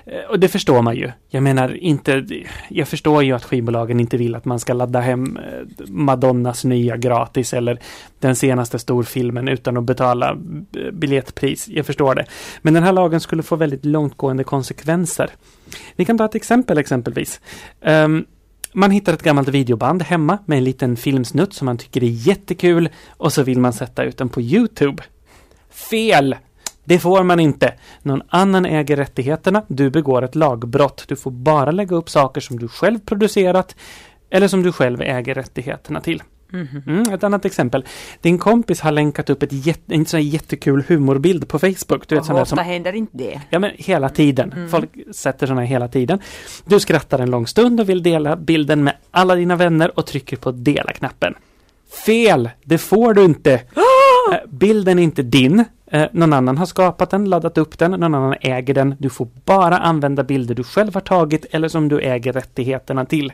Eh, 0.08 0.30
och 0.30 0.40
det 0.40 0.48
förstår 0.48 0.82
man 0.82 0.96
ju. 0.96 1.12
Jag 1.30 1.44
menar 1.44 1.76
inte, 1.76 2.26
jag 2.70 2.88
förstår 2.88 3.24
ju 3.24 3.34
att 3.34 3.44
skivbolagen 3.44 4.00
inte 4.00 4.18
vill 4.18 4.36
att 4.36 4.46
man 4.46 4.60
ska 4.60 4.74
ladda 4.74 5.00
hem 5.00 5.38
eh, 5.38 5.88
Madonnas 5.88 6.64
nya 6.66 6.98
gratis 6.98 7.54
eller 7.54 7.80
den 8.20 8.36
senaste 8.36 8.80
storfilmen 8.80 9.48
utan 9.48 9.78
att 9.78 9.84
betala 9.84 10.32
eh, 10.32 10.92
biljettpris. 10.92 11.68
Jag 11.68 11.86
förstår 11.86 12.16
det. 12.16 12.26
Men 12.62 12.74
den 12.74 12.84
här 12.84 12.92
lagen 12.92 13.20
skulle 13.20 13.44
få 13.44 13.56
väldigt 13.56 13.86
långtgående 13.86 14.44
konsekvenser. 14.44 15.30
Vi 15.96 16.06
kan 16.06 16.18
ta 16.18 16.26
ett 16.26 16.36
exempel 16.36 16.78
exempelvis. 16.78 17.42
Um, 17.82 18.26
man 18.74 18.92
hittar 18.92 19.14
ett 19.14 19.24
gammalt 19.24 19.48
videoband 19.48 20.04
hemma 20.04 20.38
med 20.46 20.58
en 20.58 20.64
liten 20.64 20.98
filmsnutt 20.98 21.54
som 21.54 21.66
man 21.66 21.78
tycker 21.78 22.04
är 22.04 22.28
jättekul 22.28 22.90
och 23.10 23.34
så 23.34 23.44
vill 23.44 23.60
man 23.60 23.74
sätta 23.74 24.04
ut 24.04 24.18
den 24.18 24.30
på 24.30 24.42
Youtube. 24.42 25.04
Fel! 25.70 26.36
Det 26.88 27.00
får 27.00 27.24
man 27.24 27.40
inte. 27.40 27.74
Någon 28.02 28.22
annan 28.30 28.66
äger 28.66 28.96
rättigheterna. 28.96 29.64
Du 29.68 29.90
begår 29.90 30.22
ett 30.22 30.36
lagbrott. 30.36 31.06
Du 31.08 31.16
får 31.16 31.32
bara 31.32 31.72
lägga 31.72 31.96
upp 31.96 32.10
saker 32.10 32.42
som 32.42 32.60
du 32.60 32.68
själv 32.68 33.00
producerat 33.00 33.76
eller 34.30 34.48
som 34.48 34.64
du 34.64 34.72
själv 34.72 35.02
äger 35.02 35.36
rättigheterna 35.36 36.02
till. 36.02 36.24
Mm-hmm. 36.52 36.90
Mm, 36.90 37.14
ett 37.14 37.24
annat 37.24 37.46
exempel. 37.46 37.86
Din 38.22 38.38
kompis 38.38 38.82
har 38.82 38.92
länkat 38.92 39.30
upp 39.30 39.44
ett 39.44 39.52
jätte, 39.52 39.94
en 39.94 40.06
sån 40.06 40.22
jättekul 40.22 40.84
humorbild 40.88 41.48
på 41.48 41.60
Facebook. 41.60 42.08
Du 42.08 42.16
vet, 42.16 42.30
ofta 42.30 42.46
som, 42.46 42.58
händer 42.58 42.94
inte 42.94 43.18
det. 43.18 43.42
Ja, 43.50 43.60
men 43.60 43.72
hela 43.76 44.10
tiden. 44.10 44.54
Mm. 44.54 44.70
Folk 44.70 44.90
sätter 45.12 45.48
sådana 45.48 45.62
hela 45.62 45.88
tiden. 45.88 46.20
Du 46.66 46.80
skrattar 46.80 47.20
en 47.20 47.32
lång 47.32 47.48
stund 47.48 47.80
och 47.80 47.90
vill 47.90 48.04
dela 48.04 48.36
bilden 48.36 48.84
med 48.84 48.94
alla 49.12 49.36
dina 49.36 49.56
vänner 49.56 50.00
och 50.00 50.06
trycker 50.06 50.38
på 50.38 50.52
dela-knappen. 50.52 51.34
Fel! 52.06 52.50
Det 52.64 52.78
får 52.78 53.14
du 53.14 53.26
inte! 53.26 53.62
Ah! 53.74 54.38
Bilden 54.50 55.00
är 55.00 55.04
inte 55.04 55.24
din. 55.24 55.66
Eh, 55.92 56.08
någon 56.12 56.34
annan 56.34 56.58
har 56.58 56.66
skapat 56.66 57.10
den, 57.10 57.30
laddat 57.30 57.58
upp 57.58 57.78
den, 57.78 57.92
någon 57.92 58.16
annan 58.16 58.36
äger 58.42 58.74
den. 58.74 58.96
Du 59.00 59.10
får 59.10 59.28
bara 59.46 59.78
använda 59.78 60.24
bilder 60.24 60.56
du 60.56 60.64
själv 60.64 60.94
har 60.94 61.02
tagit 61.02 61.46
eller 61.52 61.68
som 61.68 61.90
du 61.90 62.00
äger 62.00 62.34
rättigheterna 62.34 63.06
till. 63.06 63.34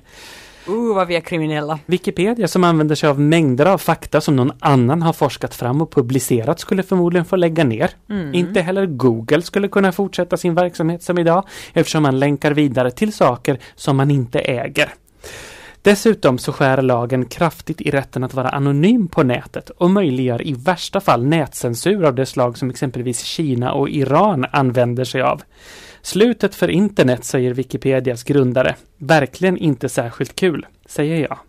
Uh, 0.70 0.96
vad 0.96 1.08
vi 1.08 1.16
är 1.16 1.22
kriminella. 1.22 1.80
Wikipedia 1.86 2.48
som 2.48 2.64
använder 2.64 2.96
sig 2.96 3.10
av 3.10 3.20
mängder 3.20 3.66
av 3.66 3.78
fakta 3.78 4.22
som 4.22 4.36
någon 4.36 4.52
annan 4.60 5.02
har 5.02 5.14
forskat 5.14 5.56
fram 5.56 5.82
och 5.82 5.92
publicerat 5.92 6.60
skulle 6.60 6.84
förmodligen 6.84 7.26
få 7.26 7.36
lägga 7.36 7.64
ner. 7.64 7.92
Mm. 8.10 8.34
Inte 8.34 8.62
heller 8.62 8.86
Google 8.86 9.42
skulle 9.42 9.68
kunna 9.68 9.92
fortsätta 9.92 10.38
sin 10.38 10.56
verksamhet 10.56 11.04
som 11.04 11.18
idag 11.18 11.44
eftersom 11.74 12.04
man 12.04 12.20
länkar 12.20 12.52
vidare 12.52 12.92
till 12.92 13.14
saker 13.14 13.60
som 13.76 13.98
man 13.98 14.12
inte 14.12 14.40
äger. 14.40 14.94
Dessutom 15.84 16.38
så 16.38 16.52
skär 16.52 16.82
lagen 16.82 17.26
kraftigt 17.26 17.82
i 17.82 17.92
rätten 17.92 18.24
att 18.24 18.34
vara 18.34 18.50
anonym 18.50 19.08
på 19.08 19.24
nätet 19.24 19.70
och 19.70 19.90
möjliggör 19.90 20.48
i 20.48 20.54
värsta 20.54 21.02
fall 21.02 21.26
nätcensur 21.26 22.06
av 22.06 22.16
det 22.16 22.26
slag 22.26 22.58
som 22.58 22.70
exempelvis 22.70 23.24
Kina 23.24 23.74
och 23.74 23.90
Iran 23.90 24.46
använder 24.52 25.04
sig 25.04 25.22
av. 25.22 25.42
Slutet 26.02 26.56
för 26.56 26.68
internet, 26.68 27.24
säger 27.26 27.54
Wikipedias 27.54 28.24
grundare. 28.24 28.76
Verkligen 28.98 29.58
inte 29.58 29.90
särskilt 29.90 30.36
kul, 30.36 30.66
säger 30.86 31.18
jag. 31.18 31.40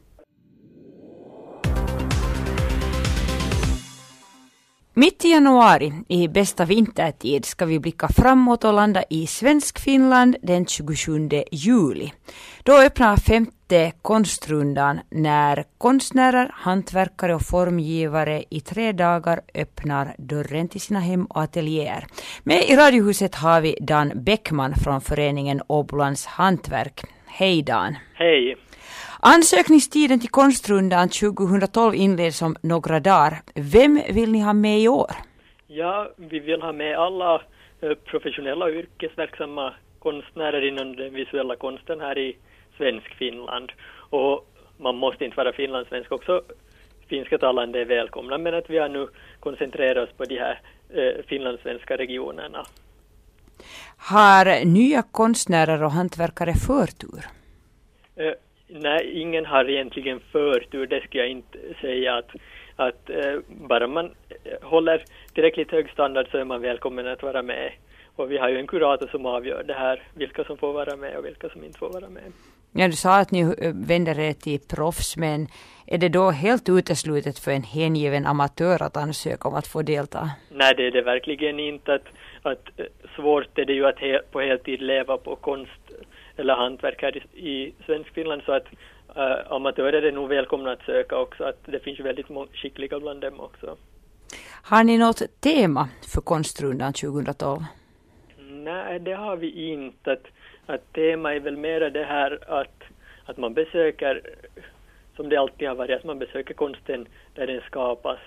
Mitt 4.96 5.24
i 5.24 5.28
januari, 5.28 5.92
i 6.08 6.28
bästa 6.28 6.64
vintertid, 6.64 7.44
ska 7.44 7.66
vi 7.66 7.78
blicka 7.78 8.08
framåt 8.08 8.64
och 8.64 8.72
landa 8.72 9.02
i 9.10 9.26
Svensk-Finland 9.26 10.36
den 10.42 10.66
27 10.66 11.28
juli. 11.52 12.12
Då 12.62 12.78
öppnar 12.78 13.16
femte 13.16 13.92
konstrundan 14.02 15.00
när 15.10 15.64
konstnärer, 15.78 16.50
hantverkare 16.54 17.34
och 17.34 17.42
formgivare 17.42 18.44
i 18.50 18.60
tre 18.60 18.92
dagar 18.92 19.40
öppnar 19.54 20.14
dörren 20.18 20.68
till 20.68 20.80
sina 20.80 21.00
hem 21.00 21.24
och 21.24 21.42
ateljéer. 21.42 22.06
Med 22.42 22.64
i 22.64 22.76
Radiohuset 22.76 23.34
har 23.34 23.60
vi 23.60 23.76
Dan 23.80 24.12
Bäckman 24.14 24.74
från 24.74 25.00
föreningen 25.00 25.62
Åbolands 25.66 26.26
hantverk. 26.26 27.04
Hej 27.26 27.62
Dan! 27.62 27.96
Hej! 28.14 28.56
Ansökningstiden 29.26 30.20
till 30.20 30.30
Konstrundan 30.30 31.08
2012 31.08 31.94
inleds 31.94 32.42
om 32.42 32.56
några 32.62 33.00
dagar. 33.00 33.42
Vem 33.54 34.00
vill 34.10 34.32
ni 34.32 34.40
ha 34.40 34.52
med 34.52 34.80
i 34.80 34.88
år? 34.88 35.10
Ja, 35.66 36.10
vi 36.16 36.38
vill 36.38 36.62
ha 36.62 36.72
med 36.72 36.98
alla 36.98 37.42
eh, 37.80 37.94
professionella 38.04 38.70
yrkesverksamma 38.70 39.74
konstnärer 39.98 40.68
inom 40.68 40.96
den 40.96 41.14
visuella 41.14 41.56
konsten 41.56 42.00
här 42.00 42.18
i 42.18 42.36
svensk 42.76 43.14
Finland. 43.14 43.72
Och 44.10 44.46
man 44.78 44.96
måste 44.96 45.24
inte 45.24 45.36
vara 45.36 45.52
finlandssvensk 45.52 46.12
också. 46.12 46.42
Finska 47.08 47.38
talande 47.38 47.80
är 47.80 47.84
välkomna, 47.84 48.38
men 48.38 48.54
att 48.54 48.70
vi 48.70 48.78
har 48.78 48.88
nu 48.88 49.08
koncentrerat 49.40 50.08
oss 50.08 50.16
på 50.16 50.24
de 50.24 50.38
här 50.38 50.60
eh, 50.90 51.24
finlandssvenska 51.26 51.96
regionerna. 51.96 52.66
Har 53.96 54.64
nya 54.64 55.02
konstnärer 55.02 55.82
och 55.82 55.90
hantverkare 55.90 56.54
förtur? 56.54 57.24
Eh, 58.16 58.32
nej, 58.80 59.20
ingen 59.20 59.46
har 59.46 59.70
egentligen 59.70 60.20
förtur, 60.32 60.86
det 60.86 61.00
skulle 61.00 61.22
jag 61.22 61.30
inte 61.30 61.58
säga 61.80 62.14
att, 62.14 62.30
att 62.76 63.10
eh, 63.10 63.38
bara 63.48 63.86
man 63.86 64.04
eh, 64.44 64.68
håller 64.68 65.04
tillräckligt 65.34 65.70
hög 65.70 65.90
standard 65.90 66.26
så 66.30 66.38
är 66.38 66.44
man 66.44 66.60
välkommen 66.60 67.06
att 67.06 67.22
vara 67.22 67.42
med. 67.42 67.72
Och 68.16 68.30
vi 68.30 68.38
har 68.38 68.48
ju 68.48 68.58
en 68.58 68.66
kurator 68.66 69.06
som 69.06 69.26
avgör 69.26 69.62
det 69.62 69.74
här, 69.74 70.02
vilka 70.14 70.44
som 70.44 70.56
får 70.56 70.72
vara 70.72 70.96
med 70.96 71.16
och 71.16 71.24
vilka 71.24 71.48
som 71.48 71.64
inte 71.64 71.78
får 71.78 71.92
vara 71.92 72.08
med. 72.08 72.22
Ja, 72.72 72.86
du 72.86 72.92
sa 72.92 73.18
att 73.18 73.30
ni 73.30 73.40
eh, 73.40 73.72
vänder 73.74 74.18
er 74.18 74.32
till 74.32 74.60
proffs, 74.60 75.16
men 75.16 75.46
är 75.86 75.98
det 75.98 76.08
då 76.08 76.30
helt 76.30 76.68
uteslutet 76.68 77.38
för 77.38 77.50
en 77.50 77.62
hängiven 77.62 78.26
amatör 78.26 78.82
att 78.82 78.96
ansöka 78.96 79.48
om 79.48 79.54
att 79.54 79.66
få 79.66 79.82
delta? 79.82 80.30
Nej, 80.50 80.74
det 80.76 80.86
är 80.86 80.90
det 80.90 81.02
verkligen 81.02 81.60
inte. 81.60 81.94
Att, 81.94 82.06
att 82.42 82.80
eh, 82.80 82.86
svårt 83.16 83.58
är 83.58 83.64
det 83.64 83.72
ju 83.72 83.86
att 83.86 83.98
he, 83.98 84.18
på 84.32 84.40
heltid 84.40 84.82
leva 84.82 85.16
på 85.16 85.36
konst 85.36 85.92
eller 86.36 86.54
hantverk 86.54 87.02
här 87.02 87.16
i, 87.16 87.48
i 87.48 87.74
Svenskfinland, 87.86 88.42
så 88.46 88.52
att 88.52 88.66
äh, 89.16 89.52
amatörer 89.52 90.02
är 90.02 90.12
nog 90.12 90.28
välkomna 90.28 90.72
att 90.72 90.82
söka 90.82 91.18
också. 91.18 91.44
Att 91.44 91.58
det 91.64 91.78
finns 91.78 92.00
väldigt 92.00 92.26
skickliga 92.52 93.00
bland 93.00 93.20
dem 93.20 93.40
också. 93.40 93.76
Har 94.62 94.84
ni 94.84 94.98
något 94.98 95.40
tema 95.40 95.88
för 96.14 96.20
Konstrundan 96.20 96.92
2012? 96.92 97.60
Nej, 98.50 99.00
det 99.00 99.12
har 99.12 99.36
vi 99.36 99.70
inte. 99.72 100.12
Att, 100.12 100.26
att 100.66 100.92
tema 100.92 101.34
är 101.34 101.40
väl 101.40 101.56
mera 101.56 101.90
det 101.90 102.04
här 102.04 102.38
att, 102.60 102.82
att 103.24 103.36
man 103.36 103.54
besöker, 103.54 104.22
som 105.16 105.28
det 105.28 105.36
alltid 105.36 105.68
har 105.68 105.74
varit, 105.74 105.96
att 105.96 106.04
man 106.04 106.18
besöker 106.18 106.54
konsten 106.54 107.06
där 107.34 107.46
den 107.46 107.60
skapas. 107.60 108.18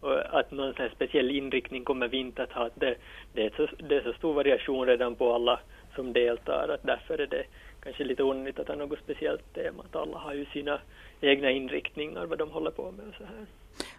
Och 0.00 0.38
att 0.38 0.50
någon 0.50 0.74
sån 0.74 0.88
speciell 0.94 1.30
inriktning 1.30 1.84
kommer 1.84 2.08
vi 2.08 2.16
inte 2.16 2.42
att 2.42 2.52
ha. 2.52 2.68
Det, 2.74 2.94
det, 3.32 3.46
är 3.46 3.52
så, 3.56 3.68
det 3.88 3.96
är 3.96 4.02
så 4.02 4.12
stor 4.12 4.34
variation 4.34 4.86
redan 4.86 5.14
på 5.14 5.34
alla 5.34 5.60
som 5.94 6.12
deltar 6.12 6.68
att 6.68 6.82
därför 6.82 7.20
är 7.20 7.26
det 7.26 7.44
kanske 7.80 8.04
lite 8.04 8.22
onödigt 8.22 8.58
att 8.58 8.68
ha 8.68 8.74
något 8.74 8.98
speciellt 8.98 9.54
tema. 9.54 9.82
Att 9.82 9.96
alla 9.96 10.18
har 10.18 10.34
ju 10.34 10.46
sina 10.46 10.78
egna 11.20 11.50
inriktningar, 11.50 12.26
vad 12.26 12.38
de 12.38 12.50
håller 12.50 12.70
på 12.70 12.90
med 12.90 13.08
och 13.08 13.14
så 13.14 13.24
här. 13.24 13.46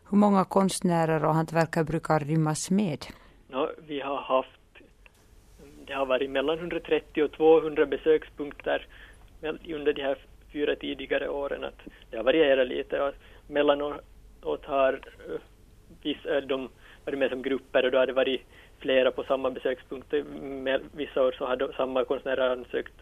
Hur 0.09 0.17
många 0.17 0.45
konstnärer 0.45 1.25
och 1.25 1.33
hantverkare 1.33 1.83
brukar 1.83 2.19
rymmas 2.19 2.71
med? 2.71 3.05
No, 3.47 3.69
vi 3.87 3.99
har 3.99 4.21
haft 4.21 4.61
det 5.91 5.93
har 5.93 6.05
varit 6.05 6.29
mellan 6.29 6.57
130 6.57 7.23
och 7.23 7.31
200 7.31 7.85
besökspunkter 7.85 8.87
under 9.75 9.93
de 9.93 10.01
här 10.01 10.17
fyra 10.53 10.75
tidigare 10.75 11.29
åren. 11.29 11.63
Att 11.63 11.79
det 12.09 12.17
har 12.17 12.23
varierat 12.23 12.67
lite 12.67 13.01
och 13.01 13.13
mellanåt 13.47 14.65
har 14.65 14.93
eh, 14.93 15.41
vissa, 16.03 16.41
de 16.41 16.69
varit 17.05 17.19
med 17.19 17.29
som 17.29 17.41
grupper 17.41 17.85
och 17.85 17.91
då 17.91 17.97
har 17.97 18.07
det 18.07 18.13
varit 18.13 18.41
flera 18.81 19.11
på 19.11 19.23
samma 19.23 19.51
besökspunkt. 19.51 20.13
Vissa 20.91 21.23
år 21.23 21.31
så 21.31 21.45
har 21.45 21.73
samma 21.77 22.05
konstnärer 22.05 22.49
ansökt 22.49 22.93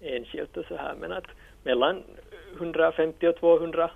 enskilt 0.00 0.56
och 0.56 0.64
så 0.68 0.76
här 0.76 0.94
men 1.00 1.12
att 1.12 1.26
mellan 1.64 2.02
150 2.56 3.26
och 3.26 3.40
200. 3.40 3.90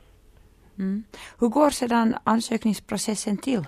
Mm. 0.78 1.04
Hur 1.40 1.48
går 1.48 1.70
sedan 1.70 2.14
ansökningsprocessen 2.24 3.36
till? 3.36 3.64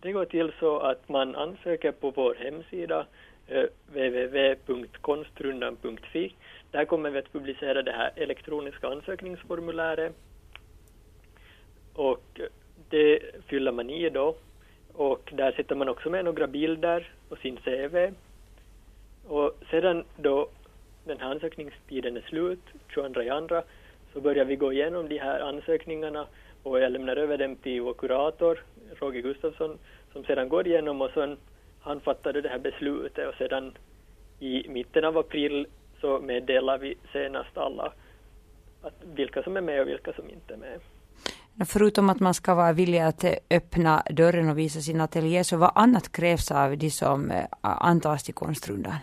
Det 0.00 0.12
går 0.12 0.24
till 0.24 0.52
så 0.60 0.78
att 0.78 1.08
man 1.08 1.36
ansöker 1.36 1.92
på 1.92 2.10
vår 2.10 2.34
hemsida 2.34 3.06
Eh, 3.46 3.64
www.konstrundan.fi. 3.86 6.34
Där 6.70 6.84
kommer 6.84 7.10
vi 7.10 7.18
att 7.18 7.32
publicera 7.32 7.82
det 7.82 7.92
här 7.92 8.12
elektroniska 8.16 8.88
ansökningsformuläret. 8.88 10.14
Och 11.94 12.40
det 12.88 13.18
fyller 13.46 13.72
man 13.72 13.90
i 13.90 14.10
då. 14.10 14.36
Och 14.96 15.32
där 15.32 15.52
sätter 15.52 15.74
man 15.74 15.88
också 15.88 16.10
med 16.10 16.24
några 16.24 16.46
bilder 16.46 17.12
och 17.28 17.38
sin 17.38 17.56
CV. 17.56 18.12
Och 19.28 19.52
sedan 19.70 20.04
då 20.16 20.48
den 21.04 21.20
här 21.20 21.30
ansökningstiden 21.30 22.16
är 22.16 22.20
slut, 22.20 22.62
22 22.88 23.20
andra, 23.32 23.62
så 24.12 24.20
börjar 24.20 24.44
vi 24.44 24.56
gå 24.56 24.72
igenom 24.72 25.08
de 25.08 25.18
här 25.18 25.40
ansökningarna 25.40 26.26
och 26.62 26.80
jag 26.80 26.92
lämnar 26.92 27.16
över 27.16 27.38
dem 27.38 27.56
till 27.56 27.80
vår 27.80 27.94
kurator, 27.94 28.58
Roger 29.00 29.20
Gustafsson, 29.20 29.78
som 30.12 30.24
sedan 30.24 30.48
går 30.48 30.66
igenom 30.66 31.00
och 31.00 31.10
sen 31.14 31.36
han 31.80 32.00
fattade 32.00 32.40
det 32.40 32.48
här 32.48 32.58
beslutet 32.58 33.28
och 33.28 33.34
sedan 33.34 33.72
i 34.40 34.68
mitten 34.68 35.04
av 35.04 35.18
april 35.18 35.66
så 36.00 36.20
meddelar 36.20 36.78
vi 36.78 36.96
senast 37.12 37.58
alla 37.58 37.92
att 38.82 38.94
vilka 39.14 39.42
som 39.42 39.56
är 39.56 39.60
med 39.60 39.80
och 39.80 39.88
vilka 39.88 40.12
som 40.12 40.30
inte 40.30 40.54
är 40.54 40.58
med. 40.58 40.80
Förutom 41.60 42.10
att 42.10 42.20
man 42.20 42.34
ska 42.34 42.54
vara 42.54 42.72
villig 42.72 42.98
att 42.98 43.24
öppna 43.50 44.02
dörren 44.10 44.50
och 44.50 44.58
visa 44.58 44.80
sin 44.80 45.00
ateljé, 45.00 45.44
så 45.44 45.56
vad 45.56 45.72
annat 45.74 46.12
krävs 46.12 46.50
av 46.50 46.78
de 46.78 46.90
som 46.90 47.30
eh, 47.30 47.44
antas 47.60 48.22
till 48.24 48.34
konstrundan? 48.34 48.94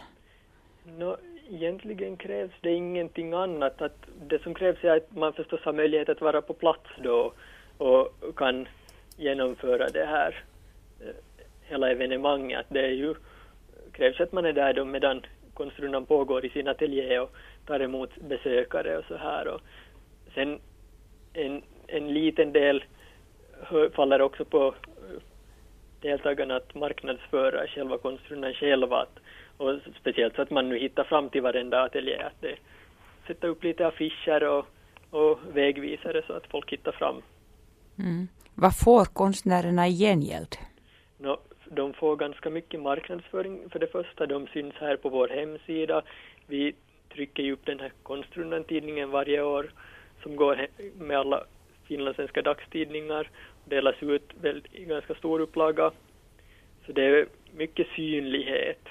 No, 0.98 1.18
egentligen 1.50 2.18
krävs 2.18 2.52
det 2.62 2.72
ingenting 2.72 3.34
annat. 3.34 3.82
Att 3.82 3.98
det 4.28 4.42
som 4.44 4.54
krävs 4.54 4.84
är 4.84 4.98
att 4.98 5.16
man 5.16 5.34
förstås 5.34 5.62
har 5.64 5.74
möjlighet 5.74 6.10
att 6.10 6.22
vara 6.22 6.42
på 6.42 6.54
plats 6.54 6.90
då 7.04 7.34
och 7.78 8.36
kan 8.36 8.68
genomföra 9.18 9.90
det 9.90 10.06
här 10.06 10.44
eh, 11.00 11.16
hela 11.62 11.92
evenemanget. 11.92 12.66
Det 12.70 12.86
är 12.86 12.92
ju, 12.92 13.16
krävs 13.92 14.20
att 14.20 14.32
man 14.32 14.46
är 14.46 14.54
där 14.54 14.74
då 14.74 14.86
medan 14.86 15.22
konstrundan 15.54 16.06
pågår 16.06 16.46
i 16.46 16.50
sin 16.50 16.68
ateljé 16.68 17.20
och 17.20 17.32
tar 17.66 17.80
emot 17.80 18.10
besökare 18.30 18.98
och 18.98 19.06
så 19.06 19.18
här. 19.18 19.48
Och 19.48 19.62
sen 20.34 20.60
en, 21.34 21.62
en 21.92 22.14
liten 22.14 22.52
del 22.52 22.84
faller 23.96 24.22
också 24.22 24.46
på 24.46 24.76
deltagarna 26.02 26.56
att 26.56 26.76
marknadsföra 26.76 27.68
själva 27.68 27.98
konstrundan 27.98 28.54
själva. 28.54 28.98
Att, 28.98 29.20
och 29.58 29.80
speciellt 30.00 30.36
så 30.36 30.42
att 30.42 30.50
man 30.50 30.70
nu 30.70 30.80
hittar 30.80 31.04
fram 31.04 31.30
till 31.30 31.42
varenda 31.42 31.84
ateljé. 31.84 32.18
Att 32.18 32.42
det, 32.42 32.56
sätta 33.28 33.48
upp 33.48 33.64
lite 33.64 33.88
affischer 33.88 34.44
och, 34.44 34.66
och 35.10 35.40
vägvisare 35.54 36.22
så 36.28 36.34
att 36.34 36.48
folk 36.48 36.72
hittar 36.72 36.92
fram. 36.92 37.22
Mm. 38.00 38.28
Vad 38.56 38.78
får 38.78 39.06
konstnärerna 39.06 39.88
i 39.88 39.92
gengäld? 39.92 40.58
No, 41.18 41.38
de 41.70 41.94
får 41.94 42.16
ganska 42.16 42.50
mycket 42.50 42.82
marknadsföring 42.82 43.70
för 43.70 43.80
det 43.80 43.88
första. 43.88 44.26
De 44.26 44.48
syns 44.48 44.74
här 44.76 44.96
på 44.96 45.10
vår 45.10 45.28
hemsida. 45.28 46.02
Vi 46.48 46.76
trycker 47.14 47.44
ju 47.44 47.54
upp 47.54 47.66
den 47.66 47.80
här 47.80 47.92
Konstrundan-tidningen 48.04 49.12
varje 49.12 49.42
år 49.42 49.72
som 50.24 50.36
går 50.36 50.68
med 51.00 51.20
alla 51.20 51.44
finlandssvenska 51.92 52.42
dagstidningar 52.42 53.30
och 53.64 53.70
delas 53.70 53.96
ut 54.04 54.32
i 54.72 54.86
ganska 54.86 55.14
stor 55.16 55.40
upplaga. 55.40 55.92
Så 56.86 56.92
det 56.92 57.06
är 57.06 57.26
mycket 57.52 57.88
synlighet. 57.96 58.88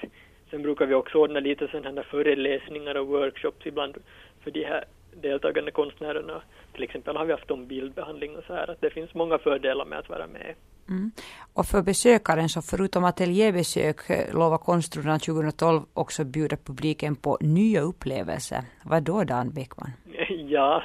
Sen 0.49 0.61
brukar 0.61 0.85
vi 0.85 0.95
också 0.95 1.17
ordna 1.17 1.39
lite 1.39 1.67
sådana 1.67 2.01
här 2.01 2.07
föreläsningar 2.11 2.95
och 2.95 3.07
workshops 3.07 3.65
ibland 3.65 3.97
för 4.43 4.51
de 4.51 4.63
här 4.63 4.83
deltagande 5.21 5.71
konstnärerna. 5.71 6.41
Till 6.73 6.83
exempel 6.83 7.17
har 7.17 7.25
vi 7.25 7.31
haft 7.31 7.51
om 7.51 7.67
bildbehandling 7.67 8.35
och 8.37 8.43
så 8.47 8.53
här. 8.53 8.71
Att 8.71 8.81
det 8.81 8.89
finns 8.89 9.13
många 9.13 9.37
fördelar 9.37 9.85
med 9.85 9.99
att 9.99 10.09
vara 10.09 10.27
med. 10.27 10.55
Mm. 10.89 11.11
Och 11.53 11.65
för 11.65 11.81
besökaren 11.81 12.49
så 12.49 12.61
förutom 12.61 13.03
ateljébesök 13.03 14.09
eh, 14.09 14.33
lovar 14.33 14.57
Konstrundan 14.57 15.19
2012 15.19 15.81
också 15.93 16.23
bjuda 16.23 16.57
publiken 16.57 17.15
på 17.15 17.37
nya 17.41 17.81
upplevelser. 17.81 18.61
Vad 18.83 19.03
då 19.03 19.23
Dan 19.23 19.53
Bäckman? 19.53 19.91
Ja, 20.49 20.83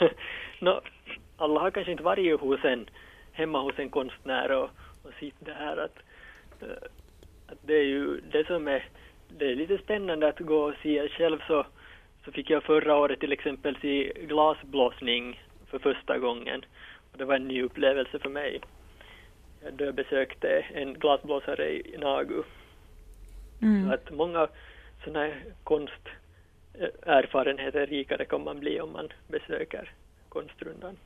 no, 0.60 0.80
alla 1.36 1.60
har 1.60 1.70
kanske 1.70 1.92
inte 1.92 2.04
varit 2.04 2.40
hos 2.40 2.64
en, 2.64 2.90
hemma 3.32 3.60
hos 3.60 3.78
en 3.78 3.90
konstnär 3.90 4.52
och, 4.52 4.70
och 5.02 5.12
sett 5.20 5.34
det 5.38 5.54
här 5.54 5.76
att, 5.76 5.98
eh, 6.62 6.88
att 7.46 7.58
det 7.62 7.74
är 7.74 7.84
ju 7.84 8.20
det 8.20 8.46
som 8.46 8.68
är, 8.68 8.88
det 9.28 9.52
är 9.52 9.56
lite 9.56 9.78
spännande 9.78 10.28
att 10.28 10.38
gå 10.38 10.58
och 10.58 10.74
se 10.82 11.08
själv 11.08 11.38
så, 11.46 11.66
så 12.24 12.32
fick 12.32 12.50
jag 12.50 12.62
förra 12.62 12.96
året 12.96 13.20
till 13.20 13.32
exempel 13.32 13.78
se 13.82 14.12
glasblåsning 14.26 15.42
för 15.66 15.78
första 15.78 16.18
gången. 16.18 16.64
Och 17.12 17.18
det 17.18 17.24
var 17.24 17.34
en 17.34 17.48
ny 17.48 17.62
upplevelse 17.62 18.18
för 18.18 18.28
mig 18.28 18.60
då 19.72 19.84
jag 19.84 19.94
besökte 19.94 20.48
en 20.48 20.94
glasblåsare 20.94 21.70
i 21.70 21.96
Nagu. 21.98 22.42
Mm. 23.62 23.86
Så 23.86 23.92
att 23.94 24.10
många 24.10 24.48
sådana 25.04 25.26
här 25.26 25.42
konsterfarenheter 25.64 27.86
rikare 27.86 28.24
kan 28.24 28.44
man 28.44 28.60
bli 28.60 28.80
om 28.80 28.92
man 28.92 29.08
besöker 29.28 29.90
Konstrundan. 30.28 30.96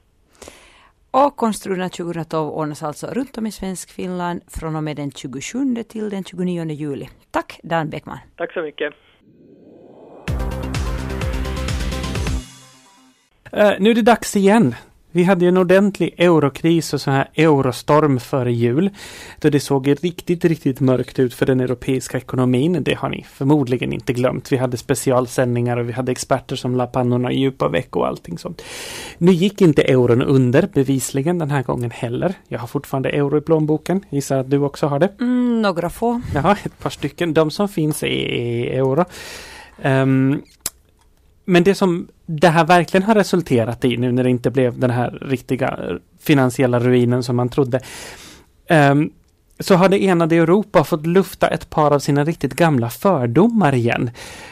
Och 1.10 1.36
Konstrundan 1.36 1.90
2012 1.90 2.50
ordnas 2.50 2.82
alltså 2.82 3.06
runt 3.06 3.38
om 3.38 3.46
i 3.46 3.52
svensk 3.52 3.90
Finland 3.90 4.40
från 4.46 4.76
och 4.76 4.84
med 4.84 4.96
den 4.96 5.10
27 5.12 5.74
till 5.88 6.10
den 6.10 6.24
29 6.24 6.70
juli. 6.70 7.08
Tack 7.30 7.60
Dan 7.62 7.90
Bäckman. 7.90 8.18
Tack 8.36 8.52
så 8.52 8.62
mycket. 8.62 8.94
Uh, 13.56 13.72
nu 13.78 13.90
är 13.90 13.94
det 13.94 14.02
dags 14.02 14.36
igen. 14.36 14.74
Vi 15.12 15.24
hade 15.24 15.46
en 15.46 15.56
ordentlig 15.56 16.14
eurokris 16.18 16.94
och 16.94 17.00
så 17.00 17.10
här 17.10 17.28
eurostorm 17.34 18.20
före 18.20 18.52
jul. 18.52 18.90
Då 19.40 19.50
det 19.50 19.60
såg 19.60 19.88
riktigt, 20.02 20.44
riktigt 20.44 20.80
mörkt 20.80 21.18
ut 21.18 21.34
för 21.34 21.46
den 21.46 21.60
europeiska 21.60 22.18
ekonomin. 22.18 22.78
Det 22.82 22.94
har 22.94 23.08
ni 23.08 23.24
förmodligen 23.28 23.92
inte 23.92 24.12
glömt. 24.12 24.52
Vi 24.52 24.56
hade 24.56 24.76
specialsändningar 24.76 25.76
och 25.76 25.88
vi 25.88 25.92
hade 25.92 26.12
experter 26.12 26.56
som 26.56 26.76
la 26.76 26.86
pannorna 26.86 27.32
i 27.32 27.40
djupa 27.40 27.68
veck 27.68 27.96
och 27.96 28.06
allting 28.06 28.38
sånt. 28.38 28.62
Nu 29.18 29.32
gick 29.32 29.60
inte 29.60 29.82
euron 29.82 30.22
under 30.22 30.68
bevisligen 30.74 31.38
den 31.38 31.50
här 31.50 31.62
gången 31.62 31.90
heller. 31.90 32.34
Jag 32.48 32.58
har 32.58 32.66
fortfarande 32.66 33.08
euro 33.08 33.38
i 33.38 33.40
plånboken. 33.40 34.04
Gissar 34.10 34.38
att 34.38 34.50
du 34.50 34.58
också 34.58 34.86
har 34.86 34.98
det? 34.98 35.12
Mm, 35.20 35.62
några 35.62 35.90
få. 35.90 36.20
Ja, 36.34 36.56
ett 36.64 36.78
par 36.78 36.90
stycken. 36.90 37.34
De 37.34 37.50
som 37.50 37.68
finns 37.68 38.02
är 38.02 38.08
euro. 38.78 39.04
Um, 39.82 40.42
men 41.50 41.64
det 41.64 41.74
som 41.74 42.08
det 42.26 42.48
här 42.48 42.64
verkligen 42.64 43.06
har 43.06 43.14
resulterat 43.14 43.84
i 43.84 43.96
nu 43.96 44.12
när 44.12 44.24
det 44.24 44.30
inte 44.30 44.50
blev 44.50 44.78
den 44.78 44.90
här 44.90 45.18
riktiga 45.22 45.68
eh, 45.68 45.96
finansiella 46.20 46.80
ruinen 46.80 47.22
som 47.22 47.36
man 47.36 47.48
trodde. 47.48 47.80
Um, 48.70 49.10
så 49.60 49.74
har 49.74 49.88
det 49.88 50.04
enade 50.04 50.36
Europa 50.36 50.84
fått 50.84 51.06
lufta 51.06 51.48
ett 51.48 51.70
par 51.70 51.90
av 51.90 51.98
sina 51.98 52.24
riktigt 52.24 52.54
gamla 52.54 52.90
fördomar 52.90 53.74
igen. 53.74 54.10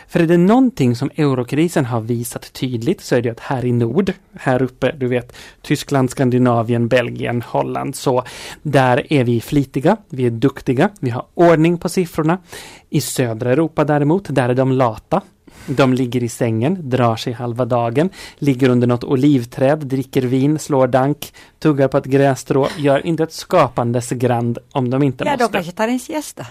För 0.09 0.21
är 0.21 0.27
det 0.27 0.37
någonting 0.37 0.97
som 0.97 1.11
eurokrisen 1.17 1.85
har 1.85 2.01
visat 2.01 2.53
tydligt 2.53 3.01
så 3.01 3.15
är 3.17 3.23
det 3.23 3.31
att 3.31 3.41
här 3.41 3.65
i 3.65 3.73
nord, 3.73 4.13
här 4.35 4.63
uppe, 4.63 4.93
du 4.93 5.09
vet 5.09 5.37
Tyskland, 5.63 6.11
Skandinavien, 6.11 6.89
Belgien, 6.89 7.43
Holland, 7.43 7.97
så 7.97 8.25
där 8.63 9.13
är 9.13 9.25
vi 9.25 9.41
flitiga, 9.41 9.97
vi 10.09 10.27
är 10.27 10.31
duktiga, 10.31 10.91
vi 11.01 11.11
har 11.11 11.27
ordning 11.35 11.79
på 11.79 11.89
siffrorna. 11.89 12.39
I 12.91 13.01
södra 13.01 13.53
Europa 13.53 13.85
däremot, 13.85 14.27
där 14.29 14.49
är 14.49 14.55
de 14.55 14.73
lata. 14.73 15.23
De 15.67 15.93
ligger 15.93 16.23
i 16.23 16.29
sängen, 16.29 16.91
drar 16.91 17.17
sig 17.17 17.33
halva 17.33 17.65
dagen, 17.65 18.11
ligger 18.39 18.69
under 18.69 18.87
något 18.87 19.05
olivträd, 19.05 19.79
dricker 19.79 20.23
vin, 20.23 20.59
slår 20.59 20.87
dank, 20.87 21.33
tuggar 21.59 21.89
på 21.89 21.99
ett 21.99 22.05
grässtrå, 22.05 22.69
gör 22.79 23.07
inte 23.07 23.23
ett 23.23 23.33
skapandes 23.33 24.11
grand 24.11 24.59
om 24.73 24.91
de 24.91 25.03
inte 25.03 25.25
ja, 25.25 25.31
måste. 25.31 25.43
Ja, 25.43 25.49
de 25.49 25.53
kanske 25.53 25.73
tar 25.73 25.89
en 25.89 25.99
siesta. 25.99 26.47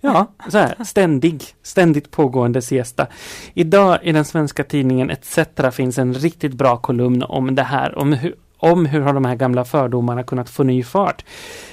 Ja, 0.00 0.26
så 0.48 0.58
här, 0.58 0.84
ständig, 0.84 1.44
ständigt 1.62 2.10
pågående 2.10 2.62
siesta. 2.62 3.06
Idag 3.54 3.98
i 4.02 4.12
den 4.12 4.24
svenska 4.24 4.64
tidningen 4.64 5.10
ETC 5.10 5.38
finns 5.72 5.98
en 5.98 6.14
riktigt 6.14 6.52
bra 6.52 6.76
kolumn 6.76 7.22
om 7.22 7.54
det 7.54 7.62
här, 7.62 7.98
om 7.98 8.12
hur, 8.12 8.34
om 8.58 8.86
hur 8.86 9.00
har 9.00 9.12
de 9.12 9.24
här 9.24 9.34
gamla 9.34 9.64
fördomarna 9.64 10.22
kunnat 10.22 10.50
få 10.50 10.62
ny 10.62 10.82
fart. 10.82 11.24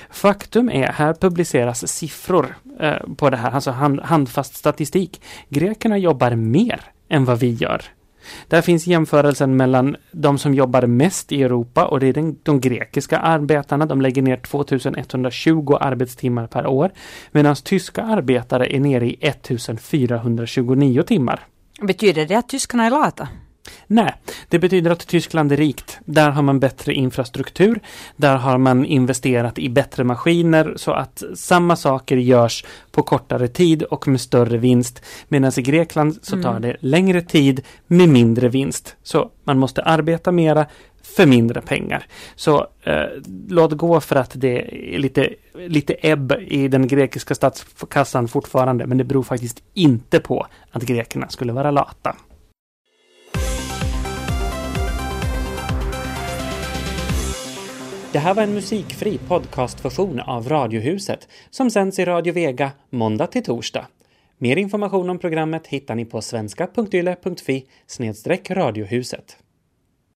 Faktum 0.09 0.69
är, 0.69 0.87
här 0.87 1.13
publiceras 1.13 1.87
siffror 1.87 2.55
eh, 2.79 3.15
på 3.17 3.29
det 3.29 3.37
här, 3.37 3.51
alltså 3.51 3.71
hand, 3.71 3.99
handfast 3.99 4.55
statistik. 4.55 5.21
Grekerna 5.49 5.97
jobbar 5.97 6.35
mer 6.35 6.81
än 7.09 7.25
vad 7.25 7.39
vi 7.39 7.51
gör. 7.53 7.81
Där 8.47 8.61
finns 8.61 8.87
jämförelsen 8.87 9.57
mellan 9.57 9.95
de 10.11 10.37
som 10.37 10.53
jobbar 10.53 10.81
mest 10.81 11.31
i 11.31 11.43
Europa 11.43 11.85
och 11.85 11.99
det 11.99 12.07
är 12.07 12.13
den, 12.13 12.37
de 12.43 12.59
grekiska 12.59 13.17
arbetarna. 13.17 13.85
De 13.85 14.01
lägger 14.01 14.21
ner 14.21 14.37
2120 14.37 15.77
arbetstimmar 15.79 16.47
per 16.47 16.67
år. 16.67 16.91
Medan 17.31 17.55
tyska 17.55 18.03
arbetare 18.03 18.75
är 18.75 18.79
nere 18.79 19.07
i 19.07 19.17
1429 19.21 21.01
timmar. 21.01 21.39
Betyder 21.81 22.25
det 22.25 22.35
att 22.35 22.49
tyskarna 22.49 22.85
är 22.85 22.89
lata? 22.89 23.27
Nej, 23.87 24.13
det 24.49 24.59
betyder 24.59 24.91
att 24.91 25.07
Tyskland 25.07 25.51
är 25.51 25.57
rikt. 25.57 25.99
Där 26.05 26.29
har 26.29 26.41
man 26.41 26.59
bättre 26.59 26.93
infrastruktur. 26.93 27.79
Där 28.15 28.35
har 28.35 28.57
man 28.57 28.85
investerat 28.85 29.59
i 29.59 29.69
bättre 29.69 30.03
maskiner 30.03 30.73
så 30.75 30.91
att 30.91 31.23
samma 31.35 31.75
saker 31.75 32.17
görs 32.17 32.65
på 32.91 33.03
kortare 33.03 33.47
tid 33.47 33.83
och 33.83 34.07
med 34.07 34.21
större 34.21 34.57
vinst. 34.57 35.01
Medan 35.27 35.51
i 35.57 35.61
Grekland 35.61 36.17
så 36.21 36.41
tar 36.41 36.49
mm. 36.49 36.61
det 36.61 36.75
längre 36.79 37.21
tid 37.21 37.61
med 37.87 38.09
mindre 38.09 38.49
vinst. 38.49 38.95
Så 39.03 39.31
man 39.43 39.59
måste 39.59 39.81
arbeta 39.81 40.31
mera 40.31 40.65
för 41.03 41.25
mindre 41.25 41.61
pengar. 41.61 42.05
Så 42.35 42.67
eh, 42.83 43.03
låt 43.47 43.71
gå 43.71 44.01
för 44.01 44.15
att 44.15 44.31
det 44.33 44.61
är 44.95 44.99
lite, 44.99 45.29
lite 45.67 45.93
ebb 45.93 46.31
i 46.47 46.67
den 46.67 46.87
grekiska 46.87 47.35
statskassan 47.35 48.27
fortfarande. 48.27 48.87
Men 48.87 48.97
det 48.97 49.03
beror 49.03 49.23
faktiskt 49.23 49.63
inte 49.73 50.19
på 50.19 50.47
att 50.71 50.83
grekerna 50.83 51.29
skulle 51.29 51.53
vara 51.53 51.71
lata. 51.71 52.15
Det 58.15 58.19
här 58.19 58.33
var 58.33 58.43
en 58.43 58.53
musikfri 58.53 59.17
podcastversion 59.17 60.19
av 60.19 60.49
Radiohuset 60.49 61.27
som 61.49 61.69
sänds 61.71 61.99
i 61.99 62.05
Radio 62.05 62.33
Vega 62.33 62.71
måndag 62.89 63.27
till 63.27 63.43
torsdag. 63.43 63.87
Mer 64.37 64.57
information 64.57 65.09
om 65.09 65.19
programmet 65.19 65.67
hittar 65.67 65.95
ni 65.95 66.05
på 66.05 66.21
svenska.yle.fi 66.21 67.65
radiohuset. 68.49 69.37